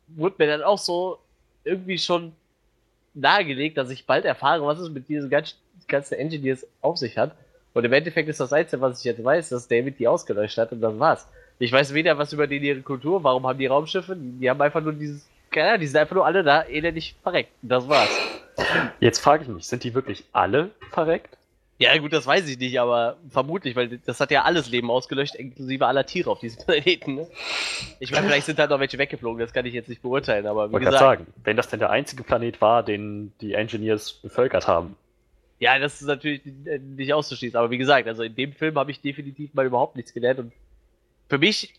[0.07, 1.19] wurde mir dann auch so
[1.65, 2.31] irgendwie schon
[3.13, 5.57] nahegelegt, dass ich bald erfahre, was es mit diesen ganzen,
[5.87, 7.35] ganzen Engineers auf sich hat.
[7.73, 10.71] Und im Endeffekt ist das Einzige, was ich jetzt weiß, dass David die ausgelöscht hat
[10.71, 11.27] und das war's.
[11.59, 14.81] Ich weiß weder was über denen ihre Kultur, warum haben die Raumschiffe, die, haben einfach
[14.81, 17.51] nur dieses, keine Ahnung, die sind einfach nur alle da elendig verreckt.
[17.61, 18.09] Das war's.
[18.99, 21.37] Jetzt frage ich mich, sind die wirklich alle verreckt?
[21.77, 25.35] Ja, gut, das weiß ich nicht, aber vermutlich, weil das hat ja alles Leben ausgelöscht,
[25.35, 27.15] inklusive aller Tiere auf diesem Planeten.
[27.15, 27.27] Ne?
[28.01, 30.65] Ich meine, vielleicht sind halt noch welche weggeflogen, das kann ich jetzt nicht beurteilen, aber
[30.65, 34.11] Ich wie gerade gesagt, sagen, wenn das denn der einzige Planet war, den die Engineers
[34.11, 34.97] bevölkert haben.
[35.59, 38.91] Ja, das ist natürlich äh, nicht auszuschließen, aber wie gesagt, also in dem Film habe
[38.91, 40.53] ich definitiv mal überhaupt nichts gelernt und
[41.27, 41.73] für mich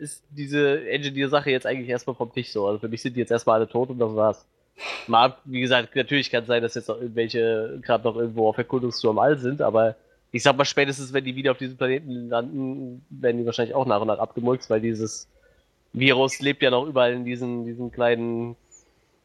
[0.00, 2.66] ist diese Engineer-Sache jetzt eigentlich erstmal vom Tisch so.
[2.66, 4.46] Also für mich sind die jetzt erstmal alle tot und das war's.
[5.08, 8.58] Mal, wie gesagt, natürlich kann es sein, dass jetzt noch irgendwelche gerade noch irgendwo auf
[8.58, 9.96] Erkundungstour im All sind, aber
[10.30, 13.86] ich sag mal, spätestens wenn die wieder auf diesem Planeten landen, werden die wahrscheinlich auch
[13.86, 15.26] nach und nach abgemurkst, weil dieses
[15.92, 18.56] Virus lebt ja noch überall in diesen, diesen kleinen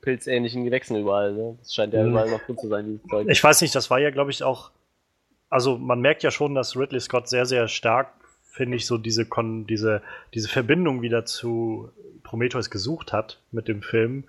[0.03, 1.33] pilzähnlichen Gewächsen überall.
[1.33, 1.55] Ne?
[1.59, 2.09] Das scheint ja Mhm.
[2.11, 3.27] überall noch drin zu sein, dieses Zeug.
[3.29, 4.71] Ich weiß nicht, das war ja, glaube ich, auch.
[5.49, 8.09] Also, man merkt ja schon, dass Ridley Scott sehr, sehr stark,
[8.43, 10.01] finde ich, so diese, Kon diese,
[10.33, 11.89] diese Verbindung wieder zu
[12.23, 14.25] Prometheus gesucht hat mit dem Film.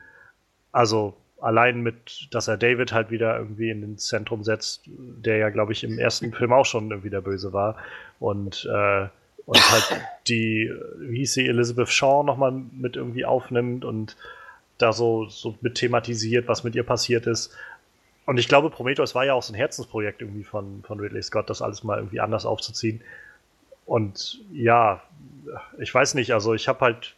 [0.73, 5.51] Also, allein mit, dass er David halt wieder irgendwie in den Zentrum setzt, der ja,
[5.51, 7.77] glaube ich, im ersten Film auch schon irgendwie der Böse war.
[8.21, 9.07] Und, äh,
[9.47, 14.17] und halt die, wie hieß sie, Elizabeth Shaw nochmal mit irgendwie aufnimmt und
[14.79, 17.53] da so, so mit thematisiert, was mit ihr passiert ist.
[18.27, 21.51] Und ich glaube, Prometheus war ja auch so ein Herzensprojekt irgendwie von, von Ridley Scott,
[21.51, 23.03] das alles mal irgendwie anders aufzuziehen.
[23.87, 25.03] Und ja,
[25.79, 27.15] ich weiß nicht, also ich habe halt,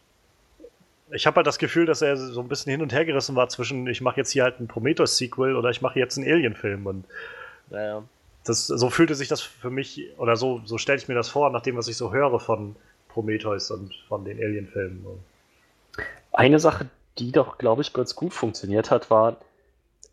[1.12, 3.48] ich habe halt das Gefühl, dass er so ein bisschen hin und her gerissen war
[3.48, 6.86] zwischen, ich mache jetzt hier halt ein Prometheus-Sequel oder ich mache jetzt einen Alien-Film.
[6.86, 7.04] Und
[7.70, 8.02] Naja.
[8.44, 11.50] das, so fühlte sich das für mich, oder so, so stelle ich mir das vor,
[11.50, 12.74] nach dem, was ich so höre von
[13.08, 15.06] Prometheus und von den Alien-Filmen.
[16.32, 19.36] Eine Sache, die doch, glaube ich, ganz gut funktioniert hat, war,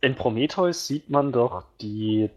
[0.01, 2.29] in Prometheus sieht man doch die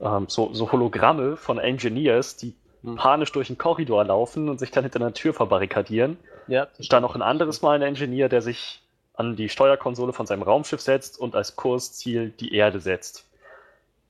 [0.00, 2.96] ähm, so, so Hologramme von Engineers, die Hm.
[2.96, 6.16] panisch durch den Korridor laufen und sich dann hinter einer Tür verbarrikadieren.
[6.48, 8.82] Ja, Dann noch ein anderes Mal ein Engineer, der sich
[9.14, 13.26] an die Steuerkonsole von seinem Raumschiff setzt und als Kursziel die Erde setzt.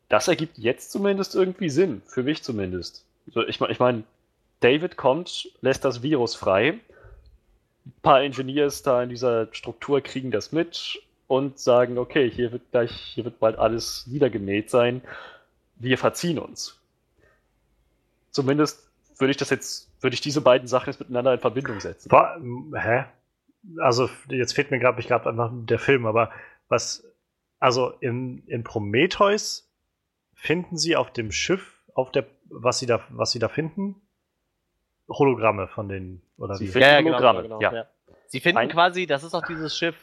[0.08, 3.04] Das ergibt jetzt zumindest irgendwie Sinn, für mich zumindest.
[3.32, 4.04] So, ich meine, ich mein,
[4.60, 6.78] David kommt, lässt das Virus frei.
[7.84, 12.70] Ein paar Engineers da in dieser Struktur kriegen das mit und sagen, okay, hier wird
[12.70, 15.02] gleich, hier wird bald alles niedergemäht sein.
[15.76, 16.78] Wir verziehen uns.
[18.30, 18.88] Zumindest
[19.18, 22.10] würde ich das jetzt, würde ich diese beiden Sachen jetzt miteinander in Verbindung setzen.
[22.10, 22.40] War,
[22.74, 23.04] hä?
[23.78, 26.30] Also, jetzt fehlt mir gerade ich gerade einfach der Film, aber
[26.68, 27.04] was,
[27.60, 29.68] also in, in Prometheus
[30.34, 33.94] finden sie auf dem Schiff, auf der, was sie da, was sie da finden,
[35.08, 36.68] Hologramme von den, oder Sie wie?
[36.72, 37.72] finden- ja, ja, genau, genau, ja.
[37.72, 37.86] ja.
[38.26, 39.94] Sie finden Ein- quasi, das ist auch dieses Schiff.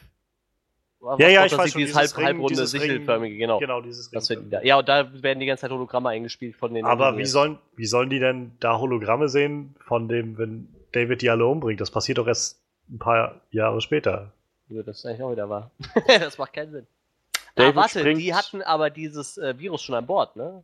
[1.18, 3.58] Ja, ja, ich weiß schon, dieses dieses halb, Ring- halbrunde, dieses sichelförmige, genau.
[3.58, 4.60] Genau, dieses Das Ring- da.
[4.62, 6.84] Ja, und da werden die ganze Zeit Hologramme eingespielt von den.
[6.84, 11.30] Aber wie sollen, wie sollen die denn da Hologramme sehen von dem, wenn David die
[11.30, 11.80] alle umbringt?
[11.80, 12.60] Das passiert doch erst
[12.90, 14.32] ein paar Jahre später.
[14.68, 15.70] Ja, das ist eigentlich auch wieder wahr.
[16.06, 16.86] das macht keinen Sinn.
[17.54, 20.62] David ah, warte, springt- die hatten aber dieses äh, Virus schon an Bord, ne?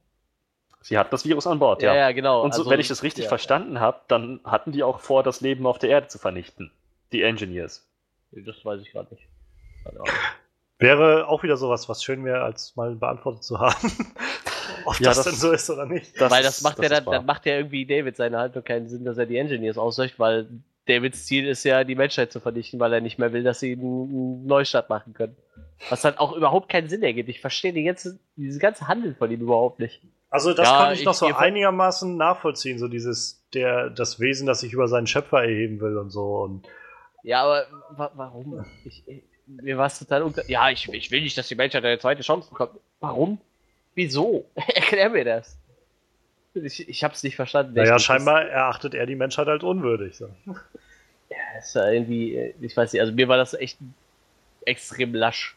[0.87, 2.01] Sie hatten das Virus an Bord, Ja, ja.
[2.03, 2.43] ja, genau.
[2.43, 3.29] Und so, also, wenn ich das richtig ja.
[3.29, 6.71] verstanden habe, dann hatten die auch vor, das Leben auf der Erde zu vernichten.
[7.11, 7.85] Die Engineers.
[8.31, 9.27] Das weiß ich gerade nicht.
[9.85, 10.07] Ahnung.
[10.79, 13.75] Wäre auch wieder sowas, was schön wäre, als mal beantwortet zu haben.
[14.85, 16.21] Ob Ja, das, das- denn so ist oder nicht.
[16.21, 19.05] Das weil das macht ja dann, dann macht ja irgendwie David seine Haltung keinen Sinn,
[19.05, 20.47] dass er die Engineers auslöscht, weil
[20.87, 23.73] Davids Ziel ist ja, die Menschheit zu vernichten, weil er nicht mehr will, dass sie
[23.73, 25.37] einen, einen Neustart machen können.
[25.91, 27.29] Was halt auch überhaupt keinen Sinn ergibt.
[27.29, 30.01] Ich verstehe die ganze, dieses ganze Handeln von ihm überhaupt nicht.
[30.37, 34.47] Also das Ja, kann ich noch ich- so einigermaßen nachvollziehen, so dieses, der, das Wesen,
[34.47, 36.43] das sich über seinen Schöpfer erheben will und so.
[36.43, 36.67] Und
[37.23, 38.65] Ja, aber wa warum?
[38.85, 39.03] Ich,
[39.47, 40.45] mir war es total unklar.
[40.49, 42.79] Ja, ich, ich will nicht, dass die Menschheit eine zweite Chance bekommt.
[43.01, 43.41] Warum?
[43.95, 44.45] Wieso?
[44.55, 45.57] Erklär mir das.
[46.53, 47.73] Ich, ich hab's nicht verstanden.
[47.75, 50.17] naja, scheinbar erachtet er die Menschheit als unwürdig.
[50.17, 50.29] So.
[50.45, 50.57] Das
[51.69, 53.79] ist ja irgendwie, äh, ich weiß nicht, also mir war das echt
[54.67, 55.57] extrem lasch.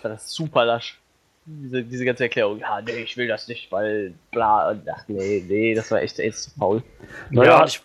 [0.00, 0.98] Fand das super lasch.
[1.46, 5.42] Diese, diese ganze Erklärung, ja, nee, ich will das nicht, weil bla, und ach nee,
[5.46, 6.82] nee, das war echt, echt zu faul.
[7.30, 7.80] Naja, ich,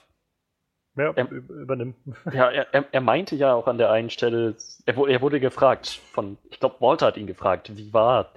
[0.98, 1.96] ja, Ähm, ü- übernimm.
[2.32, 4.56] Ja, er, er, er meinte ja auch an der einen Stelle,
[4.86, 8.32] er, er wurde gefragt von, ich glaube, Walter hat ihn gefragt, wie war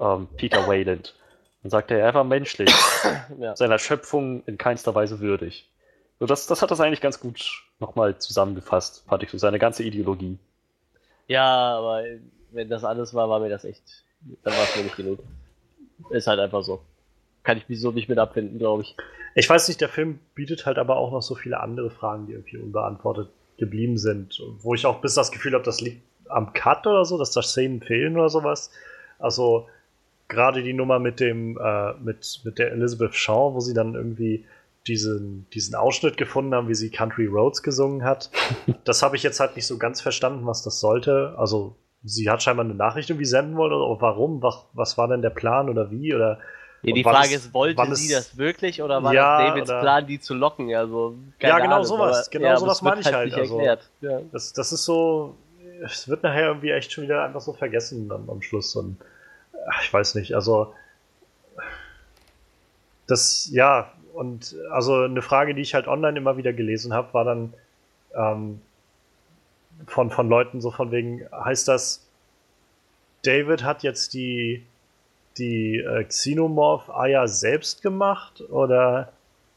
[0.00, 1.14] ähm, Peter Wayland?
[1.62, 2.96] Dann sagte er, er war menschlich,
[3.38, 3.56] Ja.
[3.56, 5.70] seiner Schöpfung in keinster Weise würdig.
[6.20, 9.82] So, das, das hat das eigentlich ganz gut nochmal zusammengefasst, fand ich so, seine ganze
[9.84, 10.38] Ideologie.
[11.26, 12.04] ja, aber
[12.50, 14.03] wenn das alles war, war mir das echt,
[14.42, 15.18] dann war es mir nicht genug.
[16.10, 16.80] Ist halt einfach so.
[17.42, 18.96] Kann ich mich so nicht mit abfinden, glaube ich.
[19.34, 22.32] Ich weiß nicht, der Film bietet halt aber auch noch so viele andere Fragen, die
[22.32, 23.28] irgendwie unbeantwortet
[23.58, 24.40] geblieben sind.
[24.58, 27.42] Wo ich auch bis das Gefühl habe, das liegt am Cut oder so, dass da
[27.42, 28.70] Szenen fehlen oder sowas.
[29.18, 29.68] Also
[30.28, 34.44] gerade die Nummer mit dem, äh, mit, mit der Elizabeth Shaw, wo sie dann irgendwie
[34.86, 38.30] diesen, diesen Ausschnitt gefunden haben, wie sie Country Roads gesungen hat.
[38.84, 41.34] Das habe ich jetzt halt nicht so ganz verstanden, was das sollte.
[41.38, 44.42] Also sie hat scheinbar eine Nachricht irgendwie senden wollen oder warum?
[44.42, 46.14] Was, was war denn der Plan oder wie?
[46.14, 46.38] Oder
[46.84, 50.06] Nee, die Frage ist, wollte sie das wirklich oder war ja, das Davids oder, Plan,
[50.06, 50.74] die zu locken?
[50.74, 52.28] Also, ja, genau Ahnung, sowas.
[52.28, 53.32] genau ja, sowas meine ich halt.
[53.32, 53.58] halt also,
[54.02, 54.20] ja.
[54.32, 55.34] das, das ist so,
[55.82, 58.76] es wird nachher irgendwie echt schon wieder einfach so vergessen am, am Schluss.
[58.76, 58.98] Und
[59.82, 60.74] ich weiß nicht, also
[63.06, 67.24] das, ja, und also eine Frage, die ich halt online immer wieder gelesen habe, war
[67.24, 67.54] dann
[68.14, 68.60] ähm,
[69.86, 72.06] von, von Leuten so von wegen, heißt das,
[73.22, 74.64] David hat jetzt die
[75.38, 79.12] die äh, Xenomorph-Eier selbst gemacht oder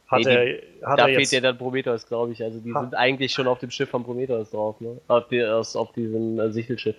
[0.07, 0.89] hat nee, die, er.
[0.89, 2.43] Hat da er fehlt ja dann Prometheus, glaube ich.
[2.43, 2.81] Also die ha.
[2.81, 4.99] sind eigentlich schon auf dem Schiff von Prometheus drauf, ne?
[5.07, 6.95] Auf, die, auf diesem äh, Sichtelschiff.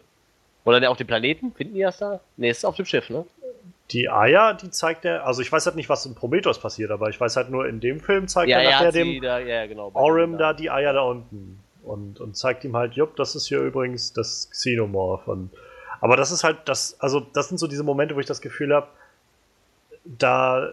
[0.64, 1.52] Oder auf dem Planeten?
[1.52, 2.20] Finden die das da?
[2.36, 3.24] Ne, ist auf dem Schiff, ne?
[3.90, 7.08] Die Eier, die zeigt er, also ich weiß halt nicht, was in Prometheus passiert, aber
[7.08, 9.90] ich weiß halt nur, in dem Film zeigt ja, er nachher dem da, ja, genau,
[9.94, 11.58] Orim da die Eier da unten
[11.88, 15.50] und, und zeigt ihm halt, jupp, das ist hier übrigens das Xenomorph und
[16.00, 18.72] aber das ist halt das, also das sind so diese Momente, wo ich das Gefühl
[18.74, 18.86] habe,
[20.04, 20.72] da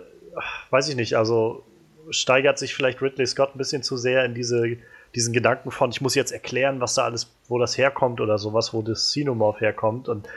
[0.69, 1.63] weiß ich nicht, also
[2.09, 4.77] steigert sich vielleicht Ridley Scott ein bisschen zu sehr in diese,
[5.15, 8.73] diesen Gedanken von, ich muss jetzt erklären, was da alles, wo das herkommt oder sowas,
[8.73, 10.09] wo das Xenomorph herkommt.
[10.09, 10.27] Und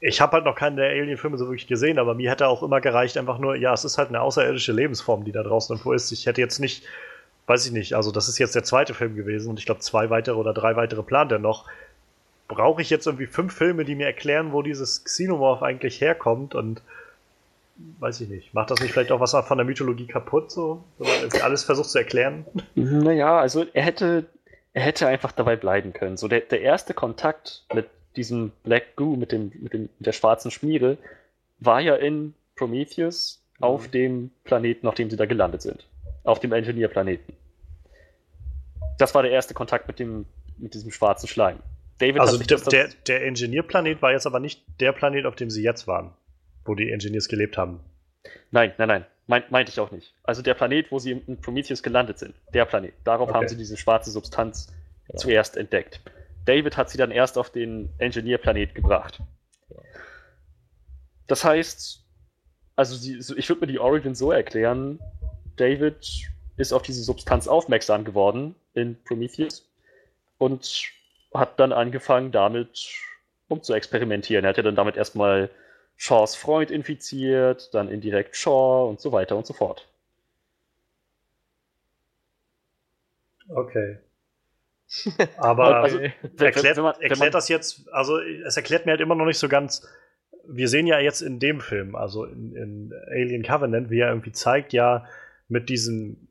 [0.00, 2.80] ich habe halt noch keinen der Alien-Filme so wirklich gesehen, aber mir hätte auch immer
[2.80, 6.10] gereicht, einfach nur, ja, es ist halt eine außerirdische Lebensform, die da draußen irgendwo ist.
[6.12, 6.84] Ich hätte jetzt nicht,
[7.48, 10.10] weiß ich nicht, also das ist jetzt der zweite Film gewesen und ich glaube, zwei
[10.10, 11.66] weitere oder drei weitere plant er noch
[12.46, 16.82] brauche ich jetzt irgendwie fünf Filme, die mir erklären, wo dieses Xenomorph eigentlich herkommt und
[18.00, 18.54] weiß ich nicht.
[18.54, 21.62] Macht das nicht vielleicht auch was von der Mythologie kaputt, so, wenn man irgendwie alles
[21.64, 22.46] versucht zu erklären?
[22.74, 24.26] Naja, also er hätte,
[24.72, 26.16] er hätte einfach dabei bleiben können.
[26.16, 30.12] So der, der erste Kontakt mit diesem Black Goo, mit dem, mit dem, mit der
[30.12, 30.96] schwarzen Schmiere,
[31.60, 33.64] war ja in Prometheus mhm.
[33.64, 35.86] auf dem Planeten, auf dem sie da gelandet sind.
[36.24, 37.32] Auf dem Engineer-Planeten.
[38.98, 40.26] Das war der erste Kontakt mit dem,
[40.58, 41.60] mit diesem schwarzen Schleim.
[41.98, 45.62] David also der, der, der Engineer-Planet war jetzt aber nicht der Planet, auf dem sie
[45.62, 46.12] jetzt waren,
[46.64, 47.80] wo die Engineers gelebt haben.
[48.50, 49.06] Nein, nein, nein.
[49.26, 50.14] Meint, meinte ich auch nicht.
[50.22, 52.34] Also der Planet, wo sie in Prometheus gelandet sind.
[52.54, 52.94] Der Planet.
[53.04, 53.38] Darauf okay.
[53.38, 54.72] haben sie diese schwarze Substanz
[55.08, 55.16] ja.
[55.16, 56.00] zuerst entdeckt.
[56.46, 59.20] David hat sie dann erst auf den Engineer-Planet gebracht.
[61.26, 62.04] Das heißt,
[62.74, 64.98] also sie, ich würde mir die Origin so erklären,
[65.60, 69.68] David ist auf diese Substanz aufmerksam geworden in Prometheus
[70.38, 70.92] und
[71.34, 72.88] hat dann angefangen, damit
[73.48, 74.44] um zu experimentieren.
[74.44, 75.50] Er hat ja dann damit erstmal
[75.96, 79.88] Shaws Freund infiziert, dann indirekt Shaw und so weiter und so fort.
[83.48, 83.98] Okay.
[85.38, 89.14] Aber also, erklärt, wenn man, wenn erklärt das jetzt, also es erklärt mir halt immer
[89.14, 89.86] noch nicht so ganz,
[90.46, 94.32] wir sehen ja jetzt in dem Film, also in, in Alien Covenant, wie er irgendwie
[94.32, 95.04] zeigt, ja,
[95.48, 96.28] mit diesem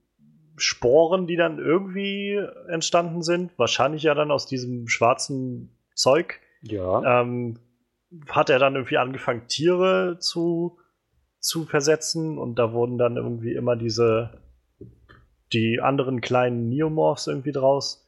[0.55, 3.57] Sporen, die dann irgendwie entstanden sind.
[3.57, 6.39] Wahrscheinlich ja dann aus diesem schwarzen Zeug.
[6.61, 7.21] Ja.
[7.21, 7.59] Ähm,
[8.29, 10.79] hat er dann irgendwie angefangen, Tiere zu,
[11.39, 14.41] zu versetzen und da wurden dann irgendwie immer diese
[15.53, 18.05] die anderen kleinen Neomorphs irgendwie draus.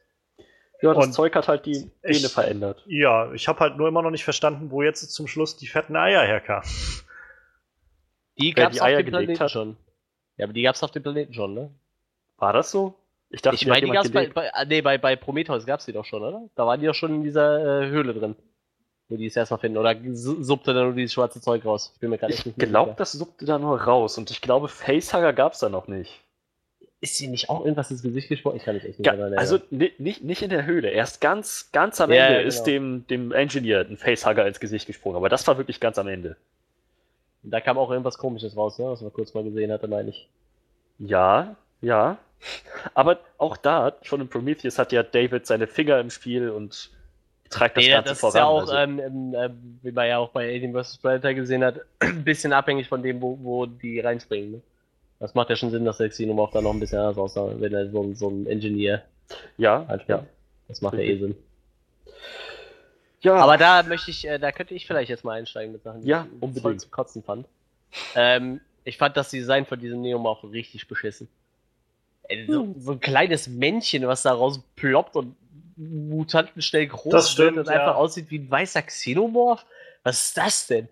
[0.82, 2.84] Ja, das und Zeug hat halt die Gene verändert.
[2.86, 5.96] Ja, ich habe halt nur immer noch nicht verstanden, wo jetzt zum Schluss die fetten
[5.96, 6.68] Eier herkamen.
[8.38, 9.76] Die gab's die auf dem Planeten schon.
[10.40, 11.70] Ja, aber die gab's auf dem Planeten schon, ne?
[12.38, 12.94] War das so?
[13.28, 15.92] Ich dachte, ich meine, die gab's bei, bei, ah, nee, bei, bei Prometheus gab's die
[15.92, 16.48] doch schon, oder?
[16.54, 18.34] Da waren die doch schon in dieser äh, Höhle drin.
[19.10, 19.76] Wo die es erstmal finden.
[19.76, 21.90] Oder suppte dann nur dieses schwarze Zeug raus?
[21.94, 24.16] Ich bin mir gerade nicht Ich glaube, das suppte da nur raus.
[24.16, 26.20] Und ich glaube, Facehugger gab's da noch nicht.
[27.02, 28.56] Ist sie nicht auch irgendwas ins Gesicht gesprochen?
[28.56, 29.34] Ich kann mich echt nicht erinnern.
[29.36, 30.88] Also nicht, nicht in der Höhle.
[30.88, 32.48] Erst ganz, ganz am ja, Ende genau.
[32.48, 35.16] ist dem, dem Engineer ein Facehugger ins Gesicht gesprungen.
[35.16, 36.36] Aber das war wirklich ganz am Ende.
[37.42, 38.86] Da kam auch irgendwas komisches raus, ne?
[38.86, 40.28] was man kurz mal gesehen hatte, meine ich.
[40.98, 42.18] Ja, ja.
[42.94, 46.90] Aber auch da, schon in Prometheus hat ja David seine Finger im Spiel und
[47.48, 48.32] treibt das nee, Ganze das voran.
[48.32, 49.02] Das ist ja auch, also.
[49.02, 49.50] ähm, äh,
[49.82, 50.98] wie man ja auch bei Alien vs.
[50.98, 54.52] Predator gesehen hat, ein bisschen abhängig von dem, wo, wo die reinspringen.
[54.52, 54.62] Ne?
[55.18, 57.74] Das macht ja schon Sinn, dass der Xenomorph da noch ein bisschen anders aussah, wenn
[57.74, 59.02] er so, so ein Engineer
[59.58, 60.24] ja, halt ja.
[60.68, 61.36] Das macht ja eh Sinn.
[63.20, 63.34] Ja.
[63.34, 66.08] Aber da möchte ich, äh, da könnte ich vielleicht jetzt mal einsteigen mit Sachen, die
[66.08, 66.80] ja, ich unbedingt.
[66.80, 67.46] zu kotzen fand.
[68.14, 71.28] Ähm, ich fand das Design von diesem Neomorph richtig beschissen.
[72.46, 72.74] So, hm.
[72.80, 75.36] so, ein kleines Männchen, was da raus ploppt und
[75.76, 77.80] Mutanten schnell groß das stimmt, wird und ja.
[77.80, 79.64] einfach aussieht wie ein weißer Xenomorph.
[80.02, 80.88] Was ist das denn?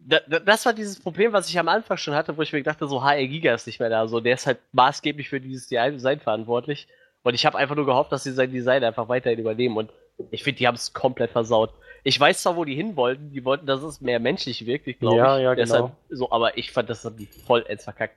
[0.00, 2.62] Da, da, das war dieses Problem, was ich am Anfang schon hatte, wo ich mir
[2.62, 4.06] dachte, so HR Giga ist nicht mehr da.
[4.08, 6.88] So, der ist halt maßgeblich für dieses Design verantwortlich.
[7.22, 9.76] Und ich habe einfach nur gehofft, dass sie sein Design einfach weiterhin übernehmen.
[9.76, 9.90] Und
[10.30, 11.72] Ich finde, die haben es komplett versaut.
[12.04, 15.16] Ich weiß zwar, wo die hin wollten, die wollten, dass es mehr menschlich wirkt, glaube
[15.16, 15.42] Ja, ich.
[15.44, 15.96] ja, Deshalb genau.
[16.10, 18.16] So, aber ich fand, das haben die vollends verkackt.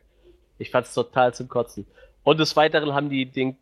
[0.59, 1.85] Ich fand es total zum Kotzen.
[2.23, 3.57] Und des Weiteren haben die den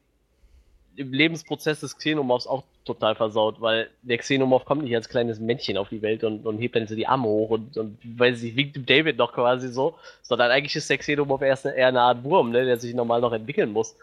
[0.95, 5.77] im Lebensprozess des Xenomorphs auch total versaut, weil der Xenomorph kommt nicht als kleines Männchen
[5.77, 8.55] auf die Welt und, und hebt dann so die Arme hoch und, und weiß ich,
[8.57, 12.01] winkt dem David noch quasi so, sondern eigentlich ist der Xenomorph erst eine, eher eine
[12.01, 13.95] Art Wurm, ne, der sich normal noch entwickeln muss.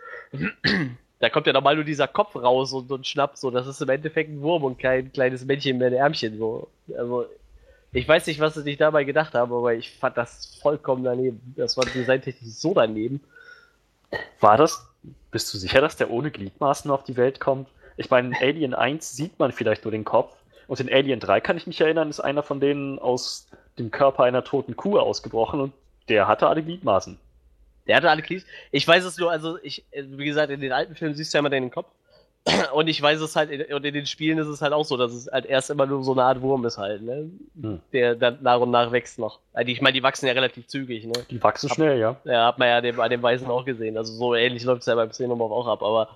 [1.18, 3.51] Da kommt ja normal nur dieser Kopf raus und, und schnappt so.
[3.51, 6.36] Das ist im Endeffekt ein Wurm und kein kleines Männchen mit Ärmchen.
[6.36, 6.68] So.
[6.97, 7.26] Also,
[7.93, 11.55] ich weiß nicht, was sie sich dabei gedacht haben, aber ich fand das vollkommen daneben.
[11.56, 13.20] Das war designtechnisch so daneben.
[14.40, 14.86] War das,
[15.30, 17.68] bist du sicher, dass der ohne Gliedmaßen auf die Welt kommt?
[17.97, 20.36] Ich meine, in Alien 1 sieht man vielleicht nur den Kopf.
[20.68, 23.48] Und in Alien 3 kann ich mich erinnern, ist einer von denen aus
[23.78, 25.72] dem Körper einer toten Kuh ausgebrochen und
[26.09, 27.18] der hatte alle Gliedmaßen.
[27.86, 28.44] Der hatte alle Glied.
[28.72, 31.38] Ich weiß es nur, also ich, äh, wie gesagt, in den alten Filmen siehst du
[31.38, 31.88] ja immer den Kopf.
[32.72, 34.96] Und ich weiß es halt, in, und in den Spielen ist es halt auch so,
[34.96, 37.28] dass es halt erst immer nur so eine Art Wurm ist halt, ne?
[37.60, 37.80] Hm.
[37.92, 39.40] Der dann nach und nach wächst noch.
[39.52, 41.12] Also ich meine, die wachsen ja relativ zügig, ne?
[41.28, 42.20] Die wachsen schnell, ja.
[42.22, 43.98] Ja, hat man ja dem, an dem Weißen auch gesehen.
[43.98, 46.10] Also so ähnlich läuft es ja beim Xenomorph auch ab, aber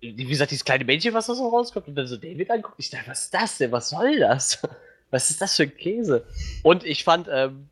[0.00, 2.90] wie gesagt, dieses kleine Männchen, was da so rauskommt und dann so David anguckt, ich
[2.90, 3.72] dachte, was ist das denn?
[3.72, 4.60] Was soll das?
[5.10, 6.24] Was ist das für ein Käse?
[6.64, 7.68] Und ich fand ähm,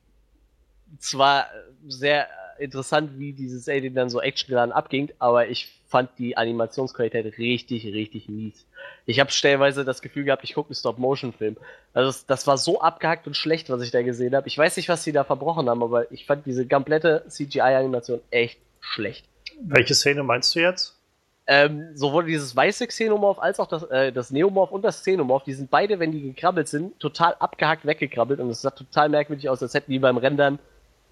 [1.01, 1.47] zwar
[1.89, 2.29] sehr
[2.59, 8.29] interessant, wie dieses Alien dann so actiongeladen abging, aber ich fand die Animationsqualität richtig, richtig
[8.29, 8.67] mies.
[9.05, 11.57] Ich habe stellenweise das Gefühl gehabt, ich gucke einen Stop-Motion-Film.
[11.93, 14.49] Also das, das war so abgehackt und schlecht, was ich da gesehen habe.
[14.49, 18.59] Ich weiß nicht, was sie da verbrochen haben, aber ich fand diese komplette CGI-Animation echt
[18.81, 19.27] schlecht.
[19.61, 20.99] Welche Szene meinst du jetzt?
[21.47, 25.55] Ähm, sowohl dieses weiße Xenomorph als auch das, äh, das Neomorph und das Xenomorph, die
[25.55, 29.61] sind beide, wenn die gekrabbelt sind, total abgehackt weggekrabbelt und es sah total merkwürdig aus,
[29.61, 30.61] als hätten die beim Rendern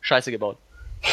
[0.00, 0.56] Scheiße gebaut.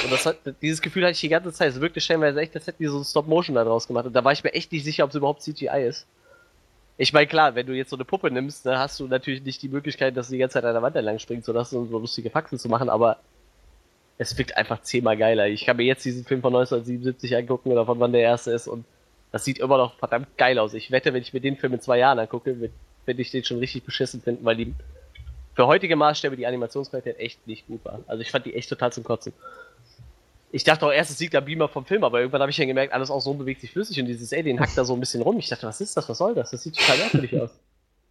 [0.03, 1.69] Und das hat, dieses Gefühl hatte ich die ganze Zeit.
[1.69, 4.05] Es wirkte stellenweise echt, als hätten die so ein Stop-Motion da draus gemacht.
[4.05, 6.05] Und da war ich mir echt nicht sicher, ob es überhaupt CGI ist.
[6.97, 9.61] Ich meine, klar, wenn du jetzt so eine Puppe nimmst, dann hast du natürlich nicht
[9.61, 11.99] die Möglichkeit, dass du die ganze Zeit an der Wand entlang springst oder so, so
[11.99, 13.17] lustige Faxen zu machen, aber
[14.17, 15.47] es wirkt einfach zehnmal geiler.
[15.47, 18.67] Ich kann mir jetzt diesen Film von 1977 angucken oder von wann der erste ist
[18.67, 18.83] und
[19.31, 20.73] das sieht immer noch verdammt geil aus.
[20.73, 22.71] Ich wette, wenn ich mir den Film in zwei Jahren angucke,
[23.05, 24.73] werde ich den schon richtig beschissen finden, weil die
[25.53, 27.99] für heutige Maßstäbe die Animationsqualität echt nicht gut war.
[28.07, 29.33] Also ich fand die echt total zum Kotzen.
[30.51, 32.67] Ich dachte auch erst, es liegt am Beamer vom Film, aber irgendwann habe ich dann
[32.67, 35.21] gemerkt, alles auch so bewegt sich flüssig und dieses Alien hackt da so ein bisschen
[35.21, 35.37] rum.
[35.39, 36.07] Ich dachte, was ist das?
[36.07, 36.51] Was soll das?
[36.51, 37.51] Das sieht total merkwürdig aus.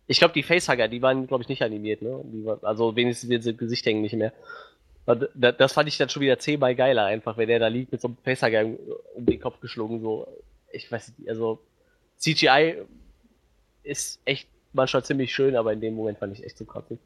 [0.06, 2.20] Ich glaube, die Facehugger, die waren, glaube ich, nicht animiert, ne?
[2.24, 4.32] Die war, also wenigstens diese Gesicht hängen nicht mehr.
[5.34, 8.08] Das fand ich dann schon wieder zehnmal geiler, einfach, wenn der da liegt mit so
[8.08, 8.66] einem Facehugger
[9.14, 10.28] um den Kopf geschlungen, so.
[10.72, 11.60] Ich weiß nicht, also
[12.18, 12.82] CGI
[13.82, 16.98] ist echt manchmal ziemlich schön, aber in dem Moment fand ich echt zu kotzen.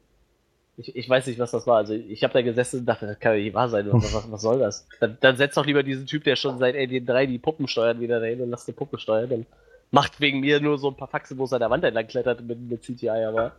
[0.77, 1.77] Ich, ich weiß nicht, was das war.
[1.77, 3.87] Also ich habe da gesessen und dachte, das kann ja nicht wahr sein.
[3.91, 4.87] Was, was, was soll das?
[4.99, 7.99] Dann, dann setzt doch lieber diesen Typ, der schon seit Alien 3 die Puppen steuert,
[7.99, 9.29] wieder dahin und lasst die Puppe steuern.
[9.29, 9.45] Dann
[9.91, 12.41] macht wegen mir nur so ein paar Faxen, wo es an der Wand entlang klettert
[12.41, 13.53] mit, mit CGI, aber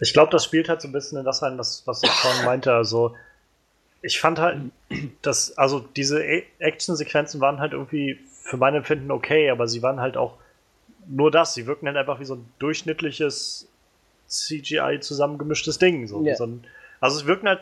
[0.00, 2.44] Ich glaube, das spielt halt so ein bisschen in das rein, was, was ich vorhin
[2.44, 2.72] meinte.
[2.72, 3.14] Also,
[4.02, 4.60] ich fand halt,
[5.22, 6.22] dass, also diese
[6.58, 10.36] Action-Sequenzen waren halt irgendwie für mein Empfinden okay, aber sie waren halt auch
[11.08, 11.54] nur das.
[11.54, 13.68] Sie wirken halt einfach wie so ein durchschnittliches
[14.26, 16.06] CGI zusammengemischtes Ding.
[16.06, 16.20] So.
[16.44, 16.64] Ein,
[17.00, 17.60] also, es wirken halt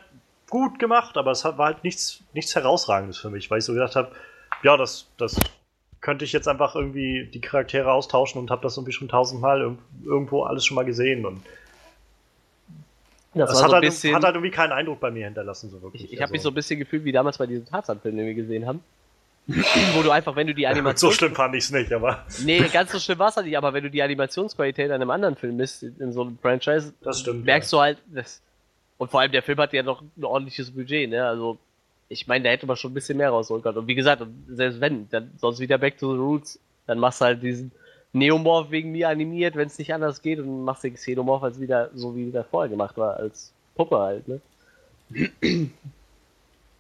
[0.51, 3.97] gut gemacht, aber es war halt nichts, nichts Herausragendes für mich, weil ich so gedacht
[3.97, 4.12] habe,
[4.62, 5.36] ja, das, das
[6.01, 9.78] könnte ich jetzt einfach irgendwie die Charaktere austauschen und habe das irgendwie schon tausendmal irg-
[10.05, 11.41] irgendwo alles schon mal gesehen und
[13.35, 14.15] das das hat, so halt, bisschen.
[14.15, 16.05] hat halt irgendwie keinen Eindruck bei mir hinterlassen, so wirklich.
[16.05, 18.27] ich ich habe mich Also, so ein bisschen gefühlt wie damals bei diesem Tarzan-Film, den
[18.27, 18.81] wir gesehen haben.
[19.46, 21.12] Wo du einfach, wenn du die so Animation.
[21.12, 23.72] schlimm fand ich es nicht, aber Nee, ganz so schlimm war es halt nicht, aber
[23.72, 27.44] wenn du die Animationsqualität an einem anderen Film misst, in so einem Franchise, das stimmt.
[27.44, 28.40] merkst du halt, das,
[28.98, 31.26] und vor allem der Film hat ja noch ein ordentliches Budget, ne?
[31.26, 31.58] Also,
[32.08, 33.78] ich meine, da hätte man schon ein bisschen mehr rausholen können.
[33.78, 37.24] Und wie gesagt, selbst wenn, dann sonst wieder Back to the Roots, dann machst du
[37.24, 37.72] halt diesen
[38.12, 41.90] Neomorph wegen mir animiert, wenn es nicht anders geht, und machst den Xenomorph als wieder
[41.94, 44.40] so wie der vorher gemacht war, als Puppe halt, ne?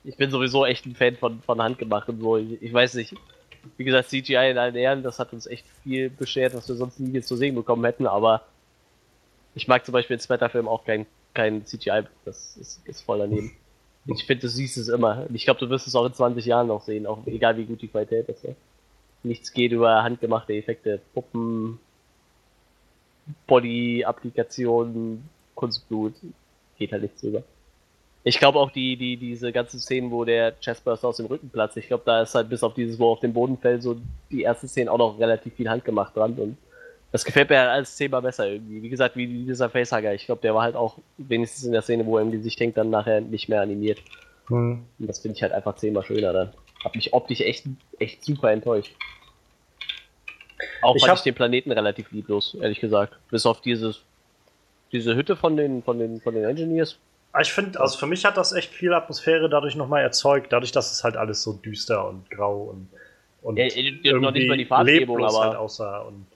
[0.04, 2.36] Ich bin sowieso echt ein Fan von, von handgemacht und so.
[2.36, 3.14] Ich, ich weiß nicht.
[3.78, 7.00] Wie gesagt, CGI in allen Ehren, das hat uns echt viel beschert, was wir sonst
[7.00, 8.42] nie zu sehen bekommen hätten, aber
[9.54, 13.52] ich mag zum Beispiel in Splatter-Filmen auch kein, kein CGI, das ist, ist voll daneben.
[14.06, 15.26] Ich finde, du siehst es immer.
[15.32, 17.80] Ich glaube, du wirst es auch in 20 Jahren noch sehen, auch egal wie gut
[17.80, 18.44] die Qualität ist.
[18.44, 18.50] Ja.
[19.22, 21.78] Nichts geht über handgemachte Effekte, Puppen,
[23.46, 26.14] Body-Applikationen, Kunstblut,
[26.76, 27.42] geht halt nichts drüber.
[28.26, 31.76] Ich glaube auch die, die, diese ganzen Szenen, wo der Chestburster aus dem Rücken platzt,
[31.76, 33.96] ich glaube, da ist halt bis auf dieses, wo auf dem Boden fällt, so
[34.30, 36.56] die ersten Szenen auch noch relativ viel handgemacht dran und
[37.12, 38.82] das gefällt mir als zehnmal besser irgendwie.
[38.82, 40.14] Wie gesagt, wie dieser Facehugger.
[40.14, 42.76] Ich glaube, der war halt auch wenigstens in der Szene, wo er im Gesicht hängt,
[42.76, 44.02] dann nachher nicht mehr animiert.
[44.48, 44.82] Hm.
[44.98, 46.52] Und das finde ich halt einfach zehnmal schöner dann.
[46.82, 47.66] Hab mich optisch echt,
[48.00, 48.96] echt super enttäuscht.
[50.82, 53.14] Auch Ich fand ich den Planeten relativ lieblos, ehrlich gesagt.
[53.30, 54.02] Bis auf dieses,
[54.90, 56.98] diese Hütte von den, von den, von den Engineers.
[57.34, 60.70] Aber Ich finde, also für mich hat das echt viel Atmosphäre dadurch nochmal erzeugt, dadurch,
[60.70, 62.88] dass es halt alles so düster und grau und,
[63.42, 65.98] und Ja, äh, noch nicht mal die Farbgebung, leblos aber- halt aussah.
[66.02, 66.26] Und,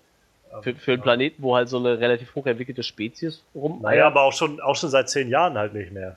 [0.53, 3.79] ähm, Für, für einen Planeten, wo halt so eine relativ hochentwickelte Spezies rum.
[3.81, 6.16] Naja, aber auch schon, auch schon seit zehn Jahren halt nicht mehr.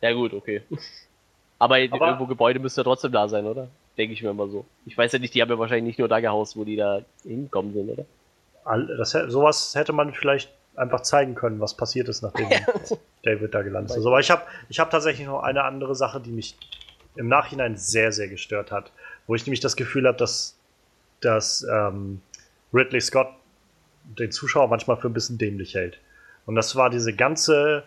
[0.00, 0.62] Ja, gut, okay.
[1.60, 3.68] Aber, Aber- irgendwo Gebäude müsste ja trotzdem da sein, oder?
[3.96, 4.64] Denke ich mir immer so.
[4.86, 7.02] Ich weiß ja nicht, die haben ja wahrscheinlich nicht nur da gehaust, wo die da
[7.22, 8.04] hingekommen sind, oder?
[8.64, 10.50] All- Das, sowas hätte man vielleicht
[10.80, 12.48] einfach zeigen können, was passiert ist, nachdem
[13.22, 14.06] David da gelandet ist.
[14.06, 16.56] Aber ich habe ich hab tatsächlich noch eine andere Sache, die mich
[17.16, 18.90] im Nachhinein sehr, sehr gestört hat.
[19.26, 20.56] Wo ich nämlich das Gefühl habe, dass,
[21.20, 22.20] dass ähm,
[22.72, 23.28] Ridley Scott
[24.04, 25.98] den Zuschauer manchmal für ein bisschen dämlich hält.
[26.46, 27.84] Und das war diese ganze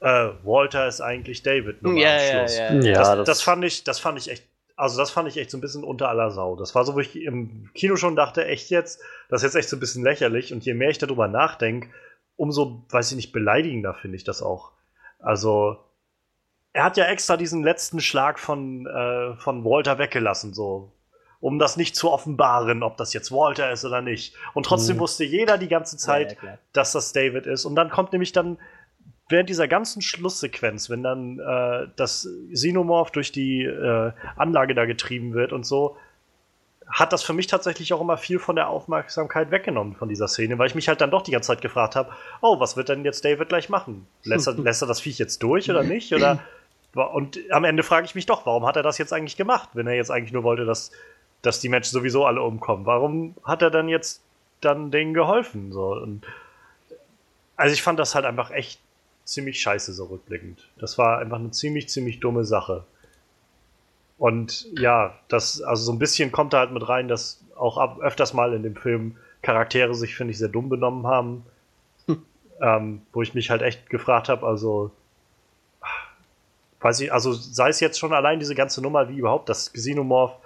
[0.00, 2.18] äh, Walter ist eigentlich David Nummer Ja, am ja,
[2.48, 2.58] Schluss.
[2.58, 2.72] ja.
[2.74, 4.44] Ja, das, das- das, fand ich, das fand ich echt,
[4.76, 6.56] also das fand ich echt so ein bisschen unter aller Sau.
[6.56, 9.68] Das war so, wo ich im Kino schon dachte, echt jetzt, das ist jetzt echt
[9.68, 10.52] so ein bisschen lächerlich.
[10.52, 11.88] Und je mehr ich darüber nachdenke,
[12.36, 14.72] umso, weiß ich nicht, beleidigender finde ich das auch.
[15.18, 15.76] Also,
[16.72, 20.92] er hat ja extra diesen letzten Schlag von, äh, von Walter weggelassen, so.
[21.40, 24.34] Um das nicht zu offenbaren, ob das jetzt Walter ist oder nicht.
[24.54, 25.00] Und trotzdem Mhm.
[25.00, 27.64] wusste jeder die ganze Zeit, Ja, dass das David ist.
[27.64, 28.58] Und dann kommt nämlich dann
[29.32, 35.34] während dieser ganzen Schlusssequenz, wenn dann äh, das Xenomorph durch die äh, Anlage da getrieben
[35.34, 35.96] wird und so,
[36.86, 40.58] hat das für mich tatsächlich auch immer viel von der Aufmerksamkeit weggenommen von dieser Szene,
[40.58, 43.04] weil ich mich halt dann doch die ganze Zeit gefragt habe, oh, was wird denn
[43.04, 44.06] jetzt David gleich machen?
[44.24, 46.12] Lässt er, lässt er das Viech jetzt durch oder nicht?
[46.12, 46.40] Oder
[46.94, 49.86] und am Ende frage ich mich doch, warum hat er das jetzt eigentlich gemacht, wenn
[49.86, 50.92] er jetzt eigentlich nur wollte, dass,
[51.40, 52.84] dass die Menschen sowieso alle umkommen?
[52.84, 54.22] Warum hat er dann jetzt
[54.60, 55.72] dann denen geholfen?
[55.72, 55.94] So?
[55.94, 56.26] Und
[57.56, 58.80] also ich fand das halt einfach echt
[59.24, 60.68] ziemlich scheiße so rückblickend.
[60.78, 62.84] Das war einfach eine ziemlich, ziemlich dumme Sache.
[64.18, 67.98] Und ja, das, also so ein bisschen kommt da halt mit rein, dass auch ab,
[68.00, 71.44] öfters mal in dem Film Charaktere sich, finde ich, sehr dumm benommen haben.
[72.60, 74.92] Ähm, wo ich mich halt echt gefragt habe, also
[76.80, 80.36] weiß ich, also sei es jetzt schon allein diese ganze Nummer, wie überhaupt das Xenomorph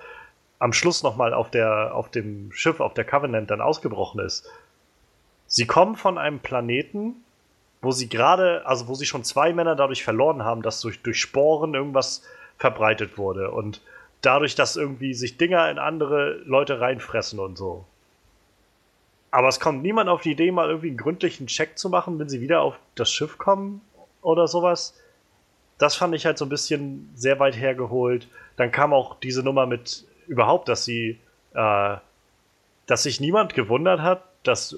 [0.58, 4.48] am Schluss nochmal auf der, auf dem Schiff, auf der Covenant dann ausgebrochen ist.
[5.46, 7.16] Sie kommen von einem Planeten,
[7.86, 11.20] wo sie gerade, also wo sie schon zwei Männer dadurch verloren haben, dass durch, durch
[11.20, 12.22] Sporen irgendwas
[12.58, 13.80] verbreitet wurde und
[14.22, 17.84] dadurch, dass irgendwie sich Dinger in andere Leute reinfressen und so.
[19.30, 22.28] Aber es kommt niemand auf die Idee, mal irgendwie einen gründlichen Check zu machen, wenn
[22.28, 23.80] sie wieder auf das Schiff kommen
[24.20, 25.00] oder sowas.
[25.78, 28.26] Das fand ich halt so ein bisschen sehr weit hergeholt.
[28.56, 31.20] Dann kam auch diese Nummer mit überhaupt, dass sie,
[31.54, 31.96] äh,
[32.86, 34.76] dass sich niemand gewundert hat, dass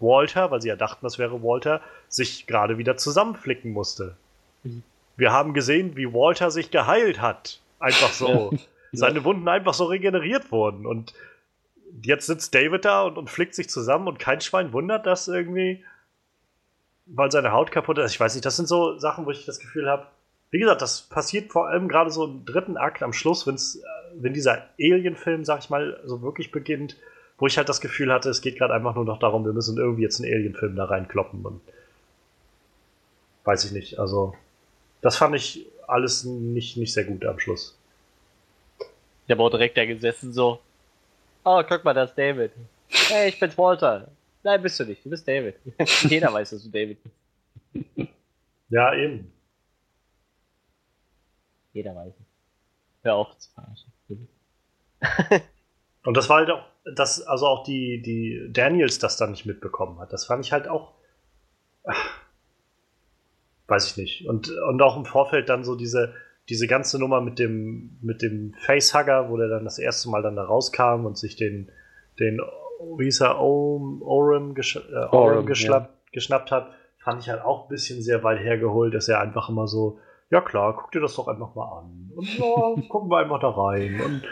[0.00, 4.16] Walter, weil sie ja dachten, das wäre Walter, sich gerade wieder zusammenflicken musste.
[4.62, 4.82] Mhm.
[5.16, 7.60] Wir haben gesehen, wie Walter sich geheilt hat.
[7.78, 8.52] Einfach so.
[8.92, 10.86] Seine Wunden einfach so regeneriert wurden.
[10.86, 11.14] Und
[12.02, 15.84] jetzt sitzt David da und, und flickt sich zusammen und kein Schwein wundert das irgendwie,
[17.06, 18.12] weil seine Haut kaputt ist.
[18.12, 20.06] Ich weiß nicht, das sind so Sachen, wo ich das Gefühl habe,
[20.50, 23.80] wie gesagt, das passiert vor allem gerade so im dritten Akt am Schluss, wenn's, äh,
[24.14, 26.96] wenn dieser Alien-Film, sag ich mal, so wirklich beginnt,
[27.40, 29.78] wo ich halt das Gefühl hatte, es geht gerade einfach nur noch darum, wir müssen
[29.78, 31.60] irgendwie jetzt einen Alien-Film da reinkloppen und
[33.44, 33.98] weiß ich nicht.
[33.98, 34.34] Also,
[35.00, 37.76] das fand ich alles nicht, nicht sehr gut am Schluss.
[39.26, 40.60] Ich habe auch direkt da gesessen so.
[41.44, 42.52] Oh, guck mal, das ist David.
[42.88, 44.08] Hey, ich bin's Walter.
[44.42, 45.04] Nein, bist du nicht.
[45.04, 45.56] Du bist David.
[46.02, 48.08] Jeder weiß, dass du David bist.
[48.68, 49.32] Ja, eben.
[51.72, 52.26] Jeder weiß es.
[53.02, 54.28] Hör auf zu verarschen.
[56.04, 59.98] Und das war halt auch, dass also auch die, die Daniels das dann nicht mitbekommen
[59.98, 60.12] hat.
[60.12, 60.92] Das fand ich halt auch.
[61.84, 62.20] ach,
[63.66, 64.28] weiß ich nicht.
[64.28, 66.12] Und, und auch im Vorfeld dann so diese,
[66.48, 70.36] diese ganze Nummer mit dem, mit dem Facehugger, wo der dann das erste Mal dann
[70.36, 71.70] da rauskam und sich den,
[72.18, 72.40] den
[72.80, 78.02] Om- Orem, gesch äh, Orem Orem, geschnappt, geschnappt hat, fand ich halt auch ein bisschen
[78.02, 80.00] sehr weit hergeholt, dass er einfach immer so,
[80.30, 82.10] ja klar, guck dir das doch einfach mal an.
[82.16, 84.00] Und ja, gucken wir einfach da rein.
[84.00, 84.22] Und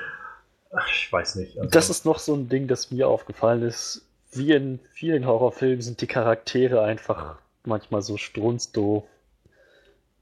[0.72, 1.58] ach, ich weiß nicht.
[1.58, 4.04] also- Das ist noch so ein Ding, das mir aufgefallen ist.
[4.32, 9.04] Wie in vielen Horrorfilmen sind die Charaktere einfach manchmal so strunzdoof.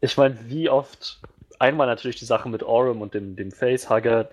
[0.00, 1.18] Ich meine, wie oft,
[1.58, 4.28] einmal natürlich die Sache mit Orem und dem, dem Facehugger,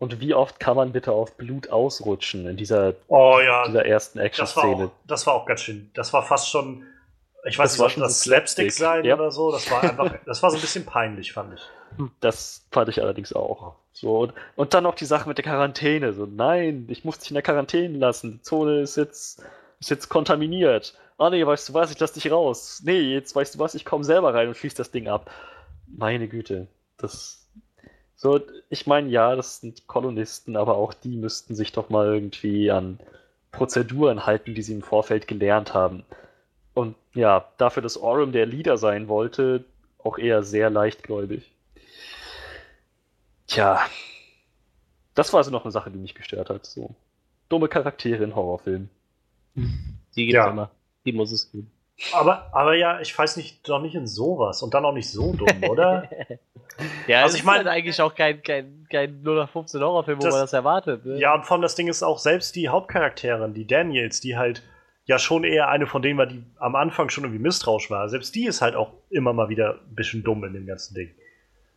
[0.00, 4.18] und wie oft kann man bitte auf Blut ausrutschen in dieser, Oh ja, dieser ersten
[4.18, 4.90] das Action-Szene?
[5.08, 5.90] das war auch ganz schön.
[5.94, 6.84] Das war fast schon.
[7.44, 9.14] Ich weiß Das nicht, war schon das Slapstick sein ja.
[9.14, 9.52] oder so.
[9.52, 11.62] Das war einfach, das war so ein bisschen peinlich, fand ich.
[12.20, 13.76] Das fand ich allerdings auch.
[13.92, 16.12] So, und, und dann noch die Sache mit der Quarantäne.
[16.12, 18.32] So, nein, ich muss dich in der Quarantäne lassen.
[18.32, 19.42] Die Zone ist jetzt,
[19.80, 20.94] ist jetzt kontaminiert.
[21.16, 22.80] Ah nee, weißt du was, ich lass dich raus.
[22.84, 25.30] Nee, jetzt weißt du was, ich komme selber rein und schließ das Ding ab.
[25.86, 26.68] Meine Güte.
[26.96, 27.44] Das.
[28.14, 32.70] So, ich meine, ja, das sind Kolonisten, aber auch die müssten sich doch mal irgendwie
[32.70, 32.98] an
[33.52, 36.04] Prozeduren halten, die sie im Vorfeld gelernt haben.
[36.78, 39.64] Und ja, dafür, dass Orem der Leader sein wollte,
[39.98, 41.50] auch eher sehr leichtgläubig.
[43.46, 43.80] Tja,
[45.14, 46.66] das war also noch eine Sache, die mich gestört hat.
[46.66, 46.94] So
[47.48, 48.90] dumme Charaktere in Horrorfilmen.
[49.56, 50.50] Die gibt's Ja.
[50.50, 50.70] immer.
[51.04, 51.70] Die muss es geben.
[52.12, 55.32] Aber, aber ja, ich weiß nicht, doch nicht in sowas und dann auch nicht so
[55.32, 56.08] dumm, oder?
[57.08, 60.42] Ja, Also ich mein- meine eigentlich auch kein, kein, kein 0815 Horrorfilm, wo Das- man
[60.42, 61.04] das erwartet.
[61.04, 61.18] Ne?
[61.18, 64.62] ja, und vor allem das Ding ist auch selbst die Hauptcharakterin, die Daniels, die halt
[65.08, 68.08] ja schon eher eine von denen war, die am Anfang schon irgendwie misstrauisch war.
[68.10, 71.10] Selbst die ist halt auch immer mal wieder ein bisschen dumm in dem ganzen Ding.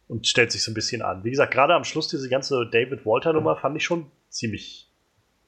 [0.09, 1.23] Und stellt sich so ein bisschen an.
[1.23, 4.89] Wie gesagt, gerade am Schluss diese ganze David Walter-Nummer fand ich schon ziemlich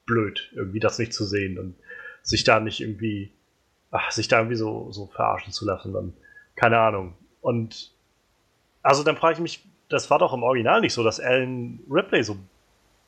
[0.06, 1.74] blöd, irgendwie das nicht zu sehen und
[2.22, 3.32] sich da nicht irgendwie,
[3.90, 5.92] ach, sich da irgendwie so, so verarschen zu lassen.
[5.92, 6.14] Dann,
[6.56, 7.12] keine Ahnung.
[7.42, 7.92] Und
[8.82, 12.22] also dann frage ich mich, das war doch im Original nicht so, dass Alan Ripley
[12.22, 12.38] so,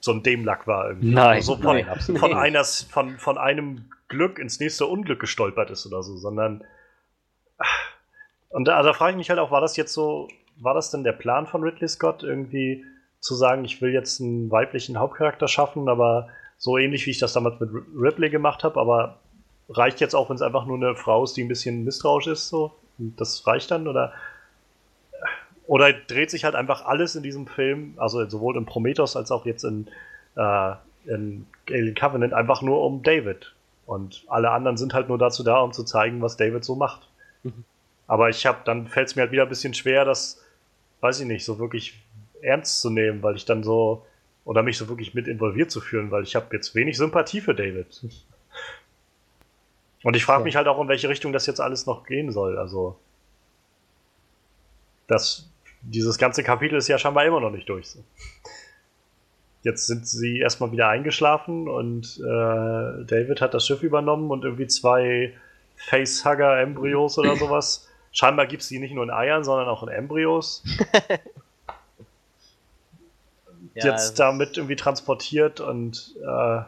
[0.01, 1.12] so ein Dämlack war irgendwie.
[1.12, 2.39] Nein, so von, nein, absolut von, nicht.
[2.39, 6.64] einer, von, von einem Glück ins nächste Unglück gestolpert ist oder so, sondern
[8.51, 11.05] und da, da frage ich mich halt auch, war das jetzt so, war das denn
[11.05, 12.85] der Plan von Ridley Scott, irgendwie
[13.20, 16.28] zu sagen, ich will jetzt einen weiblichen Hauptcharakter schaffen, aber
[16.59, 19.18] so ähnlich wie ich das damals mit Ripley gemacht habe, aber
[19.68, 22.48] reicht jetzt auch, wenn es einfach nur eine Frau ist, die ein bisschen misstrauisch ist,
[22.48, 22.73] so?
[22.98, 23.89] Und das reicht dann?
[23.89, 24.12] Oder,
[25.66, 29.47] oder dreht sich halt einfach alles in diesem Film, also sowohl in Prometheus als auch
[29.47, 29.88] jetzt in,
[30.36, 30.72] äh,
[31.06, 33.52] in Alien Covenant, einfach nur um David.
[33.86, 37.09] Und alle anderen sind halt nur dazu da, um zu zeigen, was David so macht.
[38.06, 40.43] Aber ich habe, dann fällt es mir halt wieder ein bisschen schwer, das,
[41.01, 42.01] weiß ich nicht, so wirklich
[42.43, 44.05] ernst zu nehmen, weil ich dann so,
[44.44, 47.55] oder mich so wirklich mit involviert zu fühlen, weil ich habe jetzt wenig Sympathie für
[47.55, 48.05] David.
[50.02, 52.59] Und ich frage mich halt auch, in welche Richtung das jetzt alles noch gehen soll.
[52.59, 52.97] Also,
[55.09, 55.48] das,
[55.90, 57.96] dieses ganze Kapitel ist ja scheinbar immer noch nicht durch.
[59.62, 64.66] Jetzt sind sie erstmal wieder eingeschlafen und äh, David hat das Schiff übernommen und irgendwie
[64.66, 65.34] zwei
[65.76, 67.88] Facehugger-Embryos oder sowas.
[68.12, 70.62] Scheinbar gibt es die nicht nur in Eiern, sondern auch in Embryos.
[73.74, 76.60] Ja, jetzt damit irgendwie transportiert und äh,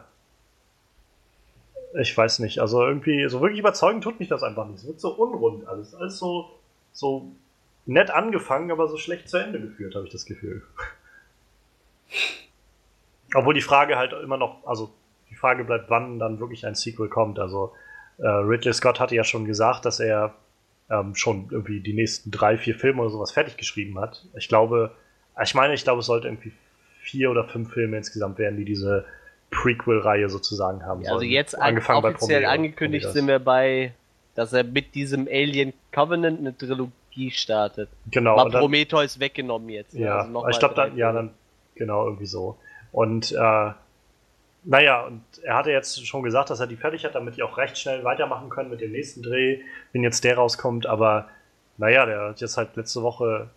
[1.99, 4.81] ich weiß nicht, also irgendwie so wirklich überzeugend tut mich das einfach nicht.
[4.81, 5.95] Es wird so unrund alles.
[5.95, 6.51] Alles so,
[6.91, 7.31] so
[7.89, 10.61] nett angefangen, aber so schlecht zu Ende geführt, habe ich das Gefühl.
[13.33, 14.91] Obwohl die Frage halt immer noch, also
[15.29, 17.39] die Frage bleibt, wann dann wirklich ein Sequel kommt.
[17.39, 17.73] Also
[18.17, 20.35] äh, Ridley Scott hatte ja schon gesagt, dass er
[20.89, 24.25] ähm, schon irgendwie die nächsten drei, vier Filme oder sowas fertig geschrieben hat.
[24.35, 24.91] Ich glaube,
[25.41, 26.51] ich meine, ich glaube, es sollte irgendwie
[27.01, 29.05] vier oder fünf Filme insgesamt werden, die diese
[29.51, 31.31] Prequel-Reihe sozusagen haben Ja, also sollen.
[31.31, 33.93] jetzt an, Angefangen bei offiziell angekündigt sind wir bei,
[34.35, 36.91] dass er mit diesem Alien Covenant eine Trilogie
[37.31, 37.89] startet.
[38.11, 38.35] Genau.
[38.37, 39.93] War und dann- Prometheus weggenommen jetzt.
[39.93, 40.01] ne?
[40.05, 41.31] Ja, Also noch ich glaube dann, ja, dann,
[41.75, 42.57] genau, irgendwie so.
[42.91, 43.71] Und, äh,
[44.63, 47.57] naja, und er hatte jetzt schon gesagt, dass er die fertig hat, damit die auch
[47.57, 49.59] recht schnell weitermachen können mit dem nächsten Dreh,
[49.93, 51.27] wenn jetzt der rauskommt, aber,
[51.77, 53.49] naja, der hat jetzt halt letzte Woche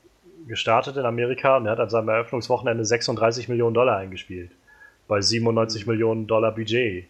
[0.46, 4.50] gestartet in Amerika und er hat an seinem Eröffnungswochenende 36 Millionen Dollar eingespielt.
[5.08, 7.06] Bei 97 Millionen Dollar Budget.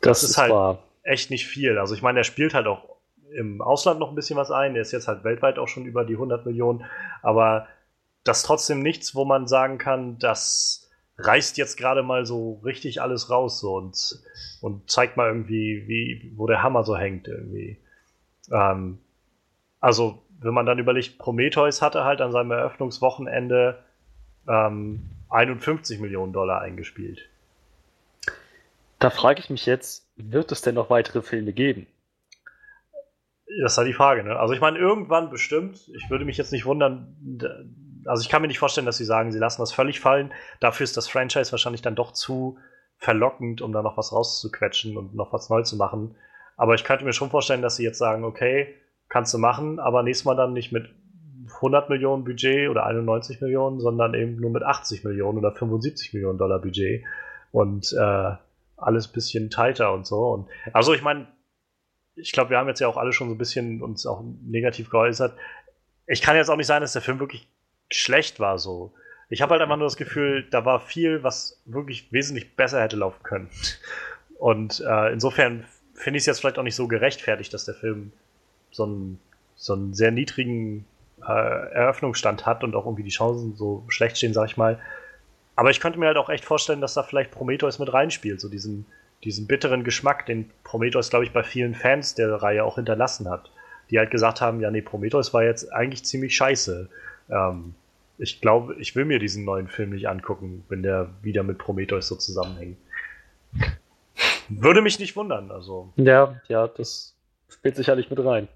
[0.00, 0.78] Das, ist ist halt- wahr.
[1.02, 1.78] Echt nicht viel.
[1.78, 2.82] Also ich meine, er spielt halt auch
[3.34, 4.74] im Ausland noch ein bisschen was ein.
[4.74, 6.84] Er ist jetzt halt weltweit auch schon über die 100 Millionen.
[7.22, 7.66] Aber
[8.22, 13.00] das ist trotzdem nichts, wo man sagen kann, das reißt jetzt gerade mal so richtig
[13.00, 14.18] alles raus so und,
[14.60, 17.78] und zeigt mal irgendwie, wie, wo der Hammer so hängt irgendwie.
[18.50, 18.98] Ähm,
[19.80, 23.78] also, wenn man dann überlegt, Prometheus hatte halt an seinem Eröffnungswochenende
[24.48, 27.28] ähm, 51 Millionen Dollar eingespielt.
[28.98, 31.86] Da frage ich mich jetzt, wird es denn noch weitere Filme geben?
[33.62, 34.38] Das ist halt die Frage, ne?
[34.38, 37.16] Also ich meine, irgendwann bestimmt, ich würde mich jetzt nicht wundern,
[38.06, 40.32] also ich kann mir nicht vorstellen, dass sie sagen, sie lassen das völlig fallen.
[40.60, 42.58] Dafür ist das Franchise wahrscheinlich dann doch zu
[42.96, 46.16] verlockend, um da noch was rauszuquetschen und noch was neu zu machen.
[46.56, 48.74] Aber ich könnte mir schon vorstellen, dass sie jetzt sagen, okay,
[49.08, 50.88] kannst du machen, aber nächstes Mal dann nicht mit
[51.56, 56.38] 100 Millionen Budget oder 91 Millionen, sondern eben nur mit 80 Millionen oder 75 Millionen
[56.38, 57.04] Dollar Budget
[57.52, 58.32] und äh,
[58.76, 60.32] alles bisschen tighter und so.
[60.32, 61.26] Und also ich meine,
[62.16, 64.90] ich glaube, wir haben jetzt ja auch alle schon so ein bisschen uns auch negativ
[64.90, 65.36] geäußert.
[66.06, 67.48] Ich kann jetzt auch nicht sagen, dass der Film wirklich
[67.90, 68.92] schlecht war so.
[69.30, 72.96] Ich habe halt einfach nur das Gefühl, da war viel, was wirklich wesentlich besser hätte
[72.96, 73.50] laufen können.
[74.38, 75.64] Und äh, insofern
[75.94, 78.12] finde ich es jetzt vielleicht auch nicht so gerechtfertigt, dass der Film
[78.70, 79.20] so einen,
[79.56, 80.84] so einen sehr niedrigen
[81.26, 84.78] äh, Eröffnungsstand hat und auch irgendwie die Chancen so schlecht stehen, sag ich mal.
[85.56, 88.48] Aber ich könnte mir halt auch echt vorstellen, dass da vielleicht Prometheus mit reinspielt, so
[88.48, 88.86] diesen,
[89.24, 93.50] diesen bitteren Geschmack, den Prometheus, glaube ich, bei vielen Fans der Reihe auch hinterlassen hat.
[93.90, 96.88] Die halt gesagt haben, ja, nee, Prometheus war jetzt eigentlich ziemlich scheiße.
[97.30, 97.74] Ähm,
[98.18, 102.08] ich glaube, ich will mir diesen neuen Film nicht angucken, wenn der wieder mit Prometheus
[102.08, 102.78] so zusammenhängt.
[104.48, 105.92] Würde mich nicht wundern, also.
[105.96, 107.14] Ja, ja, das
[107.48, 108.48] spielt sicherlich mit rein.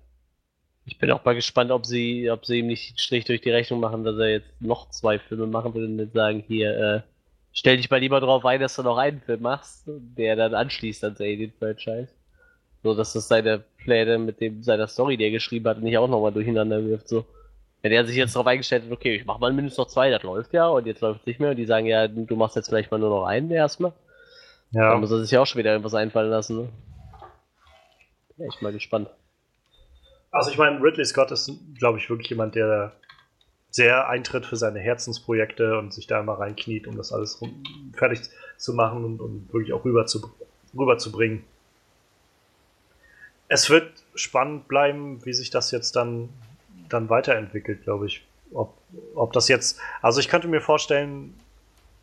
[0.85, 3.81] Ich bin auch mal gespannt, ob sie, ob sie ihm nicht Strich durch die Rechnung
[3.81, 7.01] machen, dass er jetzt noch zwei Filme machen will und nicht sagen, hier, äh,
[7.59, 11.03] stell dich mal lieber drauf ein, dass du noch einen Film machst, der dann anschließt
[11.03, 12.09] ans Alien-Franchise.
[12.85, 16.07] So, dass das seine Pläne mit dem, seiner Story, die er geschrieben hat, nicht auch
[16.09, 17.25] nochmal durcheinander wirft, so.
[17.83, 20.23] Wenn er sich jetzt darauf eingestellt hat, okay, ich mach mal mindestens noch zwei, das
[20.23, 22.69] läuft ja, und jetzt läuft es nicht mehr, und die sagen, ja, du machst jetzt
[22.69, 23.93] vielleicht mal nur noch einen erstmal,
[24.71, 24.91] Ja.
[24.91, 26.69] dann muss er sich ja auch schon wieder irgendwas einfallen lassen, ne?
[28.37, 29.09] Bin echt mal gespannt.
[30.31, 32.93] Also ich meine, Ridley Scott ist, glaube ich, wirklich jemand, der
[33.71, 37.41] sehr eintritt für seine Herzensprojekte und sich da immer reinkniet, um das alles
[37.93, 38.21] fertig
[38.57, 40.31] zu machen und, und wirklich auch rüber zu,
[40.77, 41.45] rüberzubringen.
[43.49, 46.29] Es wird spannend bleiben, wie sich das jetzt dann,
[46.89, 48.25] dann weiterentwickelt, glaube ich.
[48.53, 48.75] Ob,
[49.15, 51.35] ob das jetzt, also ich könnte mir vorstellen,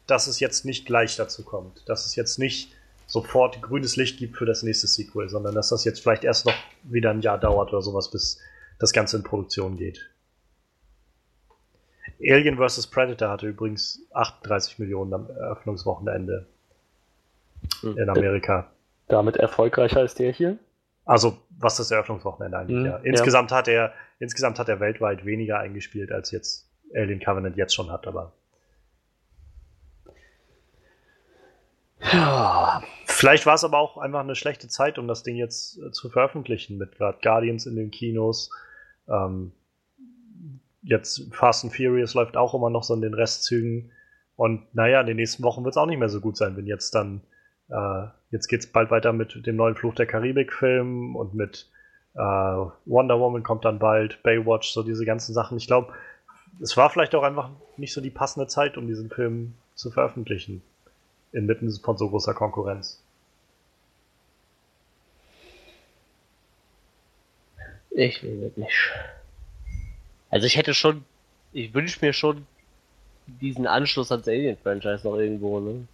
[0.07, 2.71] dass es jetzt nicht gleich dazu kommt, dass es jetzt nicht
[3.07, 6.55] sofort grünes Licht gibt für das nächste Sequel, sondern dass das jetzt vielleicht erst noch
[6.83, 8.39] wieder ein Jahr dauert oder sowas, bis
[8.79, 10.09] das Ganze in Produktion geht.
[12.21, 12.87] Alien vs.
[12.87, 16.45] Predator hatte übrigens 38 Millionen am Eröffnungswochenende
[17.81, 17.97] Hm.
[17.97, 18.69] in Amerika.
[19.07, 20.57] Damit erfolgreicher ist der hier.
[21.05, 22.91] Also was das Eröffnungswochenende angeht, Mhm, ja.
[22.97, 23.03] ja.
[23.03, 27.91] Insgesamt hat er insgesamt hat er weltweit weniger eingespielt, als jetzt Alien Covenant jetzt schon
[27.91, 28.31] hat, aber
[32.01, 35.91] Ja, Vielleicht war es aber auch einfach eine schlechte Zeit, um das Ding jetzt äh,
[35.91, 38.49] zu veröffentlichen, mit Guardians in den Kinos.
[39.07, 39.53] Ähm,
[40.85, 43.91] jetzt Fast and Furious läuft auch immer noch so in den Restzügen.
[44.35, 46.67] Und naja, in den nächsten Wochen wird es auch nicht mehr so gut sein, wenn
[46.67, 47.21] jetzt dann,
[47.69, 51.69] äh, jetzt geht es bald weiter mit dem neuen Fluch der Karibik-Film und mit
[52.13, 55.57] äh, Wonder Woman kommt dann bald, Baywatch, so diese ganzen Sachen.
[55.57, 55.93] Ich glaube,
[56.61, 60.61] es war vielleicht auch einfach nicht so die passende Zeit, um diesen Film zu veröffentlichen.
[61.31, 63.01] Inmitten von so großer Konkurrenz.
[67.91, 68.91] Ich will das nicht.
[70.29, 71.03] Also ich hätte schon,
[71.53, 72.45] ich wünsche mir schon
[73.27, 75.87] diesen Anschluss ans Alien-Franchise noch irgendwo, ne?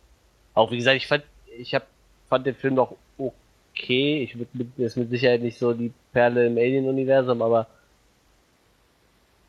[0.54, 1.24] Auch wie gesagt, ich fand,
[1.58, 1.88] ich hab,
[2.30, 4.24] fand den Film noch okay.
[4.24, 7.68] Ich würde mit, ist mit Sicherheit nicht so die Perle im Alien-Universum, aber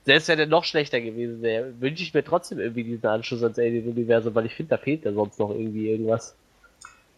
[0.04, 3.58] selbst wenn er noch schlechter gewesen wäre, wünsche ich mir trotzdem irgendwie diesen Anschluss ans
[3.58, 6.36] Alien-Universum, weil ich finde, da fehlt ja sonst noch irgendwie irgendwas.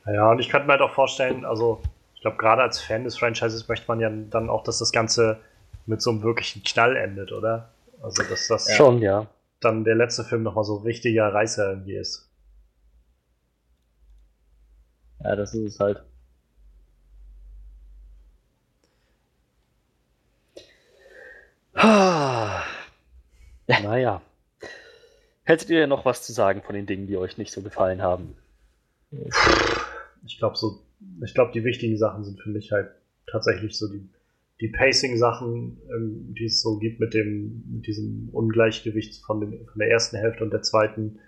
[0.07, 1.81] Ja, und ich könnte mir halt auch vorstellen, also
[2.15, 5.41] ich glaube, gerade als Fan des Franchises möchte man ja dann auch, dass das Ganze
[5.87, 7.71] mit so einem wirklichen Knall endet, oder?
[8.03, 9.27] Also, dass das schon, ja.
[9.61, 12.31] dann der letzte Film nochmal so richtiger Reißer irgendwie ist.
[15.23, 16.03] Ja, das ist es halt.
[23.83, 24.23] naja.
[25.45, 28.37] Hättet ihr noch was zu sagen von den Dingen, die euch nicht so gefallen haben?
[30.27, 30.81] Ich glaube, so,
[31.23, 32.91] ich glaube, die wichtigen Sachen sind für mich halt
[33.27, 34.09] tatsächlich so die,
[34.61, 39.79] die Pacing-Sachen, ähm, die es so gibt mit dem, mit diesem Ungleichgewicht von, dem, von
[39.79, 41.19] der ersten Hälfte und der zweiten.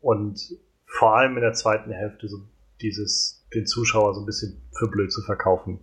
[0.00, 0.40] Und
[0.84, 2.38] vor allem in der zweiten Hälfte so
[2.80, 5.80] dieses, den Zuschauer so ein bisschen für blöd zu verkaufen.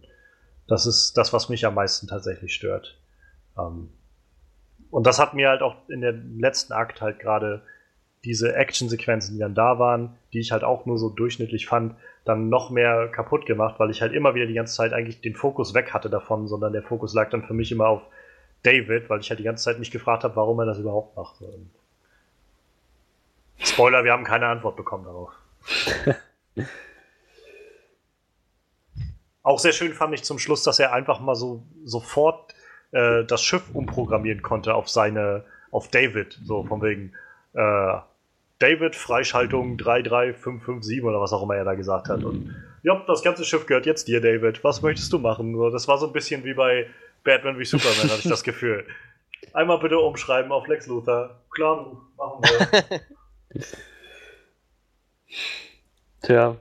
[0.67, 2.99] Das ist das, was mich am meisten tatsächlich stört.
[3.57, 3.89] Ähm,
[4.91, 7.63] und das hat mir halt auch in dem letzten Akt halt gerade
[8.25, 11.95] diese Actionsequenzen, die dann da waren, die ich halt auch nur so durchschnittlich fand,
[12.29, 15.35] dann noch mehr kaputt gemacht, weil ich halt immer wieder die ganze Zeit eigentlich den
[15.35, 18.03] Fokus weg hatte davon, sondern der Fokus lag dann für mich immer auf
[18.63, 21.37] David, weil ich halt die ganze Zeit mich gefragt habe, warum er das überhaupt macht.
[23.57, 25.33] Spoiler, wir haben keine Antwort bekommen darauf.
[29.43, 32.53] auch sehr schön fand ich zum Schluss, dass er einfach mal so sofort
[32.91, 37.13] äh, das Schiff umprogrammieren konnte auf seine, auf David, so von wegen,
[37.53, 37.97] äh,
[38.59, 42.23] David, Freischaltung 33557 oder was auch immer er da gesagt hat.
[42.23, 42.53] Und
[42.83, 44.63] ja, das ganze Schiff gehört jetzt dir, David.
[44.63, 45.55] Was möchtest du machen?
[45.55, 46.87] So, Das war so ein bisschen wie bei
[47.23, 48.85] Batman wie Superman, hatte ich das Gefühl.
[49.53, 51.41] Einmal bitte umschreiben auf Lex Luthor.
[51.51, 53.61] Klar, machen wir.
[56.21, 56.57] Tja.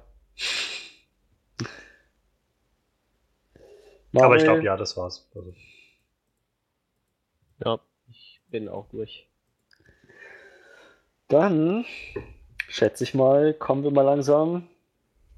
[4.15, 5.29] Aber ich glaube, ja, das war's.
[5.35, 5.55] Also,
[7.65, 9.28] Ja, ich bin auch durch.
[11.29, 11.85] Dann
[12.69, 14.67] schätze ich mal, kommen wir mal langsam.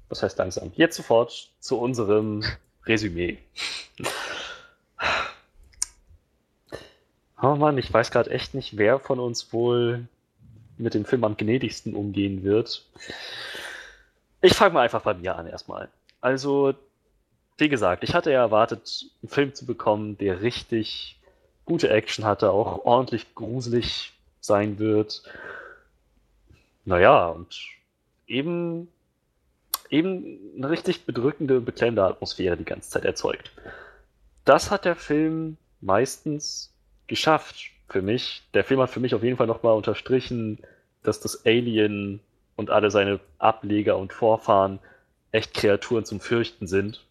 [0.09, 0.71] Was heißt langsam?
[0.75, 2.43] Jetzt sofort zu unserem
[2.85, 3.37] Resümee.
[7.41, 10.07] Oh Mann, ich weiß gerade echt nicht, wer von uns wohl
[10.77, 12.85] mit dem Film am gnädigsten umgehen wird.
[14.41, 15.89] Ich fange mal einfach bei mir an erstmal.
[16.21, 16.73] Also,
[17.57, 21.19] wie gesagt, ich hatte ja erwartet, einen Film zu bekommen, der richtig
[21.65, 25.23] gute Action hatte, auch ordentlich gruselig sein wird.
[26.91, 27.57] Naja, und
[28.27, 28.89] eben
[29.89, 33.49] eben eine richtig bedrückende, beklemmende Atmosphäre die ganze Zeit erzeugt.
[34.43, 36.73] Das hat der Film meistens
[37.07, 38.43] geschafft für mich.
[38.53, 40.59] Der Film hat für mich auf jeden Fall nochmal unterstrichen,
[41.01, 42.19] dass das Alien
[42.57, 44.79] und alle seine Ableger und Vorfahren
[45.31, 47.05] echt Kreaturen zum Fürchten sind.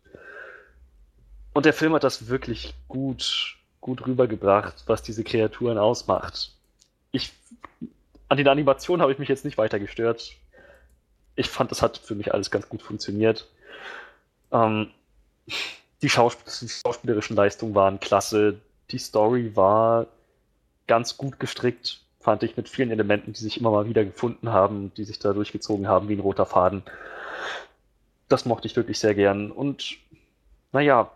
[1.54, 6.52] Und der Film hat das wirklich gut, gut rübergebracht, was diese Kreaturen ausmacht.
[7.12, 7.32] Ich,
[8.30, 10.36] an den Animationen habe ich mich jetzt nicht weiter gestört.
[11.36, 13.46] Ich fand, das hat für mich alles ganz gut funktioniert.
[14.50, 14.90] Ähm,
[16.00, 18.58] die, Schausp die schauspielerischen Leistungen waren klasse.
[18.90, 20.06] Die Story war
[20.86, 24.92] ganz gut gestrickt fand ich mit vielen Elementen, die sich immer mal wieder gefunden haben,
[24.94, 26.82] die sich da durchgezogen haben wie ein roter Faden.
[28.28, 29.50] Das mochte ich wirklich sehr gern.
[29.50, 29.96] Und
[30.72, 31.10] naja,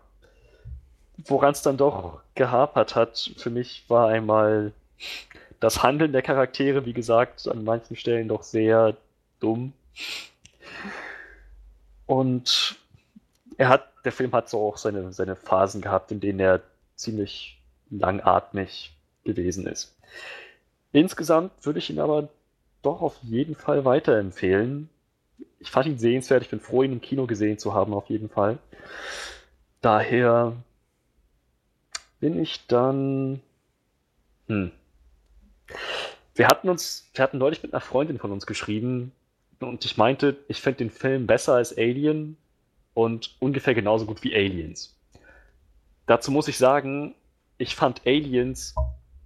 [1.17, 4.73] woran es dann doch gehapert hat, für mich war einmal
[5.59, 8.95] das Handeln der Charaktere, wie gesagt, an manchen Stellen doch sehr
[9.39, 9.73] dumm.
[12.05, 12.75] Und
[13.57, 16.61] er hat, der Film hat so auch seine, seine Phasen gehabt, in denen er
[16.95, 19.95] ziemlich langatmig gewesen ist.
[20.91, 22.29] Insgesamt würde ich ihn aber
[22.81, 24.89] doch auf jeden Fall weiterempfehlen.
[25.59, 28.29] Ich fand ihn sehenswert, ich bin froh, ihn im Kino gesehen zu haben, auf jeden
[28.29, 28.59] Fall.
[29.81, 30.53] Daher
[32.19, 33.41] bin ich dann.
[34.47, 34.71] Hm.
[36.35, 39.13] Wir hatten uns, wir hatten neulich mit einer Freundin von uns geschrieben
[39.61, 42.35] und ich meinte, ich fände den Film besser als Alien
[42.93, 44.97] und ungefähr genauso gut wie Aliens.
[46.07, 47.15] Dazu muss ich sagen,
[47.57, 48.75] ich fand Aliens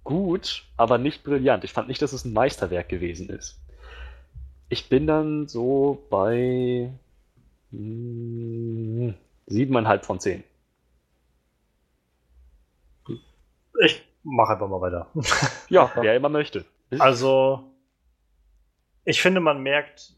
[0.04, 1.64] gut, aber nicht brillant.
[1.64, 3.58] Ich fand nicht, dass es ein Meisterwerk gewesen ist.
[4.68, 6.92] Ich bin dann so bei
[7.72, 9.14] hm,
[9.46, 10.44] siebeneinhalb von zehn.
[13.84, 15.08] Ich mache einfach mal weiter.
[15.68, 16.64] ja, wer immer möchte.
[16.98, 17.72] Also,
[19.04, 20.14] ich finde, man merkt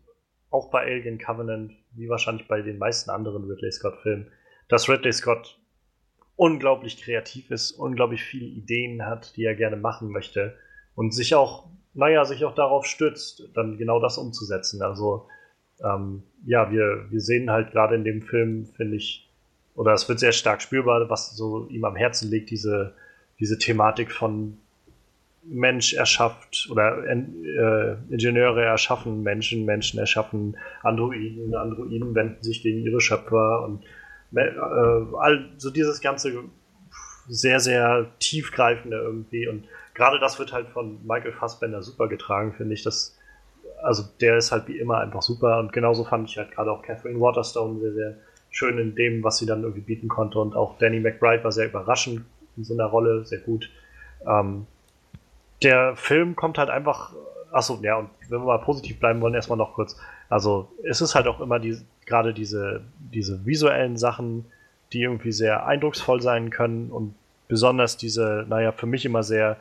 [0.51, 4.31] auch bei Alien Covenant, wie wahrscheinlich bei den meisten anderen Ridley Scott-Filmen,
[4.69, 5.59] dass Ridley Scott
[6.37, 10.57] unglaublich kreativ ist, unglaublich viele Ideen hat, die er gerne machen möchte
[10.95, 14.83] und sich auch, naja, sich auch darauf stützt, dann genau das umzusetzen.
[14.83, 15.29] Also,
[15.85, 19.31] ähm, ja, wir, wir sehen halt gerade in dem Film, finde ich,
[19.75, 22.95] oder es wird sehr stark spürbar, was so ihm am Herzen liegt, diese,
[23.39, 24.59] diese Thematik von
[25.45, 33.01] Mensch erschafft oder äh, Ingenieure erschaffen Menschen, Menschen erschaffen Androiden, Androiden wenden sich gegen ihre
[33.01, 33.85] Schöpfer und
[34.35, 34.51] äh,
[35.19, 36.45] all, so dieses ganze
[37.29, 39.49] sehr, sehr tiefgreifende irgendwie.
[39.49, 39.65] Und
[39.95, 42.83] gerade das wird halt von Michael Fassbender super getragen, finde ich.
[42.83, 43.19] Das,
[43.83, 45.59] also der ist halt wie immer einfach super.
[45.59, 48.17] Und genauso fand ich halt gerade auch Catherine Waterstone sehr, sehr
[48.51, 50.39] schön in dem, was sie dann irgendwie bieten konnte.
[50.39, 52.23] Und auch Danny McBride war sehr überraschend
[52.57, 53.71] in so einer Rolle, sehr gut.
[54.27, 54.67] Ähm,
[55.63, 57.13] der Film kommt halt einfach.
[57.51, 59.97] Achso, ja, und wenn wir mal positiv bleiben wollen, erstmal noch kurz.
[60.29, 64.47] Also, es ist halt auch immer die, gerade diese, diese visuellen Sachen,
[64.93, 67.15] die irgendwie sehr eindrucksvoll sein können und
[67.49, 69.59] besonders diese, naja, für mich immer sehr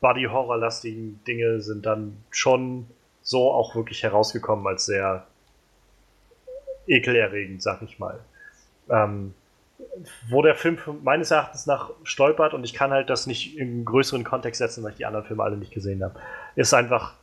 [0.00, 2.86] Body-Horror-lastigen Dinge sind dann schon
[3.22, 5.26] so auch wirklich herausgekommen als sehr
[6.86, 8.20] ekelerregend, sag ich mal.
[8.88, 9.34] Ähm,
[10.28, 13.84] wo der Film meines Erachtens nach stolpert und ich kann halt das nicht in einen
[13.84, 16.18] größeren Kontext setzen, weil ich die anderen Filme alle nicht gesehen habe,
[16.56, 17.14] ist einfach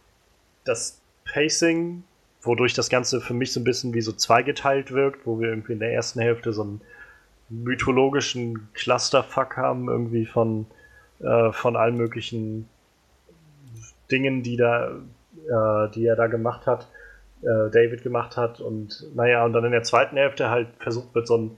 [0.63, 2.03] das Pacing
[2.45, 5.73] wodurch das Ganze für mich so ein bisschen wie so zweigeteilt wirkt, wo wir irgendwie
[5.73, 6.81] in der ersten Hälfte so einen
[7.49, 10.65] mythologischen Clusterfuck haben, irgendwie von,
[11.19, 12.67] äh, von allen möglichen
[14.11, 16.87] Dingen, die da, äh, die er da gemacht hat,
[17.41, 21.27] äh, David gemacht hat und naja, und dann in der zweiten Hälfte halt versucht wird,
[21.27, 21.57] so ein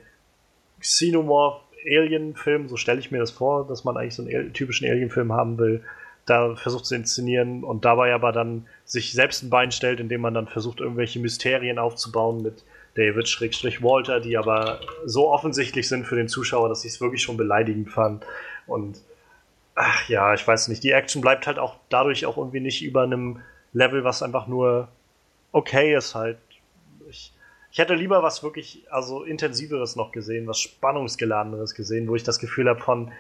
[0.80, 5.32] Xenomorph Alien-Film, so stelle ich mir das vor, dass man eigentlich so einen typischen Alien-Film
[5.32, 5.84] haben will,
[6.26, 10.34] da versucht zu inszenieren und dabei aber dann sich selbst ein Bein stellt, indem man
[10.34, 12.64] dann versucht, irgendwelche Mysterien aufzubauen mit
[12.95, 17.22] David Schrägstrich Walter, die aber so offensichtlich sind für den Zuschauer, dass ich es wirklich
[17.22, 18.26] schon beleidigend fand.
[18.66, 18.99] Und
[19.76, 23.04] ach ja, ich weiß nicht, die Action bleibt halt auch dadurch auch irgendwie nicht über
[23.04, 23.40] einem
[23.72, 24.90] Level, was einfach nur
[25.52, 26.38] okay ist halt.
[27.72, 32.39] Ich, hätte lieber was wirklich, also intensiveres noch gesehen, was spannungsgeladeneres gesehen, wo ich das
[32.39, 33.11] Gefühl habe von,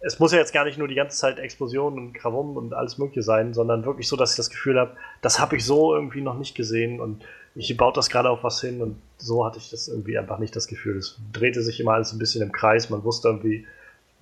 [0.00, 2.98] es muss ja jetzt gar nicht nur die ganze Zeit Explosionen und Krawum und alles
[2.98, 6.20] Mögliche sein, sondern wirklich so, dass ich das Gefühl habe, das habe ich so irgendwie
[6.20, 7.24] noch nicht gesehen und
[7.54, 10.54] ich baut das gerade auf was hin und so hatte ich das irgendwie einfach nicht
[10.56, 10.96] das Gefühl.
[10.96, 13.66] Es drehte sich immer alles ein bisschen im Kreis, man wusste irgendwie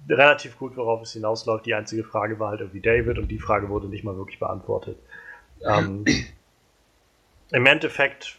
[0.09, 1.67] relativ gut, worauf es hinausläuft.
[1.67, 4.99] Die einzige Frage war halt irgendwie David und die Frage wurde nicht mal wirklich beantwortet.
[5.65, 6.05] Ähm,
[7.53, 8.39] Im Endeffekt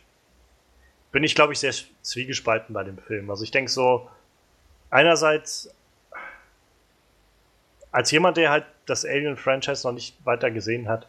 [1.14, 3.30] bin ich, glaube ich, sehr zwiegespalten bei dem Film.
[3.30, 4.10] Also ich denke so,
[4.90, 5.74] einerseits
[7.92, 11.08] als jemand, der halt das Alien-Franchise noch nicht weiter gesehen hat,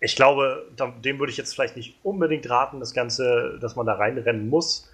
[0.00, 3.94] ich glaube, dem würde ich jetzt vielleicht nicht unbedingt raten, das Ganze, dass man da
[3.94, 4.90] reinrennen muss.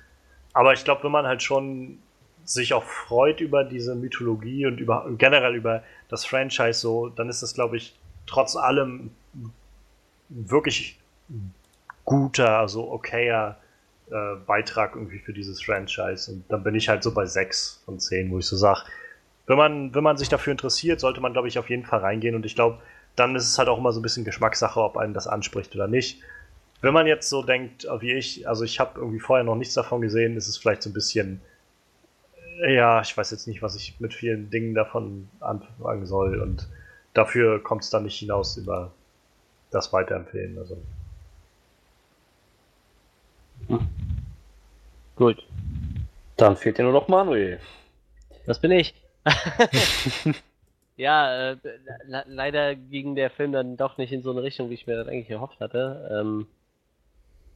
[0.53, 1.99] Aber ich glaube, wenn man halt schon
[2.45, 7.43] sich auch freut über diese Mythologie und über generell über das Franchise so, dann ist
[7.43, 9.11] das, glaube ich, trotz allem
[10.29, 10.99] wirklich
[12.05, 13.59] guter, also okayer
[14.11, 16.31] äh, Beitrag irgendwie für dieses Franchise.
[16.31, 18.81] Und dann bin ich halt so bei 6 von 10, wo ich so sage,
[19.47, 22.35] wenn man, wenn man sich dafür interessiert, sollte man, glaube ich, auf jeden Fall reingehen.
[22.35, 22.79] Und ich glaube,
[23.17, 25.87] dann ist es halt auch immer so ein bisschen Geschmackssache, ob einen das anspricht oder
[25.87, 26.23] nicht.
[26.81, 30.01] Wenn man jetzt so denkt, wie ich, also ich habe irgendwie vorher noch nichts davon
[30.01, 31.41] gesehen, ist es vielleicht so ein bisschen,
[32.69, 36.41] ja, ich weiß jetzt nicht, was ich mit vielen Dingen davon anfangen soll.
[36.41, 36.69] Und
[37.15, 38.93] dafür kommt es dann nicht hinaus über
[39.71, 40.59] das Weiterempfehlen.
[40.59, 40.77] Also.
[43.69, 43.87] Hm.
[45.17, 45.43] Gut.
[46.37, 47.61] Dann fehlt dir nur noch Manuel.
[48.47, 48.95] Das bin ich.
[50.97, 51.57] ja, äh,
[52.27, 55.09] leider ging der Film dann doch nicht in so eine Richtung, wie ich mir das
[55.09, 56.11] eigentlich erhofft hatte.
[56.13, 56.47] Ähm,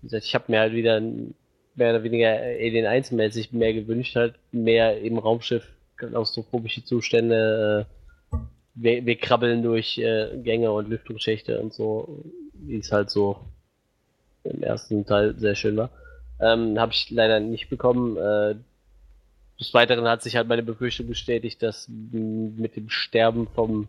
[0.03, 5.01] ich habe mir halt wieder mehr oder weniger Alien 1 mäßig mehr gewünscht, halt mehr
[5.01, 5.67] im Raumschiff,
[5.97, 7.87] klaustrophobische Zustände.
[8.33, 8.37] Äh,
[8.75, 13.41] wir, wir, krabbeln durch äh, Gänge und Lüftungsschächte und so, wie es halt so
[14.49, 15.91] im ersten Teil sehr schön war.
[16.41, 18.16] Ähm, habe ich leider nicht bekommen.
[18.16, 18.55] Äh,
[19.59, 23.89] des Weiteren hat sich halt meine Befürchtung bestätigt, dass mit dem Sterben vom,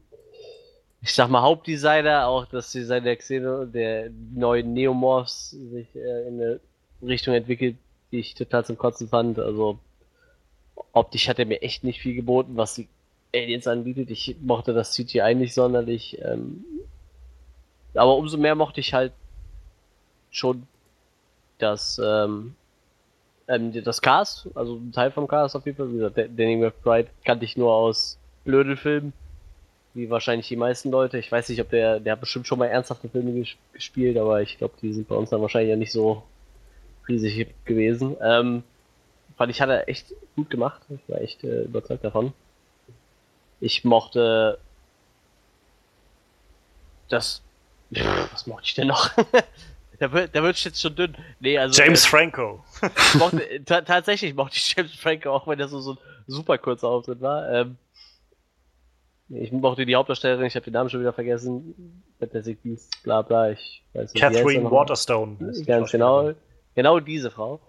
[1.02, 6.42] ich sag mal, Hauptdesigner, auch das Design der Xeno, der neuen Neomorphs sich äh, in
[6.42, 6.60] eine
[7.04, 7.78] Richtung entwickelt,
[8.12, 9.38] die ich total zum Kotzen fand.
[9.38, 9.78] Also
[10.92, 12.88] optisch hat er mir echt nicht viel geboten, was die
[13.34, 14.10] Aliens anbietet.
[14.10, 16.18] Ich mochte das CGI nicht sonderlich.
[16.24, 16.64] Ähm,
[17.94, 19.14] aber umso mehr mochte ich halt
[20.32, 20.68] schon
[21.58, 22.56] das ähm,
[23.50, 25.90] ähm, das Cast, also ein Teil vom Cast auf jeden Fall.
[25.90, 29.12] Wie gesagt, Danny McBride kannte ich nur aus Blödelfilmen,
[29.96, 31.18] wie wahrscheinlich die meisten Leute.
[31.18, 33.44] Ich weiß nicht, ob der, der hat bestimmt schon mal ernsthafte Filme
[33.74, 36.24] gespielt, aber ich glaube, die sind bei uns dann wahrscheinlich ja nicht so
[37.08, 38.16] riesig gewesen.
[38.22, 38.64] Ähm,
[39.36, 40.82] fand ich, hat er echt gut gemacht.
[40.90, 42.34] Ich war echt äh, überzeugt davon.
[43.60, 44.60] Ich mochte
[47.10, 47.42] das.
[47.90, 49.10] Was mochte ich denn noch?
[50.00, 51.16] Da wird, da wird jetzt schon dünn.
[51.42, 52.64] Nee, also, James äh, Franco.
[53.20, 57.20] Mochte, tatsächlich mochte ich James Franco, auch wenn er so, so ein super kurzer Auftritt
[57.20, 57.52] war.
[57.52, 57.78] Ähm,
[59.30, 62.04] ich mochte die Hauptdarstellerin, ich habe den Namen schon wieder vergessen.
[62.18, 64.22] Fantastic Beasts, bla bla, ich weiß nicht.
[64.22, 65.36] Catherine Waterstone.
[65.66, 66.32] Ganz genau.
[66.76, 67.60] Genau diese Frau.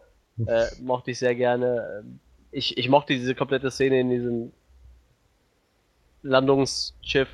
[0.46, 2.00] Äh, mochte ich sehr gerne.
[2.00, 2.20] Ähm,
[2.52, 4.52] ich, ich mochte diese komplette Szene in diesem
[6.22, 7.28] Landungsschiff.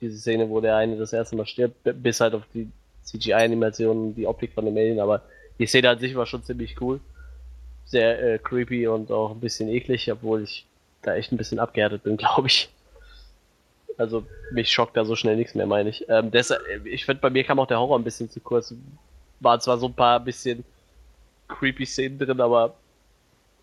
[0.00, 2.70] Diese Szene, wo der eine das erste Mal stirbt, bis halt auf die
[3.06, 5.22] CGI-Animationen, die Optik von dem Alien, aber
[5.58, 7.00] die Szene an sich war schon ziemlich cool.
[7.84, 10.66] Sehr äh, creepy und auch ein bisschen eklig, obwohl ich
[11.02, 12.68] da echt ein bisschen abgehärtet bin, glaube ich.
[13.98, 16.06] Also mich schockt da so schnell nichts mehr, meine ich.
[16.08, 18.74] Ähm, deshalb, ich finde, bei mir kam auch der Horror ein bisschen zu kurz.
[19.40, 20.64] Waren zwar so ein paar bisschen
[21.48, 22.74] creepy Szenen drin, aber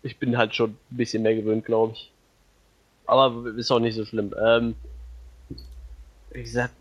[0.02, 2.10] ich bin halt schon ein bisschen mehr gewöhnt, glaube ich.
[3.06, 4.34] Aber ist auch nicht so schlimm.
[4.42, 4.74] Ähm,
[6.30, 6.74] wie gesagt,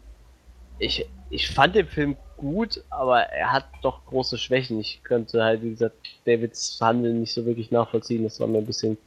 [0.80, 4.80] ich, ich fand den Film gut, aber er hat doch große Schwächen.
[4.80, 5.96] Ich könnte halt, wie gesagt,
[6.26, 8.24] Davids Handeln nicht so wirklich nachvollziehen.
[8.24, 8.98] Das war mir ein bisschen,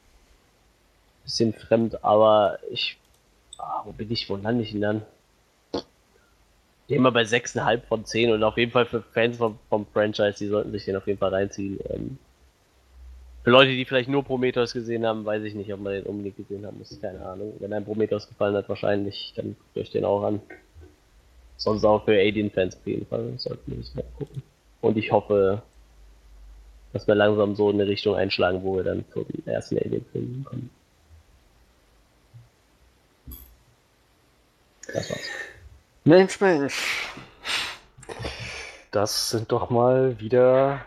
[1.24, 2.98] bisschen fremd, aber ich.
[3.58, 4.28] Ah, wo bin ich?
[4.28, 5.02] Wo lande ich denn dann?
[6.88, 10.46] Immer bei 6,5 von 10 und auf jeden Fall für Fans vom, vom Franchise, die
[10.46, 11.80] sollten sich den auf jeden Fall reinziehen.
[11.90, 12.18] Ähm,
[13.42, 16.36] für Leute, die vielleicht nur Prometheus gesehen haben, weiß ich nicht, ob man den unbedingt
[16.36, 17.00] gesehen haben muss.
[17.00, 17.55] Keine Ahnung.
[17.60, 20.40] Wenn ein Prometheus gefallen hat, wahrscheinlich, dann guckt euch den auch an.
[21.56, 24.42] Sonst auch für Alien-Fans auf jeden Fall, sollten wir das mal gucken.
[24.80, 25.62] Und ich hoffe,
[26.92, 30.44] dass wir langsam so in eine Richtung einschlagen, wo wir dann zu den ersten Alien-Filmen
[30.44, 30.70] kommen.
[34.92, 35.28] Das war's.
[36.04, 37.10] Mensch, Mensch.
[38.92, 40.84] Das sind doch mal wieder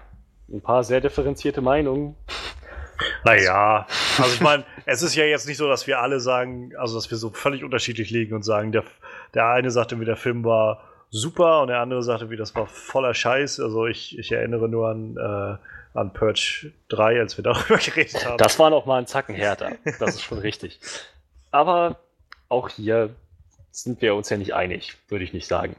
[0.52, 2.16] ein paar sehr differenzierte Meinungen.
[3.24, 3.86] Naja,
[4.18, 7.10] also ich meine, es ist ja jetzt nicht so, dass wir alle sagen, also dass
[7.12, 8.84] wir so völlig unterschiedlich liegen und sagen, der,
[9.34, 12.68] der eine sagte, wie der Film war super und der andere sagte, wie das war
[12.68, 13.60] voller Scheiß.
[13.60, 18.38] Also ich, ich erinnere nur an, äh, an Purge 3, als wir darüber geredet haben.
[18.38, 19.72] Das war noch mal ein Zacken härter.
[20.00, 20.80] Das ist schon richtig.
[21.52, 22.00] Aber
[22.48, 23.16] auch hier
[23.72, 25.76] sind wir uns ja nicht einig, würde ich nicht sagen.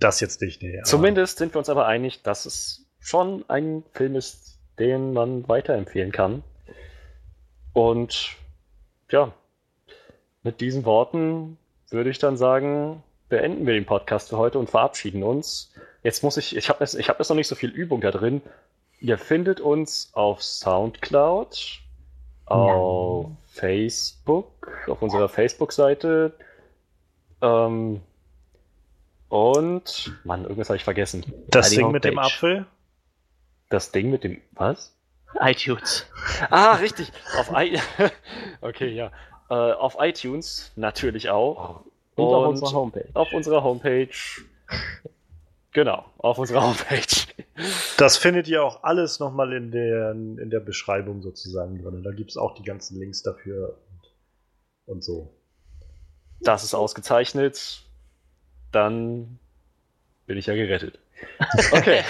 [0.00, 0.80] Das jetzt nicht, nee.
[0.84, 6.12] Zumindest sind wir uns aber einig, dass es schon ein Film ist, den man weiterempfehlen
[6.12, 6.42] kann.
[7.72, 8.36] Und
[9.10, 9.32] ja,
[10.42, 11.58] mit diesen Worten
[11.90, 15.72] würde ich dann sagen, beenden wir den Podcast für heute und verabschieden uns.
[16.02, 18.42] Jetzt muss ich, ich habe jetzt, hab jetzt noch nicht so viel Übung da drin.
[19.00, 21.80] Ihr findet uns auf Soundcloud,
[22.46, 23.36] auf ja.
[23.46, 26.32] Facebook, auf unserer Facebook-Seite.
[27.42, 28.00] Ähm,
[29.28, 31.24] Und, Mann, irgendwas habe ich vergessen.
[31.48, 32.18] Das Ding mit dem.
[32.18, 32.66] Apfel?
[33.68, 34.94] Das Ding mit dem, was?
[35.40, 36.06] iTunes.
[36.50, 37.12] Ah, richtig.
[37.38, 37.78] Auf I
[38.62, 39.12] okay, ja.
[39.50, 41.82] Äh, auf iTunes natürlich auch.
[42.16, 43.08] Und, auf Und unserer Homepage.
[43.14, 44.08] auf unserer Homepage.
[45.72, 47.26] Genau, auf unserer Homepage.
[47.98, 52.02] Das findet ihr auch alles nochmal in der, in der Beschreibung sozusagen drin.
[52.02, 53.76] Da gibt es auch die ganzen Links dafür
[54.86, 55.30] und, und so.
[56.40, 57.82] Das ist ausgezeichnet.
[58.72, 59.38] Dann
[60.26, 60.98] bin ich ja gerettet.
[61.72, 62.02] Okay.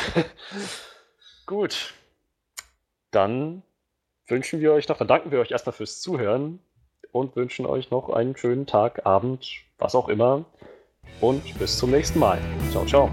[1.49, 1.95] Gut.
[3.11, 3.63] Dann
[4.27, 6.61] wünschen wir euch noch, dann danken wir euch erstmal fürs Zuhören
[7.11, 9.47] und wünschen euch noch einen schönen Tag, Abend,
[9.79, 10.45] was auch immer.
[11.23, 12.39] Und bis zum nächsten Mal.
[12.71, 13.09] Ciao, ciao.